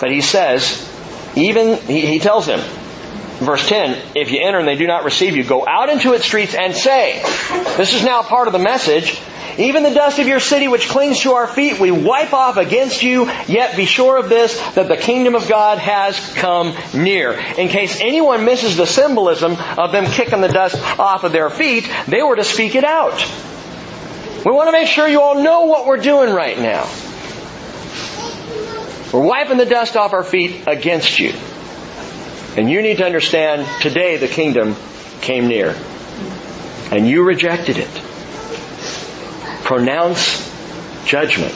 But 0.00 0.10
he 0.10 0.20
says, 0.20 0.82
even, 1.34 1.76
he, 1.78 2.02
he 2.02 2.18
tells 2.18 2.46
them, 2.46 2.60
verse 3.38 3.68
10, 3.68 4.16
if 4.16 4.30
you 4.30 4.40
enter 4.42 4.58
and 4.58 4.68
they 4.68 4.76
do 4.76 4.86
not 4.86 5.04
receive 5.04 5.36
you, 5.36 5.44
go 5.44 5.66
out 5.66 5.88
into 5.88 6.12
its 6.12 6.24
streets 6.24 6.54
and 6.54 6.74
say, 6.74 7.22
this 7.76 7.94
is 7.94 8.04
now 8.04 8.22
part 8.22 8.46
of 8.46 8.52
the 8.52 8.58
message, 8.58 9.20
even 9.58 9.82
the 9.82 9.90
dust 9.90 10.18
of 10.18 10.26
your 10.26 10.40
city 10.40 10.68
which 10.68 10.88
clings 10.88 11.20
to 11.20 11.32
our 11.32 11.46
feet 11.46 11.80
we 11.80 11.90
wipe 11.90 12.32
off 12.32 12.56
against 12.56 13.02
you, 13.02 13.30
yet 13.46 13.76
be 13.76 13.86
sure 13.86 14.18
of 14.18 14.28
this, 14.28 14.58
that 14.74 14.88
the 14.88 14.96
kingdom 14.96 15.34
of 15.34 15.48
God 15.48 15.78
has 15.78 16.18
come 16.34 16.74
near. 16.94 17.32
In 17.32 17.68
case 17.68 18.00
anyone 18.00 18.44
misses 18.44 18.76
the 18.76 18.86
symbolism 18.86 19.56
of 19.78 19.92
them 19.92 20.06
kicking 20.06 20.40
the 20.40 20.48
dust 20.48 20.76
off 20.98 21.24
of 21.24 21.32
their 21.32 21.50
feet, 21.50 21.90
they 22.06 22.22
were 22.22 22.36
to 22.36 22.44
speak 22.44 22.74
it 22.74 22.84
out. 22.84 23.18
We 24.44 24.52
want 24.52 24.68
to 24.68 24.72
make 24.72 24.88
sure 24.88 25.08
you 25.08 25.22
all 25.22 25.42
know 25.42 25.64
what 25.64 25.86
we're 25.86 25.96
doing 25.96 26.32
right 26.32 26.58
now. 26.58 26.88
We're 29.12 29.26
wiping 29.26 29.56
the 29.56 29.66
dust 29.66 29.96
off 29.96 30.12
our 30.12 30.22
feet 30.22 30.64
against 30.66 31.18
you. 31.18 31.32
And 32.56 32.70
you 32.70 32.80
need 32.80 32.98
to 32.98 33.04
understand 33.04 33.66
today 33.82 34.16
the 34.16 34.28
kingdom 34.28 34.76
came 35.20 35.46
near. 35.46 35.76
And 36.90 37.06
you 37.06 37.22
rejected 37.22 37.76
it. 37.76 37.90
Pronounce 39.64 40.42
judgment. 41.04 41.54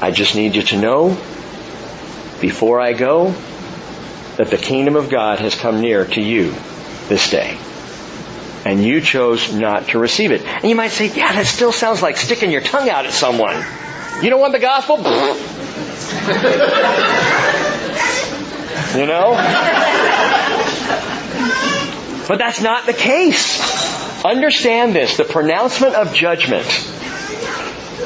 I 0.00 0.12
just 0.12 0.36
need 0.36 0.54
you 0.54 0.62
to 0.62 0.80
know 0.80 1.08
before 2.40 2.80
I 2.80 2.92
go 2.92 3.32
that 4.36 4.50
the 4.50 4.56
kingdom 4.56 4.94
of 4.94 5.10
God 5.10 5.40
has 5.40 5.56
come 5.56 5.80
near 5.80 6.04
to 6.04 6.20
you 6.20 6.54
this 7.08 7.28
day. 7.28 7.58
And 8.64 8.84
you 8.84 9.00
chose 9.00 9.52
not 9.52 9.88
to 9.88 9.98
receive 9.98 10.30
it. 10.30 10.42
And 10.42 10.64
you 10.64 10.76
might 10.76 10.92
say, 10.92 11.08
yeah, 11.08 11.32
that 11.32 11.46
still 11.46 11.72
sounds 11.72 12.02
like 12.02 12.18
sticking 12.18 12.52
your 12.52 12.60
tongue 12.60 12.88
out 12.88 13.04
at 13.04 13.12
someone. 13.12 13.56
You 14.22 14.30
don't 14.30 14.40
want 14.40 14.52
the 14.52 14.60
gospel? 14.60 14.98
you 18.96 19.06
know? 19.06 19.34
But 22.28 22.38
that's 22.38 22.60
not 22.60 22.86
the 22.86 22.92
case. 22.92 24.24
Understand 24.24 24.94
this. 24.94 25.16
The 25.16 25.24
pronouncement 25.24 25.94
of 25.94 26.14
judgment. 26.14 26.66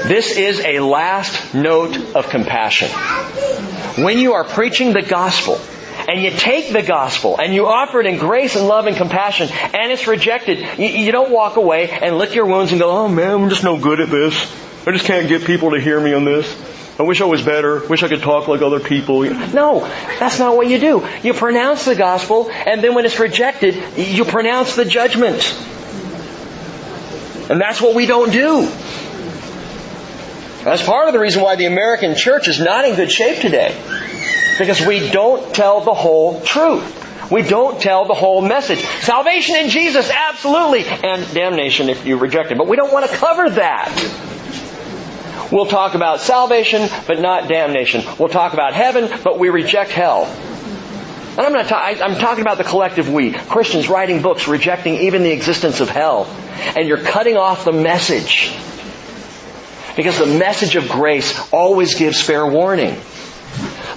This 0.07 0.37
is 0.37 0.61
a 0.61 0.80
last 0.80 1.55
note 1.55 1.97
of 2.14 2.28
compassion. 2.30 2.89
When 4.03 4.18
you 4.18 4.32
are 4.32 4.45
preaching 4.45 4.93
the 4.93 5.03
gospel, 5.03 5.61
and 6.09 6.22
you 6.22 6.30
take 6.30 6.72
the 6.72 6.82
gospel 6.82 7.39
and 7.39 7.55
you 7.55 7.66
offer 7.66 8.01
it 8.01 8.07
in 8.07 8.18
grace 8.18 8.57
and 8.57 8.66
love 8.66 8.87
and 8.87 8.97
compassion 8.97 9.49
and 9.51 9.93
it's 9.93 10.07
rejected, 10.07 10.59
you, 10.78 10.87
you, 10.87 11.12
don't 11.12 11.30
walk 11.30 11.57
away 11.57 11.89
and 11.89 12.18
lick 12.18 12.35
your 12.35 12.47
wounds 12.47 12.72
and 12.72 12.80
go, 12.80 12.91
oh 12.91 13.09
man, 13.09 13.43
I'm 13.43 13.49
just 13.49 13.64
no 13.64 13.78
good 13.78 14.01
at 14.01 14.11
this. 14.11 14.35
I 14.87 14.93
just 14.93 15.07
can't 15.07 15.28
get 15.28 15.45
people 15.45 15.70
to 15.70 15.80
hear 15.80 15.99
me 16.01 16.12
on 16.12 16.24
this. 16.24 16.47
I 16.97 17.03
wish 17.03 17.20
I 17.20 17.24
was 17.24 17.42
better. 17.42 17.84
Wish 17.88 18.05
I 18.05 18.09
could 18.09 18.22
talk 18.22 18.47
like 18.47 18.62
other 18.62 18.78
people. 18.78 19.22
No, 19.22 19.80
that's 20.20 20.38
not 20.38 20.57
what 20.57 20.68
you 20.68 20.78
do. 20.78 21.07
You 21.22 21.34
pronounce 21.34 21.84
the 21.84 21.97
gospel, 21.97 22.49
and 22.51 22.82
then 22.82 22.95
when 22.95 23.05
it's 23.05 23.18
rejected, 23.18 23.82
you 23.97 24.24
pronounce 24.24 24.76
the 24.76 24.84
judgment. 24.84 25.42
And 27.51 27.61
that's 27.61 27.80
what 27.80 27.95
we 27.97 28.07
don't 28.07 28.30
do. 28.30 28.62
That's 30.62 30.82
part 30.82 31.09
of 31.09 31.12
the 31.12 31.20
reason 31.20 31.42
why 31.42 31.57
the 31.57 31.66
American 31.66 32.14
church 32.14 32.49
is 32.49 32.61
not 32.61 32.84
in 32.86 32.95
good 32.95 33.11
shape 33.11 33.40
today. 33.40 33.76
Because 34.59 34.80
we 34.86 35.11
don't 35.11 35.55
tell 35.55 35.80
the 35.80 35.92
whole 35.92 36.40
truth. 36.42 37.30
We 37.30 37.42
don't 37.42 37.80
tell 37.80 38.07
the 38.07 38.14
whole 38.14 38.40
message. 38.40 38.78
Salvation 39.01 39.57
in 39.57 39.68
Jesus, 39.68 40.09
absolutely, 40.11 40.84
and 40.84 41.26
damnation 41.34 41.88
if 41.88 42.07
you 42.07 42.18
reject 42.18 42.53
it. 42.53 42.59
But 42.59 42.68
we 42.68 42.76
don't 42.76 42.92
want 42.92 43.11
to 43.11 43.16
cover 43.16 43.51
that. 43.51 43.90
We'll 45.53 45.66
talk 45.66 45.95
about 45.95 46.20
salvation, 46.20 46.88
but 47.07 47.20
not 47.20 47.49
damnation. 47.49 48.03
We'll 48.18 48.28
talk 48.28 48.55
about 48.55 48.74
heaven, 48.74 49.11
but 49.22 49.38
we 49.38 49.51
reject 49.51 49.90
hell. 49.90 50.24
And 51.36 51.40
I'm 51.40 51.53
not 51.53 51.66
ta- 51.66 51.80
I, 51.80 52.01
I'm 52.03 52.14
talking 52.14 52.42
about 52.42 52.59
the 52.59 52.64
collective 52.64 53.09
we. 53.09 53.32
Christians 53.32 53.88
writing 53.88 54.22
books 54.22 54.47
rejecting 54.47 54.95
even 54.95 55.22
the 55.24 55.32
existence 55.32 55.80
of 55.80 55.88
hell. 55.88 56.26
And 56.76 56.86
you're 56.86 57.03
cutting 57.03 57.36
off 57.36 57.64
the 57.64 57.72
message. 57.72 58.55
Because 59.97 60.18
the 60.18 60.26
message 60.26 60.76
of 60.76 60.88
grace 60.88 61.36
always 61.53 61.97
gives 61.97 62.20
fair 62.20 62.47
warning. 62.47 62.97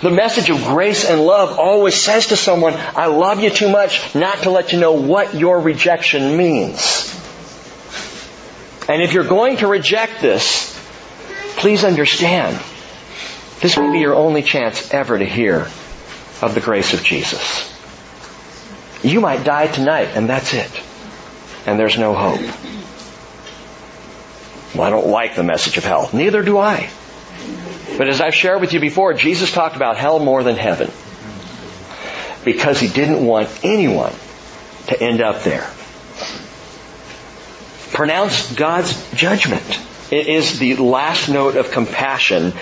The 0.01 0.11
message 0.11 0.49
of 0.49 0.63
grace 0.63 1.05
and 1.05 1.21
love 1.21 1.57
always 1.57 1.95
says 1.95 2.27
to 2.27 2.35
someone, 2.35 2.73
I 2.73 3.07
love 3.07 3.39
you 3.39 3.49
too 3.49 3.69
much 3.69 4.13
not 4.13 4.43
to 4.43 4.51
let 4.51 4.73
you 4.73 4.79
know 4.79 4.93
what 4.93 5.33
your 5.33 5.59
rejection 5.59 6.37
means. 6.37 7.13
And 8.87 9.01
if 9.01 9.13
you're 9.13 9.27
going 9.27 9.57
to 9.57 9.67
reject 9.67 10.21
this, 10.21 10.76
Please 11.57 11.83
understand, 11.83 12.55
this 13.61 13.77
may 13.77 13.91
be 13.91 13.99
your 13.99 14.13
only 14.13 14.43
chance 14.43 14.93
ever 14.93 15.17
to 15.17 15.25
hear 15.25 15.67
of 16.41 16.53
the 16.53 16.61
grace 16.61 16.93
of 16.93 17.03
Jesus. 17.03 17.73
You 19.03 19.21
might 19.21 19.43
die 19.43 19.65
tonight 19.67 20.09
and 20.15 20.29
that's 20.29 20.53
it. 20.53 20.71
And 21.65 21.79
there's 21.79 21.97
no 21.97 22.13
hope. 22.13 22.39
Well, 24.75 24.83
I 24.83 24.89
don't 24.91 25.07
like 25.07 25.35
the 25.35 25.43
message 25.43 25.77
of 25.77 25.83
hell. 25.83 26.09
Neither 26.13 26.43
do 26.43 26.59
I. 26.59 26.89
But 27.97 28.07
as 28.07 28.21
I've 28.21 28.35
shared 28.35 28.61
with 28.61 28.73
you 28.73 28.79
before, 28.79 29.13
Jesus 29.13 29.51
talked 29.51 29.75
about 29.75 29.97
hell 29.97 30.19
more 30.19 30.43
than 30.43 30.55
heaven. 30.55 30.91
Because 32.45 32.79
he 32.79 32.87
didn't 32.87 33.25
want 33.25 33.49
anyone 33.63 34.13
to 34.87 35.01
end 35.01 35.21
up 35.21 35.41
there. 35.43 35.67
Pronounce 37.93 38.53
God's 38.53 39.11
judgment. 39.13 39.79
It 40.09 40.27
is 40.27 40.57
the 40.57 40.75
last 40.77 41.27
note 41.27 41.57
of 41.57 41.71
compassion 41.71 42.53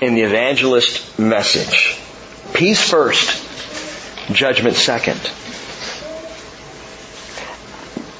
in 0.00 0.14
the 0.14 0.22
evangelist 0.22 1.18
message. 1.18 1.98
Peace 2.54 2.80
first, 2.80 3.42
judgment 4.32 4.76
second. 4.76 5.20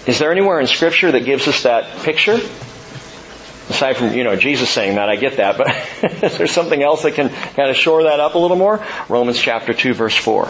Is 0.06 0.18
there 0.18 0.30
anywhere 0.30 0.60
in 0.60 0.66
scripture 0.66 1.10
that 1.12 1.24
gives 1.24 1.48
us 1.48 1.62
that 1.62 2.02
picture? 2.02 2.38
Aside 3.70 3.96
from, 3.96 4.12
you 4.12 4.22
know, 4.22 4.36
Jesus 4.36 4.68
saying 4.68 4.96
that, 4.96 5.08
I 5.08 5.16
get 5.16 5.38
that, 5.38 5.56
but 5.56 6.22
is 6.22 6.36
there 6.36 6.46
something 6.46 6.82
else 6.82 7.04
that 7.04 7.14
can 7.14 7.30
kind 7.30 7.70
of 7.70 7.76
shore 7.76 8.02
that 8.02 8.20
up 8.20 8.34
a 8.34 8.38
little 8.38 8.58
more? 8.58 8.84
Romans 9.08 9.38
chapter 9.38 9.72
2 9.72 9.94
verse 9.94 10.14
4. 10.14 10.46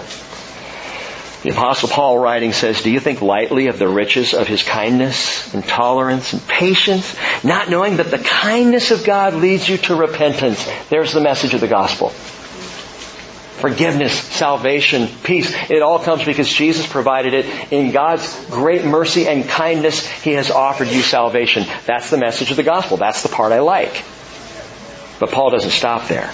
The 1.45 1.51
apostle 1.51 1.91
Paul 1.91 2.19
writing 2.19 2.55
says, 2.55 2.81
do 2.81 2.91
you 2.91 2.99
think 2.99 3.21
lightly 3.21 3.67
of 3.67 3.79
the 3.79 3.87
riches 3.87 4.33
of 4.33 4.49
his 4.49 4.63
kindness 4.63 5.53
and 5.53 5.63
tolerance 5.63 6.33
and 6.33 6.41
patience, 6.49 7.15
not 7.45 7.69
knowing 7.69 7.99
that 7.99 8.11
the 8.11 8.19
kindness 8.19 8.91
of 8.93 9.05
God 9.05 9.35
leads 9.35 9.69
you 9.69 9.77
to 9.77 9.95
repentance? 9.95 10.67
There's 10.89 11.13
the 11.13 11.21
message 11.21 11.53
of 11.53 11.61
the 11.61 11.69
gospel. 11.69 12.09
Forgiveness, 13.61 14.19
salvation, 14.19 15.07
peace. 15.23 15.55
It 15.69 15.83
all 15.83 15.99
comes 15.99 16.25
because 16.25 16.49
Jesus 16.49 16.87
provided 16.87 17.35
it. 17.35 17.71
In 17.71 17.93
God's 17.93 18.47
great 18.47 18.87
mercy 18.87 19.29
and 19.29 19.47
kindness, 19.47 20.07
He 20.07 20.33
has 20.33 20.51
offered 20.51 20.89
you 20.89 21.03
salvation. 21.03 21.67
That's 21.85 22.09
the 22.09 22.17
message 22.17 22.53
of 22.53 22.57
the 22.57 22.63
gospel. 22.63 22.97
That's 22.97 23.23
the 23.23 23.29
part 23.29 23.53
I 23.53 23.61
like. 23.61 24.03
But 25.21 25.31
Paul 25.31 25.51
doesn't 25.51 25.73
stop 25.73 26.09
there. 26.09 26.33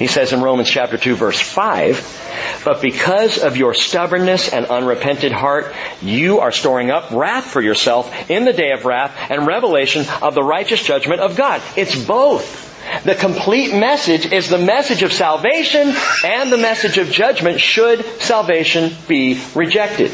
He 0.00 0.06
says 0.06 0.32
in 0.32 0.40
Romans 0.40 0.70
chapter 0.70 0.96
2 0.96 1.14
verse 1.14 1.38
5, 1.38 2.62
but 2.64 2.80
because 2.80 3.36
of 3.36 3.58
your 3.58 3.74
stubbornness 3.74 4.48
and 4.48 4.64
unrepented 4.64 5.30
heart, 5.30 5.74
you 6.00 6.40
are 6.40 6.52
storing 6.52 6.90
up 6.90 7.10
wrath 7.10 7.44
for 7.44 7.60
yourself 7.60 8.10
in 8.30 8.46
the 8.46 8.54
day 8.54 8.70
of 8.70 8.86
wrath 8.86 9.14
and 9.28 9.46
revelation 9.46 10.06
of 10.22 10.34
the 10.34 10.42
righteous 10.42 10.82
judgment 10.82 11.20
of 11.20 11.36
God. 11.36 11.60
It's 11.76 12.02
both. 12.02 13.04
The 13.04 13.14
complete 13.14 13.74
message 13.74 14.24
is 14.24 14.48
the 14.48 14.56
message 14.56 15.02
of 15.02 15.12
salvation 15.12 15.94
and 16.24 16.50
the 16.50 16.56
message 16.56 16.96
of 16.96 17.10
judgment 17.10 17.60
should 17.60 18.02
salvation 18.22 18.96
be 19.06 19.38
rejected. 19.54 20.12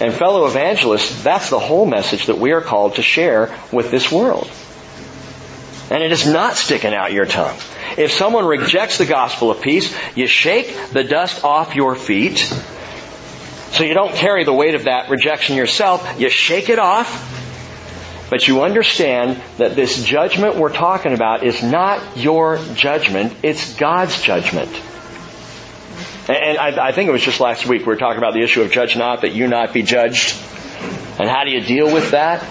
And 0.00 0.12
fellow 0.12 0.46
evangelists, 0.46 1.22
that's 1.22 1.48
the 1.48 1.60
whole 1.60 1.86
message 1.86 2.26
that 2.26 2.38
we 2.38 2.50
are 2.50 2.60
called 2.60 2.96
to 2.96 3.02
share 3.02 3.56
with 3.70 3.92
this 3.92 4.10
world. 4.10 4.50
And 5.90 6.02
it 6.02 6.10
is 6.10 6.26
not 6.26 6.56
sticking 6.56 6.94
out 6.94 7.12
your 7.12 7.26
tongue. 7.26 7.56
If 7.96 8.12
someone 8.12 8.44
rejects 8.44 8.98
the 8.98 9.06
gospel 9.06 9.50
of 9.50 9.60
peace, 9.60 9.96
you 10.16 10.26
shake 10.26 10.74
the 10.92 11.04
dust 11.04 11.44
off 11.44 11.74
your 11.74 11.94
feet. 11.94 12.38
So 12.38 13.84
you 13.84 13.94
don't 13.94 14.14
carry 14.14 14.44
the 14.44 14.52
weight 14.52 14.74
of 14.74 14.84
that 14.84 15.10
rejection 15.10 15.56
yourself. 15.56 16.20
You 16.20 16.28
shake 16.28 16.68
it 16.68 16.78
off. 16.78 17.34
But 18.28 18.48
you 18.48 18.62
understand 18.62 19.40
that 19.58 19.76
this 19.76 20.02
judgment 20.02 20.56
we're 20.56 20.72
talking 20.72 21.12
about 21.12 21.44
is 21.44 21.62
not 21.62 22.16
your 22.16 22.58
judgment, 22.74 23.32
it's 23.44 23.76
God's 23.76 24.20
judgment. 24.20 24.70
And 26.28 26.58
I, 26.58 26.90
think 26.90 27.08
it 27.08 27.12
was 27.12 27.22
just 27.22 27.38
last 27.38 27.66
week 27.66 27.82
we 27.82 27.86
were 27.86 27.96
talking 27.96 28.18
about 28.18 28.34
the 28.34 28.40
issue 28.40 28.62
of 28.62 28.72
judge 28.72 28.96
not 28.96 29.20
that 29.20 29.32
you 29.32 29.46
not 29.46 29.72
be 29.72 29.82
judged. 29.82 30.36
And 31.20 31.28
how 31.28 31.44
do 31.44 31.52
you 31.52 31.60
deal 31.60 31.92
with 31.92 32.10
that? 32.10 32.44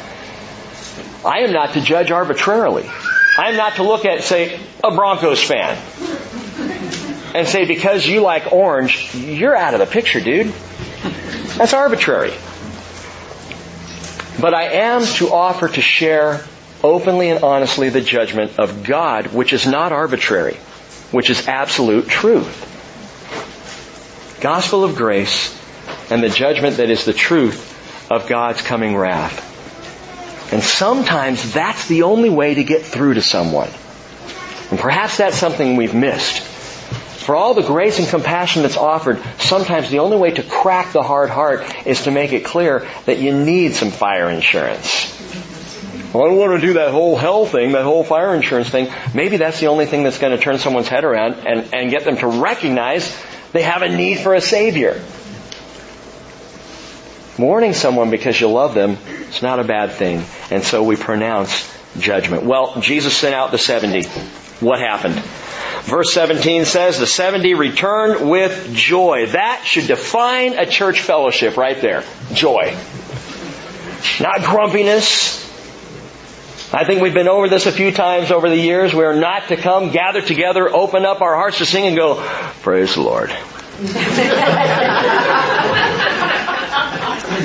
I 1.25 1.39
am 1.39 1.51
not 1.51 1.73
to 1.73 1.81
judge 1.81 2.09
arbitrarily. 2.09 2.89
I 3.37 3.49
am 3.49 3.57
not 3.57 3.75
to 3.75 3.83
look 3.83 4.05
at, 4.05 4.23
say, 4.23 4.59
a 4.83 4.91
Broncos 4.91 5.43
fan 5.43 5.77
and 7.35 7.47
say, 7.47 7.65
because 7.65 8.07
you 8.07 8.21
like 8.21 8.53
orange, 8.53 9.13
you're 9.13 9.55
out 9.55 9.73
of 9.73 9.81
the 9.81 9.85
picture, 9.85 10.21
dude. 10.21 10.53
That's 11.57 11.73
arbitrary. 11.73 12.33
But 14.39 14.53
I 14.53 14.63
am 14.75 15.05
to 15.15 15.33
offer 15.33 15.67
to 15.67 15.81
share 15.81 16.45
openly 16.81 17.29
and 17.29 17.43
honestly 17.43 17.89
the 17.89 18.01
judgment 18.01 18.57
of 18.57 18.83
God, 18.83 19.27
which 19.27 19.51
is 19.51 19.67
not 19.67 19.91
arbitrary, 19.91 20.55
which 21.11 21.29
is 21.29 21.47
absolute 21.47 22.07
truth. 22.07 22.71
Gospel 24.39 24.85
of 24.85 24.95
grace 24.95 25.59
and 26.09 26.23
the 26.23 26.29
judgment 26.29 26.77
that 26.77 26.89
is 26.89 27.03
the 27.03 27.13
truth 27.13 27.73
of 28.09 28.29
God's 28.29 28.61
coming 28.61 28.95
wrath. 28.95 29.54
And 30.51 30.61
sometimes 30.63 31.53
that's 31.53 31.87
the 31.87 32.03
only 32.03 32.29
way 32.29 32.55
to 32.55 32.63
get 32.63 32.83
through 32.83 33.15
to 33.15 33.21
someone. 33.21 33.69
And 34.69 34.79
perhaps 34.79 35.17
that's 35.17 35.37
something 35.37 35.75
we've 35.75 35.95
missed. 35.95 36.41
For 36.41 37.35
all 37.35 37.55
the 37.55 37.63
grace 37.63 37.97
and 37.97 38.07
compassion 38.07 38.61
that's 38.61 38.77
offered, 38.77 39.19
sometimes 39.39 39.89
the 39.89 39.99
only 39.99 40.17
way 40.17 40.31
to 40.31 40.43
crack 40.43 40.93
the 40.93 41.01
hard 41.01 41.31
heart 41.31 41.65
is 41.87 42.03
to 42.03 42.11
make 42.11 42.33
it 42.33 42.45
clear 42.45 42.87
that 43.05 43.17
you 43.17 43.33
need 43.33 43.73
some 43.73 43.89
fire 43.89 44.29
insurance. 44.29 45.11
Well, 46.13 46.23
I 46.23 46.27
don't 46.27 46.37
want 46.37 46.61
to 46.61 46.67
do 46.67 46.73
that 46.73 46.91
whole 46.91 47.17
hell 47.17 47.45
thing, 47.45 47.71
that 47.73 47.83
whole 47.83 48.03
fire 48.03 48.35
insurance 48.35 48.69
thing. 48.69 48.93
Maybe 49.13 49.37
that's 49.37 49.59
the 49.59 49.67
only 49.67 49.85
thing 49.85 50.03
that's 50.03 50.19
going 50.19 50.37
to 50.37 50.41
turn 50.41 50.59
someone's 50.59 50.87
head 50.87 51.03
around 51.03 51.33
and, 51.47 51.73
and 51.73 51.89
get 51.89 52.05
them 52.05 52.17
to 52.17 52.27
recognize 52.27 53.13
they 53.51 53.63
have 53.63 53.81
a 53.81 53.89
need 53.89 54.19
for 54.19 54.33
a 54.33 54.39
Savior. 54.39 55.01
Warning 57.37 57.73
someone 57.73 58.11
because 58.11 58.39
you 58.39 58.47
love 58.47 58.73
them 58.73 58.97
is 59.29 59.41
not 59.41 59.59
a 59.59 59.63
bad 59.63 59.91
thing. 59.91 60.23
And 60.51 60.63
so 60.63 60.83
we 60.83 60.95
pronounce 60.95 61.71
judgment. 61.99 62.43
Well, 62.43 62.79
Jesus 62.79 63.15
sent 63.15 63.35
out 63.35 63.51
the 63.51 63.57
70. 63.57 64.03
What 64.61 64.79
happened? 64.79 65.15
Verse 65.83 66.13
17 66.13 66.65
says, 66.65 66.97
the 66.97 67.05
70 67.05 67.53
returned 67.53 68.29
with 68.29 68.73
joy. 68.73 69.27
That 69.27 69.63
should 69.65 69.87
define 69.87 70.57
a 70.57 70.65
church 70.65 71.01
fellowship 71.01 71.57
right 71.57 71.79
there. 71.79 72.03
Joy. 72.33 72.75
Not 74.19 74.43
grumpiness. 74.43 75.43
I 76.73 76.85
think 76.85 77.01
we've 77.01 77.13
been 77.13 77.27
over 77.27 77.47
this 77.47 77.67
a 77.67 77.71
few 77.71 77.91
times 77.91 78.31
over 78.31 78.49
the 78.49 78.57
years. 78.57 78.93
We 78.93 79.03
are 79.03 79.15
not 79.15 79.49
to 79.49 79.57
come, 79.57 79.91
gather 79.91 80.21
together, 80.21 80.73
open 80.73 81.05
up 81.05 81.21
our 81.21 81.35
hearts 81.35 81.59
to 81.59 81.65
sing 81.65 81.85
and 81.85 81.95
go, 81.95 82.15
praise 82.61 82.95
the 82.95 83.01
Lord. 83.01 83.29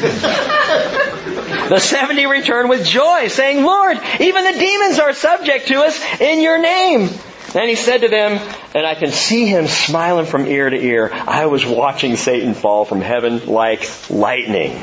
the 0.01 1.79
70 1.79 2.27
returned 2.27 2.69
with 2.69 2.85
joy, 2.87 3.29
saying, 3.29 3.65
Lord, 3.65 3.99
even 4.21 4.45
the 4.45 4.59
demons 4.59 4.99
are 4.99 5.13
subject 5.13 5.69
to 5.69 5.81
us 5.83 6.21
in 6.21 6.41
your 6.41 6.59
name. 6.59 7.09
And 7.55 7.69
he 7.69 7.75
said 7.75 8.03
to 8.03 8.09
them, 8.09 8.41
and 8.75 8.87
I 8.87 8.95
can 8.95 9.11
see 9.11 9.47
him 9.47 9.67
smiling 9.67 10.27
from 10.27 10.47
ear 10.47 10.71
to 10.71 10.77
ear, 10.77 11.11
I 11.13 11.47
was 11.47 11.67
watching 11.67 12.17
Satan 12.17 12.55
fall 12.55 12.85
from 12.85 13.01
heaven 13.01 13.47
like 13.47 13.89
lightning. 14.09 14.77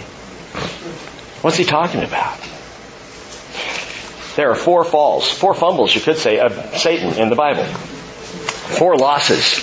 What's 1.42 1.58
he 1.58 1.64
talking 1.64 2.04
about? 2.04 2.40
There 4.36 4.52
are 4.52 4.56
four 4.56 4.84
falls, 4.84 5.32
four 5.32 5.54
fumbles, 5.54 5.96
you 5.96 6.02
could 6.02 6.18
say, 6.18 6.40
of 6.40 6.78
Satan 6.78 7.14
in 7.14 7.30
the 7.30 7.36
Bible. 7.36 7.64
Four 7.64 8.98
losses. 8.98 9.56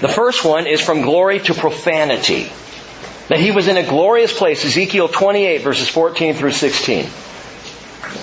The 0.00 0.08
first 0.08 0.44
one 0.44 0.66
is 0.66 0.80
from 0.80 1.02
glory 1.02 1.40
to 1.40 1.54
profanity. 1.54 2.50
That 3.28 3.40
he 3.40 3.50
was 3.50 3.68
in 3.68 3.76
a 3.76 3.82
glorious 3.82 4.36
place, 4.36 4.64
Ezekiel 4.64 5.08
28 5.08 5.62
verses 5.62 5.88
14 5.88 6.34
through 6.34 6.52
16. 6.52 7.06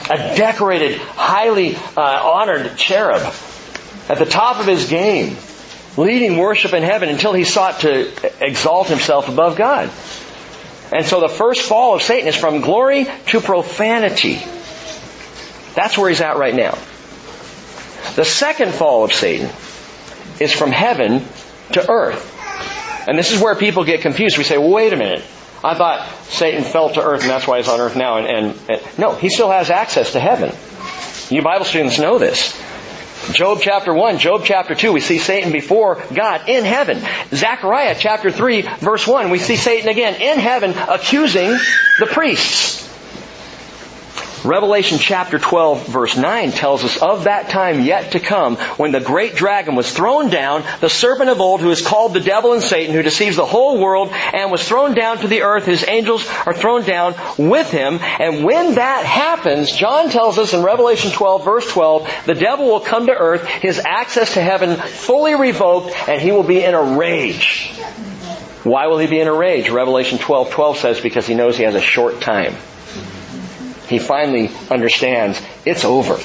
A 0.09 0.17
decorated, 0.35 0.97
highly 0.97 1.75
uh, 1.75 2.01
honored 2.01 2.77
cherub 2.77 3.21
at 4.09 4.19
the 4.19 4.25
top 4.25 4.59
of 4.59 4.67
his 4.67 4.89
game, 4.89 5.35
leading 5.97 6.37
worship 6.37 6.73
in 6.73 6.83
heaven 6.83 7.09
until 7.09 7.33
he 7.33 7.43
sought 7.43 7.81
to 7.81 8.11
exalt 8.45 8.87
himself 8.87 9.27
above 9.27 9.57
God. 9.57 9.89
And 10.91 11.05
so 11.05 11.21
the 11.21 11.29
first 11.29 11.61
fall 11.61 11.95
of 11.95 12.01
Satan 12.01 12.27
is 12.27 12.35
from 12.35 12.61
glory 12.61 13.07
to 13.27 13.39
profanity. 13.39 14.35
That's 15.73 15.97
where 15.97 16.09
he's 16.09 16.21
at 16.21 16.37
right 16.37 16.53
now. 16.53 16.77
The 18.15 18.25
second 18.25 18.73
fall 18.73 19.05
of 19.05 19.13
Satan 19.13 19.49
is 20.39 20.51
from 20.51 20.71
heaven 20.71 21.25
to 21.73 21.89
earth. 21.89 22.30
And 23.07 23.17
this 23.17 23.31
is 23.31 23.41
where 23.41 23.55
people 23.55 23.83
get 23.83 24.01
confused. 24.01 24.37
We 24.37 24.43
say, 24.43 24.57
well, 24.57 24.71
wait 24.71 24.93
a 24.93 24.97
minute. 24.97 25.23
I 25.63 25.75
thought 25.75 26.07
Satan 26.23 26.63
fell 26.63 26.89
to 26.91 27.01
earth 27.01 27.21
and 27.21 27.29
that's 27.29 27.45
why 27.45 27.57
he's 27.57 27.67
on 27.67 27.79
earth 27.79 27.95
now. 27.95 28.17
And, 28.17 28.27
and, 28.27 28.59
and 28.69 28.99
no, 28.99 29.13
he 29.13 29.29
still 29.29 29.51
has 29.51 29.69
access 29.69 30.13
to 30.13 30.19
heaven. 30.19 30.51
You 31.29 31.43
Bible 31.43 31.65
students 31.65 31.99
know 31.99 32.17
this. 32.17 32.59
Job 33.33 33.59
chapter 33.61 33.93
1, 33.93 34.17
Job 34.17 34.41
chapter 34.43 34.73
2, 34.73 34.91
we 34.91 34.99
see 34.99 35.19
Satan 35.19 35.51
before 35.51 36.03
God 36.13 36.49
in 36.49 36.65
heaven. 36.65 37.01
Zechariah 37.29 37.95
chapter 37.97 38.31
3, 38.31 38.63
verse 38.79 39.05
1, 39.05 39.29
we 39.29 39.37
see 39.37 39.57
Satan 39.57 39.89
again 39.89 40.19
in 40.19 40.39
heaven 40.39 40.71
accusing 40.71 41.51
the 41.99 42.07
priests. 42.07 42.90
Revelation 44.43 44.97
chapter 44.97 45.37
12 45.37 45.87
verse 45.87 46.17
9 46.17 46.51
tells 46.51 46.83
us 46.83 46.97
of 46.97 47.25
that 47.25 47.49
time 47.49 47.81
yet 47.81 48.13
to 48.13 48.19
come 48.19 48.55
when 48.77 48.91
the 48.91 48.99
great 48.99 49.35
dragon 49.35 49.75
was 49.75 49.91
thrown 49.91 50.29
down, 50.29 50.63
the 50.79 50.89
serpent 50.89 51.29
of 51.29 51.39
old 51.39 51.61
who 51.61 51.69
is 51.69 51.85
called 51.85 52.13
the 52.13 52.19
devil 52.19 52.53
and 52.53 52.63
Satan 52.63 52.95
who 52.95 53.03
deceives 53.03 53.35
the 53.35 53.45
whole 53.45 53.79
world 53.79 54.09
and 54.11 54.49
was 54.49 54.67
thrown 54.67 54.95
down 54.95 55.19
to 55.19 55.27
the 55.27 55.43
earth. 55.43 55.65
His 55.65 55.85
angels 55.87 56.27
are 56.47 56.55
thrown 56.55 56.83
down 56.83 57.13
with 57.37 57.69
him. 57.69 57.99
And 58.01 58.43
when 58.43 58.75
that 58.75 59.05
happens, 59.05 59.71
John 59.71 60.09
tells 60.09 60.39
us 60.39 60.53
in 60.55 60.63
Revelation 60.63 61.11
12 61.11 61.45
verse 61.45 61.71
12, 61.71 62.09
the 62.25 62.33
devil 62.33 62.65
will 62.65 62.79
come 62.79 63.05
to 63.05 63.13
earth, 63.13 63.45
his 63.45 63.79
access 63.79 64.33
to 64.33 64.41
heaven 64.41 64.75
fully 64.75 65.35
revoked, 65.35 65.93
and 66.09 66.19
he 66.19 66.31
will 66.31 66.43
be 66.43 66.63
in 66.63 66.73
a 66.73 66.97
rage. 66.97 67.69
Why 68.63 68.87
will 68.87 68.97
he 68.97 69.07
be 69.07 69.19
in 69.19 69.27
a 69.27 69.33
rage? 69.33 69.69
Revelation 69.69 70.17
12 70.17 70.49
12 70.49 70.77
says 70.77 70.99
because 70.99 71.27
he 71.27 71.35
knows 71.35 71.57
he 71.57 71.63
has 71.63 71.75
a 71.75 71.81
short 71.81 72.21
time 72.21 72.55
he 73.91 73.99
finally 73.99 74.49
understands 74.69 75.41
it's 75.65 75.83
over. 75.83 76.17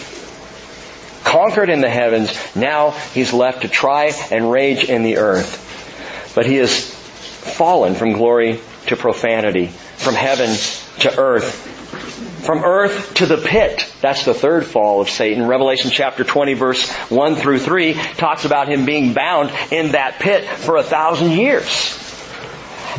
Conquered 1.24 1.68
in 1.68 1.80
the 1.80 1.90
heavens, 1.90 2.32
now 2.54 2.92
he's 3.12 3.32
left 3.32 3.62
to 3.62 3.68
try 3.68 4.12
and 4.30 4.50
rage 4.50 4.84
in 4.84 5.02
the 5.02 5.16
earth. 5.16 6.32
But 6.36 6.46
he 6.46 6.56
has 6.56 6.88
fallen 6.88 7.96
from 7.96 8.12
glory 8.12 8.60
to 8.86 8.96
profanity, 8.96 9.66
from 9.66 10.14
heaven 10.14 10.56
to 11.00 11.18
earth, 11.18 12.44
from 12.46 12.62
earth 12.62 13.14
to 13.14 13.26
the 13.26 13.38
pit. 13.38 13.92
That's 14.00 14.24
the 14.24 14.34
third 14.34 14.64
fall 14.64 15.00
of 15.00 15.10
Satan. 15.10 15.48
Revelation 15.48 15.90
chapter 15.90 16.22
20 16.22 16.54
verse 16.54 16.88
1 17.10 17.34
through 17.34 17.58
3 17.58 17.94
talks 17.94 18.44
about 18.44 18.68
him 18.68 18.84
being 18.84 19.12
bound 19.12 19.50
in 19.72 19.92
that 19.92 20.20
pit 20.20 20.44
for 20.44 20.76
a 20.76 20.84
thousand 20.84 21.32
years. 21.32 22.05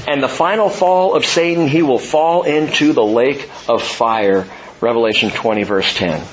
And 0.07 0.23
the 0.23 0.29
final 0.29 0.69
fall 0.69 1.15
of 1.15 1.25
Satan, 1.25 1.67
he 1.67 1.83
will 1.83 1.99
fall 1.99 2.43
into 2.43 2.93
the 2.93 3.03
lake 3.03 3.49
of 3.67 3.83
fire. 3.83 4.47
Revelation 4.79 5.31
20 5.31 5.63
verse 5.63 5.93
10. 5.95 6.25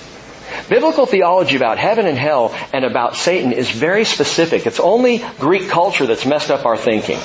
Biblical 0.68 1.06
theology 1.06 1.56
about 1.56 1.78
heaven 1.78 2.06
and 2.06 2.16
hell 2.16 2.54
and 2.72 2.84
about 2.84 3.16
Satan 3.16 3.52
is 3.52 3.70
very 3.70 4.04
specific. 4.04 4.66
It's 4.66 4.80
only 4.80 5.24
Greek 5.38 5.68
culture 5.68 6.06
that's 6.06 6.24
messed 6.24 6.50
up 6.50 6.64
our 6.64 6.76
thinking. 6.76 7.18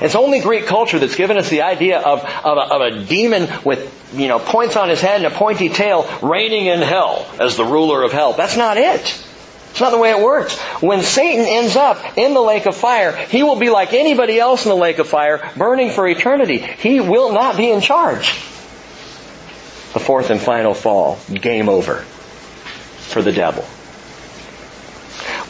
It's 0.00 0.14
only 0.14 0.40
Greek 0.40 0.66
culture 0.66 0.98
that's 0.98 1.16
given 1.16 1.38
us 1.38 1.48
the 1.48 1.62
idea 1.62 1.98
of, 1.98 2.22
of, 2.22 2.58
a, 2.58 2.74
of 2.74 2.80
a 2.82 3.04
demon 3.04 3.48
with, 3.64 4.12
you 4.14 4.28
know, 4.28 4.38
points 4.38 4.76
on 4.76 4.90
his 4.90 5.00
head 5.00 5.24
and 5.24 5.32
a 5.32 5.36
pointy 5.36 5.68
tail 5.70 6.06
reigning 6.22 6.66
in 6.66 6.80
hell 6.80 7.26
as 7.40 7.56
the 7.56 7.64
ruler 7.64 8.02
of 8.02 8.12
hell. 8.12 8.34
That's 8.34 8.56
not 8.56 8.76
it. 8.76 9.22
It's 9.76 9.82
not 9.82 9.90
the 9.90 9.98
way 9.98 10.08
it 10.08 10.20
works. 10.20 10.58
When 10.80 11.02
Satan 11.02 11.44
ends 11.44 11.76
up 11.76 12.16
in 12.16 12.32
the 12.32 12.40
lake 12.40 12.64
of 12.64 12.74
fire, 12.74 13.14
he 13.14 13.42
will 13.42 13.56
be 13.56 13.68
like 13.68 13.92
anybody 13.92 14.40
else 14.40 14.64
in 14.64 14.70
the 14.70 14.74
lake 14.74 14.98
of 14.98 15.06
fire, 15.06 15.50
burning 15.54 15.90
for 15.90 16.08
eternity. 16.08 16.56
He 16.56 17.00
will 17.00 17.30
not 17.30 17.58
be 17.58 17.70
in 17.70 17.82
charge. 17.82 18.30
The 19.92 20.00
fourth 20.00 20.30
and 20.30 20.40
final 20.40 20.72
fall, 20.72 21.18
game 21.30 21.68
over 21.68 21.96
for 21.96 23.20
the 23.20 23.32
devil. 23.32 23.66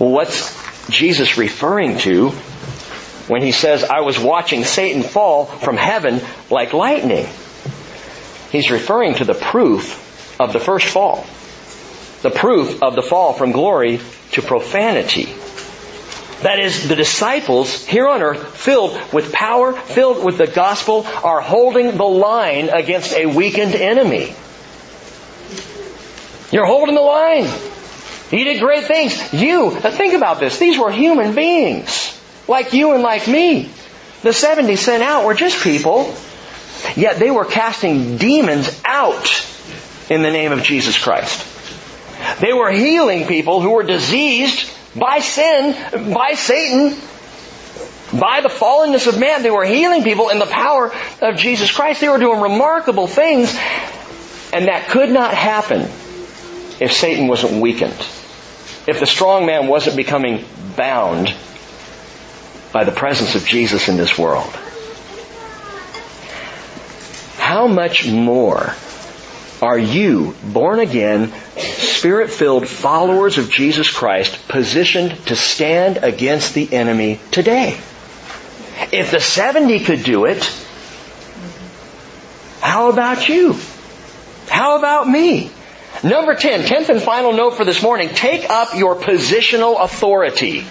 Well, 0.00 0.10
what's 0.10 0.88
Jesus 0.90 1.38
referring 1.38 1.98
to 1.98 2.30
when 3.28 3.42
he 3.42 3.52
says, 3.52 3.84
I 3.84 4.00
was 4.00 4.18
watching 4.18 4.64
Satan 4.64 5.04
fall 5.04 5.44
from 5.44 5.76
heaven 5.76 6.20
like 6.50 6.72
lightning? 6.72 7.28
He's 8.50 8.72
referring 8.72 9.14
to 9.14 9.24
the 9.24 9.34
proof 9.34 10.40
of 10.40 10.52
the 10.52 10.58
first 10.58 10.88
fall. 10.88 11.24
The 12.22 12.30
proof 12.30 12.82
of 12.82 12.94
the 12.94 13.02
fall 13.02 13.32
from 13.32 13.52
glory 13.52 14.00
to 14.32 14.42
profanity. 14.42 15.34
That 16.42 16.58
is, 16.58 16.88
the 16.88 16.96
disciples 16.96 17.84
here 17.86 18.06
on 18.06 18.22
earth, 18.22 18.56
filled 18.56 18.98
with 19.12 19.32
power, 19.32 19.72
filled 19.72 20.24
with 20.24 20.36
the 20.36 20.46
gospel, 20.46 21.06
are 21.24 21.40
holding 21.40 21.96
the 21.96 22.04
line 22.04 22.68
against 22.68 23.14
a 23.14 23.26
weakened 23.26 23.74
enemy. 23.74 24.34
You're 26.52 26.66
holding 26.66 26.94
the 26.94 27.00
line. 27.00 27.46
You 28.30 28.44
did 28.44 28.60
great 28.60 28.84
things. 28.84 29.32
You, 29.32 29.70
think 29.70 30.14
about 30.14 30.38
this. 30.38 30.58
These 30.58 30.78
were 30.78 30.90
human 30.90 31.34
beings. 31.34 32.12
Like 32.48 32.72
you 32.72 32.92
and 32.92 33.02
like 33.02 33.26
me. 33.26 33.70
The 34.22 34.32
70 34.32 34.76
sent 34.76 35.02
out 35.02 35.24
were 35.24 35.34
just 35.34 35.62
people. 35.62 36.14
Yet 36.96 37.18
they 37.18 37.30
were 37.30 37.44
casting 37.44 38.18
demons 38.18 38.80
out 38.84 39.46
in 40.10 40.22
the 40.22 40.30
name 40.30 40.52
of 40.52 40.62
Jesus 40.62 41.02
Christ. 41.02 41.55
They 42.40 42.52
were 42.52 42.70
healing 42.70 43.26
people 43.26 43.60
who 43.60 43.70
were 43.70 43.82
diseased 43.82 44.70
by 44.94 45.20
sin, 45.20 45.72
by 46.12 46.32
Satan, 46.34 46.98
by 48.18 48.40
the 48.40 48.48
fallenness 48.48 49.06
of 49.06 49.18
man. 49.18 49.42
They 49.42 49.50
were 49.50 49.64
healing 49.64 50.02
people 50.02 50.28
in 50.28 50.38
the 50.38 50.46
power 50.46 50.92
of 51.20 51.36
Jesus 51.36 51.70
Christ. 51.70 52.00
They 52.00 52.08
were 52.08 52.18
doing 52.18 52.40
remarkable 52.40 53.06
things. 53.06 53.56
And 54.52 54.68
that 54.68 54.88
could 54.88 55.10
not 55.10 55.34
happen 55.34 55.82
if 56.80 56.92
Satan 56.92 57.26
wasn't 57.26 57.60
weakened. 57.60 57.98
If 58.86 59.00
the 59.00 59.06
strong 59.06 59.46
man 59.46 59.66
wasn't 59.66 59.96
becoming 59.96 60.44
bound 60.76 61.34
by 62.72 62.84
the 62.84 62.92
presence 62.92 63.34
of 63.34 63.44
Jesus 63.44 63.88
in 63.88 63.96
this 63.96 64.18
world. 64.18 64.50
How 67.38 67.66
much 67.66 68.08
more 68.08 68.74
are 69.62 69.78
you, 69.78 70.34
born 70.44 70.80
again, 70.80 71.32
spirit 71.56 72.30
filled 72.30 72.68
followers 72.68 73.38
of 73.38 73.50
Jesus 73.50 73.90
Christ, 73.90 74.48
positioned 74.48 75.12
to 75.26 75.36
stand 75.36 75.98
against 75.98 76.54
the 76.54 76.72
enemy 76.72 77.20
today? 77.30 77.78
If 78.92 79.10
the 79.10 79.20
70 79.20 79.80
could 79.80 80.02
do 80.02 80.26
it, 80.26 80.44
how 82.60 82.90
about 82.90 83.28
you? 83.28 83.56
How 84.48 84.78
about 84.78 85.08
me? 85.08 85.50
Number 86.04 86.34
10, 86.34 86.66
tenth 86.66 86.88
and 86.90 87.02
final 87.02 87.32
note 87.32 87.54
for 87.54 87.64
this 87.64 87.82
morning, 87.82 88.10
take 88.10 88.50
up 88.50 88.74
your 88.74 88.96
positional 88.96 89.82
authority. 89.82 90.66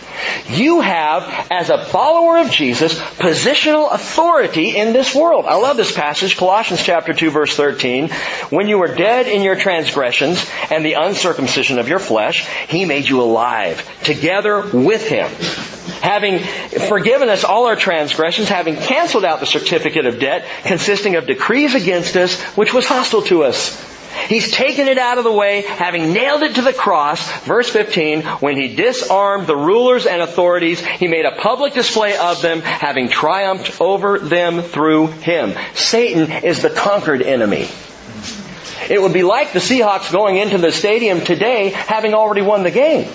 You 0.48 0.82
have, 0.82 1.48
as 1.50 1.70
a 1.70 1.84
follower 1.84 2.38
of 2.38 2.52
Jesus, 2.52 2.98
positional 3.00 3.92
authority 3.92 4.78
in 4.78 4.94
this 4.94 5.16
world. 5.16 5.46
I 5.46 5.56
love 5.56 5.78
this 5.78 5.92
passage, 5.92 6.38
Colossians 6.38 6.84
chapter 6.84 7.14
2 7.14 7.32
verse 7.32 7.56
13. 7.56 8.10
When 8.50 8.68
you 8.68 8.78
were 8.78 8.94
dead 8.94 9.28
in 9.28 9.42
your 9.42 9.56
transgressions 9.56 10.46
and 10.70 10.86
the 10.86 10.94
uncircumcision 10.94 11.80
of 11.80 11.90
your 11.90 12.00
flesh, 12.00 12.48
He 12.68 12.86
made 12.86 13.10
you 13.10 13.22
alive, 13.22 13.84
together 14.04 14.62
with 14.62 15.08
Him. 15.08 15.30
Having 16.02 16.40
forgiven 16.88 17.30
us 17.30 17.44
all 17.44 17.66
our 17.66 17.76
transgressions, 17.76 18.48
having 18.48 18.76
canceled 18.76 19.26
out 19.26 19.40
the 19.40 19.46
certificate 19.48 20.06
of 20.06 20.20
debt 20.20 20.46
consisting 20.64 21.16
of 21.16 21.26
decrees 21.26 21.74
against 21.74 22.16
us, 22.16 22.40
which 22.56 22.74
was 22.74 22.86
hostile 22.86 23.24
to 23.24 23.44
us 23.44 23.95
He's 24.28 24.52
taken 24.52 24.88
it 24.88 24.98
out 24.98 25.18
of 25.18 25.24
the 25.24 25.32
way, 25.32 25.62
having 25.62 26.14
nailed 26.14 26.44
it 26.44 26.56
to 26.56 26.62
the 26.62 26.74
cross. 26.74 27.30
Verse 27.44 27.70
15, 27.70 28.22
when 28.22 28.58
he 28.58 28.76
disarmed 28.76 29.48
the 29.48 29.56
rulers 29.56 30.06
and 30.06 30.22
authorities, 30.22 30.84
he 30.84 31.08
made 31.08 31.26
a 31.26 31.36
public 31.36 31.74
display 31.74 32.18
of 32.18 32.42
them, 32.42 32.62
having 32.62 33.10
triumphed 33.10 33.80
over 33.80 34.20
them 34.20 34.62
through 34.62 35.08
him. 35.08 35.54
Satan 35.74 36.32
is 36.44 36.62
the 36.62 36.70
conquered 36.70 37.22
enemy. 37.22 37.68
It 38.90 39.02
would 39.02 39.14
be 39.14 39.24
like 39.24 39.54
the 39.54 39.60
Seahawks 39.60 40.12
going 40.12 40.38
into 40.38 40.58
the 40.58 40.72
stadium 40.72 41.22
today 41.22 41.70
having 41.70 42.14
already 42.14 42.42
won 42.42 42.64
the 42.64 42.72
game. 42.72 43.10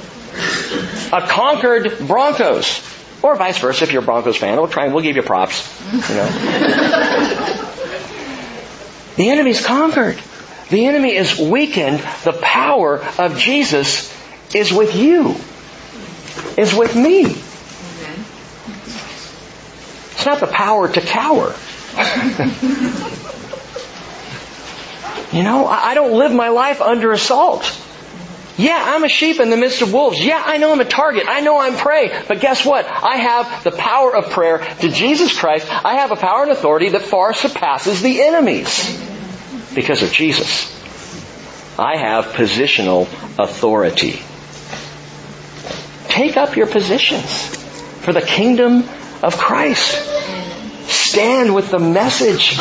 A 1.12 1.26
conquered 1.26 2.07
Broncos. 2.07 2.86
Or 3.22 3.36
vice 3.36 3.59
versa, 3.59 3.84
if 3.84 3.92
you're 3.92 4.03
a 4.03 4.05
Broncos 4.05 4.38
fan, 4.38 4.57
we'll 4.57 4.68
try 4.68 4.86
and 4.86 4.94
we'll 4.94 5.03
give 5.03 5.16
you 5.16 5.22
props. 5.22 5.68
You 5.92 5.98
know. 5.98 6.26
the 9.16 9.28
enemy's 9.28 9.64
conquered. 9.64 10.18
The 10.71 10.87
enemy 10.87 11.16
is 11.16 11.39
weakened. 11.39 11.99
The 12.23 12.33
power 12.33 13.05
of 13.18 13.37
Jesus 13.37 14.14
is 14.55 14.73
with 14.73 14.95
you. 14.95 15.35
Is 16.57 16.75
with 16.75 16.95
me. 16.95 17.25
It's 20.12 20.27
not 20.27 20.39
the 20.39 20.47
power 20.47 20.89
to 20.89 21.01
cower. 21.01 21.55
you 25.37 25.43
know, 25.43 25.66
I 25.66 25.95
don't 25.95 26.16
live 26.16 26.33
my 26.33 26.51
life 26.51 26.81
under 26.81 27.11
assault. 27.11 27.79
Yeah, 28.57 28.79
I'm 28.79 29.03
a 29.03 29.09
sheep 29.09 29.41
in 29.41 29.51
the 29.51 29.57
midst 29.57 29.83
of 29.83 29.93
wolves. 29.93 30.25
Yeah, 30.25 30.41
I 30.45 30.59
know 30.59 30.73
I'm 30.73 30.81
a 30.81 30.85
target. 30.85 31.25
I 31.27 31.41
know 31.41 31.59
I'm 31.59 31.75
prey. 31.75 32.16
But 32.29 32.41
guess 32.41 32.64
what? 32.64 32.87
I 32.87 33.16
have 33.16 33.64
the 33.64 33.73
power 33.73 34.14
of 34.14 34.31
prayer 34.31 34.59
to 34.81 34.89
Jesus 34.89 35.37
Christ. 35.37 35.66
I 35.68 35.97
have 35.97 36.12
a 36.12 36.16
power 36.16 36.43
and 36.43 36.53
authority 36.53 36.91
that 36.91 37.03
far 37.03 37.33
surpasses 37.33 38.03
the 38.03 38.23
enemies 38.23 39.10
because 39.75 40.03
of 40.03 40.12
Jesus. 40.12 40.77
I 41.79 41.97
have 41.97 42.27
positional 42.27 43.03
authority. 43.39 44.21
Take 46.09 46.37
up 46.37 46.57
your 46.57 46.66
positions 46.66 47.57
for 48.03 48.12
the 48.12 48.21
kingdom 48.21 48.85
of 49.23 49.39
Christ. 49.39 49.95
Stand 50.91 51.55
with 51.55 51.71
the 51.71 51.79
message 51.79 52.59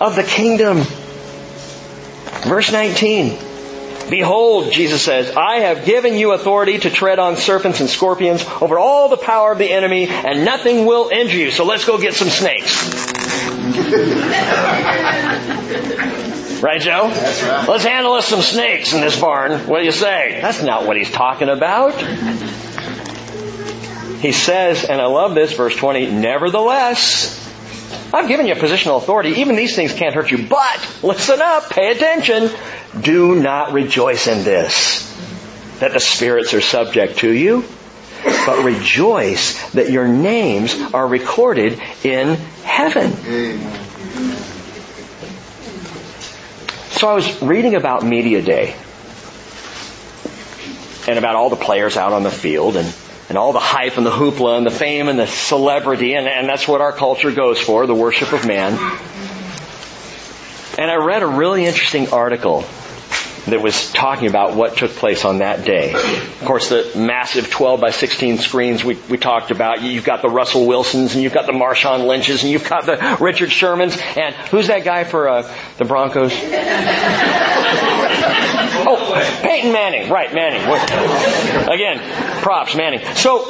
of 0.00 0.16
the 0.16 0.22
kingdom. 0.22 0.82
Verse 2.46 2.70
19. 2.70 3.38
Behold, 4.10 4.70
Jesus 4.70 5.02
says, 5.02 5.34
I 5.34 5.60
have 5.60 5.86
given 5.86 6.14
you 6.14 6.32
authority 6.32 6.78
to 6.78 6.90
tread 6.90 7.18
on 7.18 7.36
serpents 7.36 7.80
and 7.80 7.88
scorpions 7.88 8.44
over 8.60 8.78
all 8.78 9.08
the 9.08 9.16
power 9.16 9.52
of 9.52 9.58
the 9.58 9.70
enemy 9.72 10.06
and 10.08 10.44
nothing 10.44 10.84
will 10.84 11.08
injure 11.08 11.38
you. 11.38 11.50
So 11.50 11.64
let's 11.64 11.86
go 11.86 11.98
get 11.98 12.14
some 12.14 12.28
snakes. 12.28 12.84
Right, 16.64 16.80
Joe? 16.80 17.10
That's 17.10 17.42
right. 17.42 17.68
Let's 17.68 17.84
handle 17.84 18.14
us 18.14 18.26
some 18.26 18.40
snakes 18.40 18.94
in 18.94 19.02
this 19.02 19.20
barn. 19.20 19.68
What 19.68 19.80
do 19.80 19.84
you 19.84 19.92
say? 19.92 20.38
That's 20.40 20.62
not 20.62 20.86
what 20.86 20.96
he's 20.96 21.10
talking 21.10 21.50
about. 21.50 21.92
He 24.22 24.32
says, 24.32 24.82
and 24.82 24.98
I 24.98 25.04
love 25.04 25.34
this, 25.34 25.52
verse 25.52 25.76
20, 25.76 26.10
nevertheless, 26.12 27.38
I've 28.14 28.28
given 28.28 28.46
you 28.46 28.54
positional 28.54 28.96
authority. 28.96 29.40
Even 29.42 29.56
these 29.56 29.76
things 29.76 29.92
can't 29.92 30.14
hurt 30.14 30.30
you. 30.30 30.48
But, 30.48 31.00
listen 31.02 31.42
up, 31.42 31.68
pay 31.68 31.90
attention. 31.90 32.48
Do 32.98 33.34
not 33.34 33.74
rejoice 33.74 34.26
in 34.26 34.42
this, 34.42 35.14
that 35.80 35.92
the 35.92 36.00
spirits 36.00 36.54
are 36.54 36.62
subject 36.62 37.18
to 37.18 37.30
you, 37.30 37.62
but 38.24 38.64
rejoice 38.64 39.72
that 39.72 39.90
your 39.90 40.08
names 40.08 40.74
are 40.94 41.06
recorded 41.06 41.78
in 42.02 42.36
heaven. 42.62 43.12
Amen. 43.26 43.83
So 47.04 47.10
I 47.10 47.14
was 47.16 47.42
reading 47.42 47.74
about 47.74 48.02
Media 48.02 48.40
Day 48.40 48.74
and 51.06 51.18
about 51.18 51.34
all 51.34 51.50
the 51.50 51.56
players 51.56 51.98
out 51.98 52.14
on 52.14 52.22
the 52.22 52.30
field 52.30 52.76
and, 52.76 52.94
and 53.28 53.36
all 53.36 53.52
the 53.52 53.60
hype 53.60 53.98
and 53.98 54.06
the 54.06 54.10
hoopla 54.10 54.56
and 54.56 54.64
the 54.64 54.70
fame 54.70 55.08
and 55.08 55.18
the 55.18 55.26
celebrity 55.26 56.14
and, 56.14 56.26
and 56.26 56.48
that's 56.48 56.66
what 56.66 56.80
our 56.80 56.92
culture 56.92 57.30
goes 57.30 57.60
for, 57.60 57.86
the 57.86 57.94
worship 57.94 58.32
of 58.32 58.46
man. 58.46 58.72
And 60.78 60.90
I 60.90 60.94
read 60.94 61.22
a 61.22 61.26
really 61.26 61.66
interesting 61.66 62.08
article 62.08 62.64
that 63.46 63.60
was 63.60 63.92
talking 63.92 64.28
about 64.28 64.54
what 64.54 64.76
took 64.76 64.90
place 64.92 65.24
on 65.24 65.38
that 65.38 65.64
day. 65.64 65.92
Of 65.92 66.44
course, 66.44 66.68
the 66.70 66.92
massive 66.96 67.50
12 67.50 67.80
by 67.80 67.90
16 67.90 68.38
screens 68.38 68.84
we, 68.84 68.94
we 69.10 69.18
talked 69.18 69.50
about. 69.50 69.82
You've 69.82 70.04
got 70.04 70.22
the 70.22 70.28
Russell 70.28 70.66
Wilsons 70.66 71.14
and 71.14 71.22
you've 71.22 71.34
got 71.34 71.46
the 71.46 71.52
Marshawn 71.52 72.06
Lynches 72.06 72.42
and 72.42 72.50
you've 72.52 72.68
got 72.68 72.86
the 72.86 73.18
Richard 73.20 73.50
Shermans 73.50 74.00
and 74.16 74.34
who's 74.48 74.68
that 74.68 74.84
guy 74.84 75.04
for 75.04 75.28
uh, 75.28 75.54
the 75.78 75.84
Broncos? 75.84 76.32
oh, 78.86 79.38
Peyton 79.42 79.72
Manning. 79.72 80.10
Right, 80.10 80.32
Manning. 80.34 80.62
Again, 81.68 82.42
props, 82.42 82.74
Manning. 82.74 83.04
So, 83.14 83.44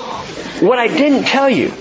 what 0.61 0.79
I 0.79 0.89
didn't 0.89 1.25
tell 1.25 1.49
you 1.49 1.73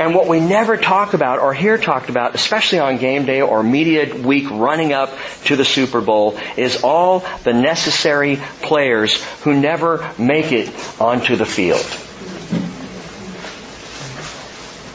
and 0.00 0.14
what 0.14 0.26
we 0.26 0.40
never 0.40 0.76
talk 0.76 1.14
about 1.14 1.38
or 1.38 1.54
hear 1.54 1.78
talked 1.78 2.08
about, 2.08 2.34
especially 2.34 2.80
on 2.80 2.98
game 2.98 3.26
day 3.26 3.40
or 3.40 3.62
media 3.62 4.14
week 4.14 4.50
running 4.50 4.92
up 4.92 5.16
to 5.44 5.56
the 5.56 5.64
Super 5.64 6.00
Bowl, 6.00 6.38
is 6.56 6.82
all 6.82 7.24
the 7.44 7.52
necessary 7.52 8.36
players 8.62 9.22
who 9.42 9.58
never 9.58 10.10
make 10.18 10.52
it 10.52 10.70
onto 11.00 11.36
the 11.36 11.46
field. 11.46 11.84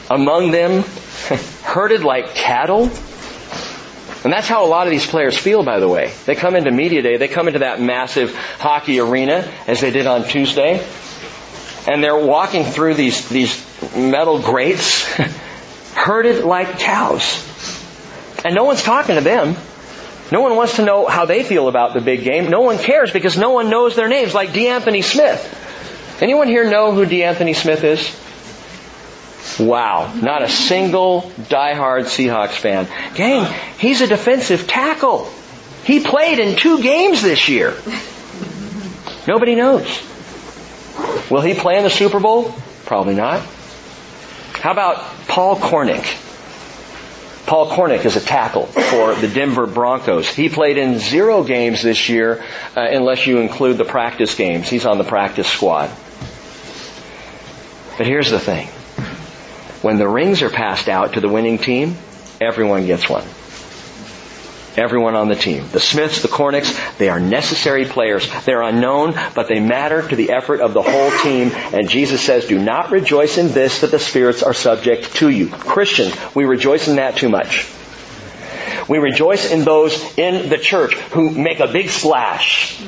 Among 0.10 0.52
them, 0.52 0.84
herded 1.64 2.04
like 2.04 2.34
cattle. 2.36 2.90
And 4.22 4.34
that's 4.34 4.50
how 4.50 4.66
a 4.66 4.68
lot 4.68 4.86
of 4.86 4.92
these 4.92 5.08
players 5.08 5.38
feel, 5.38 5.64
by 5.64 5.80
the 5.80 5.88
way. 5.88 6.12
They 6.26 6.36
come 6.36 6.56
into 6.56 6.72
media 6.72 7.02
day, 7.02 7.16
they 7.16 7.30
come 7.30 7.48
into 7.48 7.60
that 7.60 7.80
massive 7.80 8.36
hockey 8.36 9.00
arena, 9.00 9.50
as 9.66 9.80
they 9.80 9.92
did 9.92 10.08
on 10.08 10.26
Tuesday, 10.28 10.86
and 11.88 12.04
they're 12.04 12.18
walking 12.18 12.66
through 12.66 12.96
these, 12.96 13.30
these 13.30 13.69
metal 13.96 14.42
grates, 14.42 15.04
herded 15.94 16.44
like 16.44 16.80
cows. 16.80 17.46
And 18.44 18.56
no 18.56 18.64
one's 18.64 18.84
talking 18.84 19.16
to 19.16 19.22
them. 19.22 19.56
No 20.32 20.42
one 20.42 20.56
wants 20.56 20.76
to 20.76 20.86
know 20.86 21.08
how 21.08 21.26
they 21.26 21.44
feel 21.44 21.68
about 21.68 21.94
the 21.94 22.02
big 22.02 22.24
game. 22.24 22.50
No 22.50 22.62
one 22.62 22.78
cares 22.78 23.12
because 23.12 23.38
no 23.38 23.50
one 23.50 23.70
knows 23.70 23.96
their 23.96 24.08
names, 24.08 24.34
like 24.34 24.54
D'Anthony 24.54 25.02
Smith. 25.02 26.22
Anyone 26.22 26.48
here 26.48 26.70
know 26.70 26.92
who 26.92 27.06
D'Anthony 27.06 27.54
Smith 27.54 27.84
is? 27.84 28.16
Wow. 29.60 30.14
Not 30.14 30.44
a 30.44 30.50
single 30.50 31.24
diehard 31.50 32.04
Seahawks 32.04 32.52
fan. 32.52 32.88
Gang, 33.16 33.52
he's 33.80 34.02
a 34.02 34.08
defensive 34.08 34.68
tackle. 34.68 35.30
He 35.84 36.00
played 36.00 36.40
in 36.40 36.56
two 36.56 36.82
games 36.82 37.22
this 37.22 37.50
year. 37.50 37.76
Nobody 39.28 39.56
knows. 39.56 39.88
Will 41.32 41.42
he 41.42 41.54
play 41.54 41.78
in 41.78 41.84
the 41.84 41.90
Super 41.90 42.20
Bowl? 42.20 42.54
Probably 42.86 43.16
not. 43.16 43.42
How 44.62 44.72
about 44.72 44.98
Paul 45.28 45.56
Cornick? 45.56 46.06
Paul 47.46 47.72
Cornick 47.72 48.06
is 48.06 48.18
a 48.18 48.22
tackle 48.22 48.66
for 48.66 49.16
the 49.16 49.28
Denver 49.28 49.66
Broncos. 49.66 50.28
He 50.28 50.50
played 50.50 50.78
in 50.78 51.00
zero 51.00 51.44
games 51.44 51.82
this 51.82 52.10
year, 52.10 52.44
uh, 52.76 52.82
unless 52.82 53.26
you 53.26 53.40
include 53.40 53.78
the 53.78 53.86
practice 53.86 54.36
games. 54.36 54.70
He's 54.70 54.86
on 54.86 54.98
the 54.98 55.04
practice 55.04 55.48
squad. 55.48 55.90
But 57.98 58.06
here's 58.06 58.30
the 58.30 58.40
thing. 58.40 58.68
When 59.82 59.98
the 59.98 60.08
rings 60.08 60.42
are 60.42 60.50
passed 60.50 60.90
out 60.90 61.14
to 61.14 61.22
the 61.22 61.30
winning 61.30 61.58
team, 61.58 61.98
everyone 62.42 62.86
gets 62.86 63.10
one. 63.10 63.24
Everyone 64.80 65.16
on 65.16 65.28
the 65.28 65.36
team. 65.36 65.68
The 65.74 65.80
Smiths, 65.82 66.22
the 66.22 66.30
Cornicks, 66.30 66.74
they 66.98 67.10
are 67.10 67.20
necessary 67.20 67.84
players. 67.84 68.30
They're 68.46 68.62
unknown, 68.62 69.14
but 69.36 69.50
they 69.50 69.60
matter 69.60 70.08
to 70.08 70.16
the 70.16 70.32
effort 70.32 70.62
of 70.62 70.74
the 70.74 70.82
whole 70.82 71.12
team. 71.22 71.52
And 71.54 71.90
Jesus 71.90 72.22
says, 72.22 72.46
do 72.46 72.58
not 72.58 72.90
rejoice 72.90 73.38
in 73.38 73.50
this 73.50 73.82
that 73.82 73.92
the 73.92 74.00
spirits 74.00 74.42
are 74.42 74.54
subject 74.54 75.16
to 75.18 75.30
you. 75.30 75.50
Christians, 75.50 76.16
we 76.34 76.46
rejoice 76.46 76.88
in 76.88 76.96
that 76.96 77.18
too 77.18 77.28
much. 77.28 77.70
We 78.88 79.00
rejoice 79.00 79.52
in 79.52 79.66
those 79.66 80.18
in 80.18 80.48
the 80.48 80.58
church 80.58 80.96
who 81.12 81.30
make 81.30 81.60
a 81.60 81.68
big 81.68 81.90
splash 81.90 82.82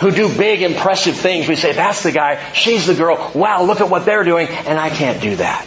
who 0.00 0.10
do 0.10 0.34
big, 0.34 0.62
impressive 0.62 1.14
things. 1.14 1.46
We 1.46 1.56
say, 1.56 1.72
that's 1.72 2.02
the 2.02 2.12
guy, 2.12 2.52
she's 2.52 2.86
the 2.86 2.94
girl, 2.94 3.30
wow, 3.34 3.62
look 3.62 3.80
at 3.80 3.88
what 3.88 4.04
they're 4.04 4.24
doing, 4.24 4.48
and 4.48 4.78
I 4.78 4.90
can't 4.90 5.22
do 5.22 5.36
that. 5.36 5.66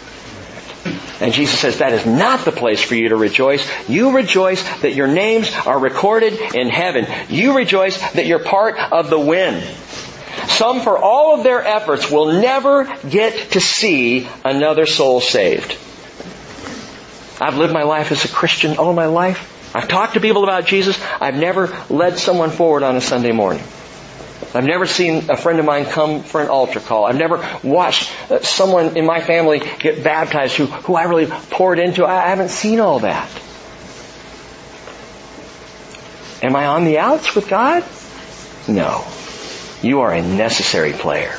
And 1.21 1.33
Jesus 1.33 1.59
says 1.59 1.79
that 1.79 1.93
is 1.93 2.05
not 2.05 2.45
the 2.45 2.51
place 2.51 2.81
for 2.81 2.95
you 2.95 3.09
to 3.09 3.15
rejoice. 3.15 3.67
You 3.89 4.15
rejoice 4.15 4.63
that 4.81 4.93
your 4.93 5.07
names 5.07 5.51
are 5.65 5.79
recorded 5.79 6.33
in 6.55 6.69
heaven. 6.69 7.07
You 7.29 7.55
rejoice 7.55 7.97
that 8.13 8.25
you're 8.25 8.43
part 8.43 8.77
of 8.77 9.09
the 9.09 9.19
win. 9.19 9.61
Some, 10.47 10.81
for 10.81 10.97
all 10.97 11.37
of 11.37 11.43
their 11.43 11.61
efforts, 11.61 12.09
will 12.09 12.39
never 12.39 12.85
get 13.07 13.51
to 13.51 13.59
see 13.59 14.27
another 14.45 14.85
soul 14.85 15.19
saved. 15.19 15.77
I've 17.39 17.57
lived 17.57 17.73
my 17.73 17.83
life 17.83 18.11
as 18.11 18.25
a 18.25 18.29
Christian 18.29 18.77
all 18.77 18.93
my 18.93 19.07
life. 19.07 19.53
I've 19.75 19.87
talked 19.87 20.13
to 20.13 20.19
people 20.19 20.43
about 20.43 20.65
Jesus. 20.65 20.99
I've 21.21 21.35
never 21.35 21.75
led 21.89 22.17
someone 22.17 22.49
forward 22.49 22.83
on 22.83 22.95
a 22.95 23.01
Sunday 23.01 23.31
morning. 23.31 23.63
I've 24.53 24.65
never 24.65 24.85
seen 24.85 25.29
a 25.29 25.35
friend 25.35 25.59
of 25.59 25.65
mine 25.65 25.85
come 25.85 26.23
for 26.23 26.41
an 26.41 26.49
altar 26.49 26.79
call. 26.79 27.05
I've 27.05 27.17
never 27.17 27.43
watched 27.63 28.11
uh, 28.31 28.41
someone 28.41 28.95
in 28.95 29.05
my 29.05 29.19
family 29.19 29.61
get 29.79 30.03
baptized 30.03 30.55
who, 30.55 30.65
who 30.65 30.95
I 30.95 31.03
really 31.03 31.25
poured 31.25 31.79
into. 31.79 32.05
I 32.05 32.27
haven't 32.27 32.49
seen 32.49 32.79
all 32.79 32.99
that. 32.99 33.29
Am 36.43 36.55
I 36.55 36.67
on 36.67 36.85
the 36.85 36.99
outs 36.99 37.35
with 37.35 37.47
God? 37.47 37.83
No. 38.67 39.05
You 39.81 40.01
are 40.01 40.13
a 40.13 40.21
necessary 40.21 40.93
player. 40.93 41.35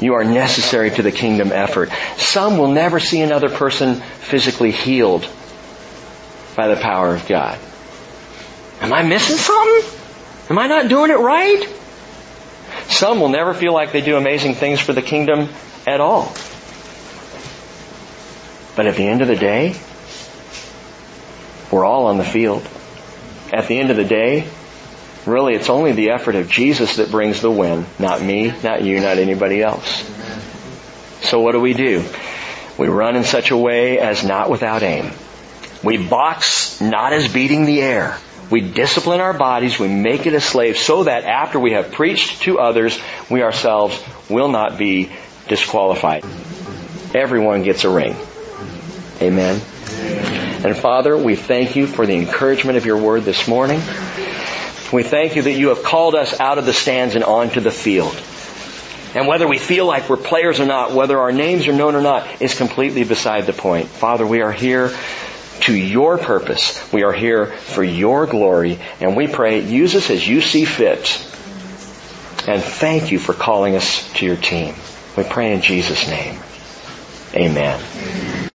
You 0.00 0.14
are 0.14 0.24
necessary 0.24 0.90
to 0.90 1.02
the 1.02 1.12
kingdom 1.12 1.52
effort. 1.52 1.90
Some 2.16 2.58
will 2.58 2.72
never 2.72 3.00
see 3.00 3.20
another 3.20 3.48
person 3.48 3.94
physically 3.94 4.72
healed 4.72 5.26
by 6.56 6.68
the 6.68 6.76
power 6.76 7.14
of 7.14 7.26
God. 7.26 7.58
Am 8.80 8.92
I 8.92 9.02
missing 9.02 9.36
something? 9.36 9.90
Am 10.50 10.58
I 10.58 10.66
not 10.66 10.88
doing 10.88 11.10
it 11.10 11.18
right? 11.18 11.75
Some 12.88 13.20
will 13.20 13.28
never 13.28 13.54
feel 13.54 13.72
like 13.72 13.92
they 13.92 14.00
do 14.00 14.16
amazing 14.16 14.54
things 14.54 14.80
for 14.80 14.92
the 14.92 15.02
kingdom 15.02 15.48
at 15.86 16.00
all. 16.00 16.34
But 18.76 18.86
at 18.86 18.96
the 18.96 19.06
end 19.06 19.22
of 19.22 19.28
the 19.28 19.36
day, 19.36 19.74
we're 21.70 21.84
all 21.84 22.06
on 22.06 22.18
the 22.18 22.24
field. 22.24 22.66
At 23.52 23.68
the 23.68 23.78
end 23.78 23.90
of 23.90 23.96
the 23.96 24.04
day, 24.04 24.48
really 25.24 25.54
it's 25.54 25.70
only 25.70 25.92
the 25.92 26.10
effort 26.10 26.34
of 26.34 26.48
Jesus 26.48 26.96
that 26.96 27.10
brings 27.10 27.40
the 27.40 27.50
win, 27.50 27.86
not 27.98 28.22
me, 28.22 28.52
not 28.62 28.82
you, 28.82 29.00
not 29.00 29.18
anybody 29.18 29.62
else. 29.62 30.04
So 31.22 31.40
what 31.40 31.52
do 31.52 31.60
we 31.60 31.74
do? 31.74 32.04
We 32.78 32.88
run 32.88 33.16
in 33.16 33.24
such 33.24 33.50
a 33.50 33.56
way 33.56 33.98
as 33.98 34.24
not 34.24 34.50
without 34.50 34.82
aim. 34.82 35.12
We 35.82 35.96
box 35.96 36.80
not 36.80 37.12
as 37.12 37.32
beating 37.32 37.64
the 37.64 37.80
air, 37.80 38.18
we 38.50 38.60
discipline 38.60 39.20
our 39.20 39.32
bodies, 39.32 39.78
we 39.78 39.88
make 39.88 40.26
it 40.26 40.34
a 40.34 40.40
slave 40.40 40.76
so 40.76 41.04
that 41.04 41.24
after 41.24 41.58
we 41.58 41.72
have 41.72 41.92
preached 41.92 42.42
to 42.42 42.58
others, 42.58 42.98
we 43.30 43.42
ourselves 43.42 44.00
will 44.28 44.48
not 44.48 44.78
be 44.78 45.10
disqualified. 45.48 46.24
Everyone 47.14 47.62
gets 47.62 47.84
a 47.84 47.90
ring. 47.90 48.16
Amen. 49.20 49.60
And 50.64 50.76
Father, 50.76 51.16
we 51.16 51.36
thank 51.36 51.76
you 51.76 51.86
for 51.86 52.06
the 52.06 52.14
encouragement 52.14 52.76
of 52.76 52.86
your 52.86 52.98
word 52.98 53.22
this 53.22 53.48
morning. 53.48 53.80
We 54.92 55.02
thank 55.02 55.36
you 55.36 55.42
that 55.42 55.52
you 55.52 55.68
have 55.68 55.82
called 55.82 56.14
us 56.14 56.38
out 56.38 56.58
of 56.58 56.66
the 56.66 56.72
stands 56.72 57.14
and 57.14 57.24
onto 57.24 57.60
the 57.60 57.70
field. 57.70 58.16
And 59.14 59.26
whether 59.26 59.48
we 59.48 59.58
feel 59.58 59.86
like 59.86 60.08
we're 60.08 60.18
players 60.18 60.60
or 60.60 60.66
not, 60.66 60.92
whether 60.92 61.18
our 61.18 61.32
names 61.32 61.66
are 61.68 61.72
known 61.72 61.94
or 61.94 62.02
not, 62.02 62.42
is 62.42 62.54
completely 62.54 63.02
beside 63.02 63.46
the 63.46 63.52
point. 63.52 63.88
Father, 63.88 64.26
we 64.26 64.42
are 64.42 64.52
here 64.52 64.94
to 65.62 65.74
your 65.74 66.18
purpose. 66.18 66.92
We 66.92 67.02
are 67.02 67.12
here 67.12 67.46
for 67.46 67.82
your 67.82 68.26
glory, 68.26 68.78
and 69.00 69.16
we 69.16 69.26
pray, 69.26 69.60
use 69.60 69.94
us 69.94 70.10
as 70.10 70.26
you 70.26 70.40
see 70.40 70.64
fit. 70.64 71.22
And 72.48 72.62
thank 72.62 73.10
you 73.10 73.18
for 73.18 73.32
calling 73.32 73.74
us 73.74 74.12
to 74.14 74.26
your 74.26 74.36
team. 74.36 74.74
We 75.16 75.24
pray 75.24 75.52
in 75.52 75.62
Jesus' 75.62 76.06
name. 76.08 76.38
Amen. 77.34 78.50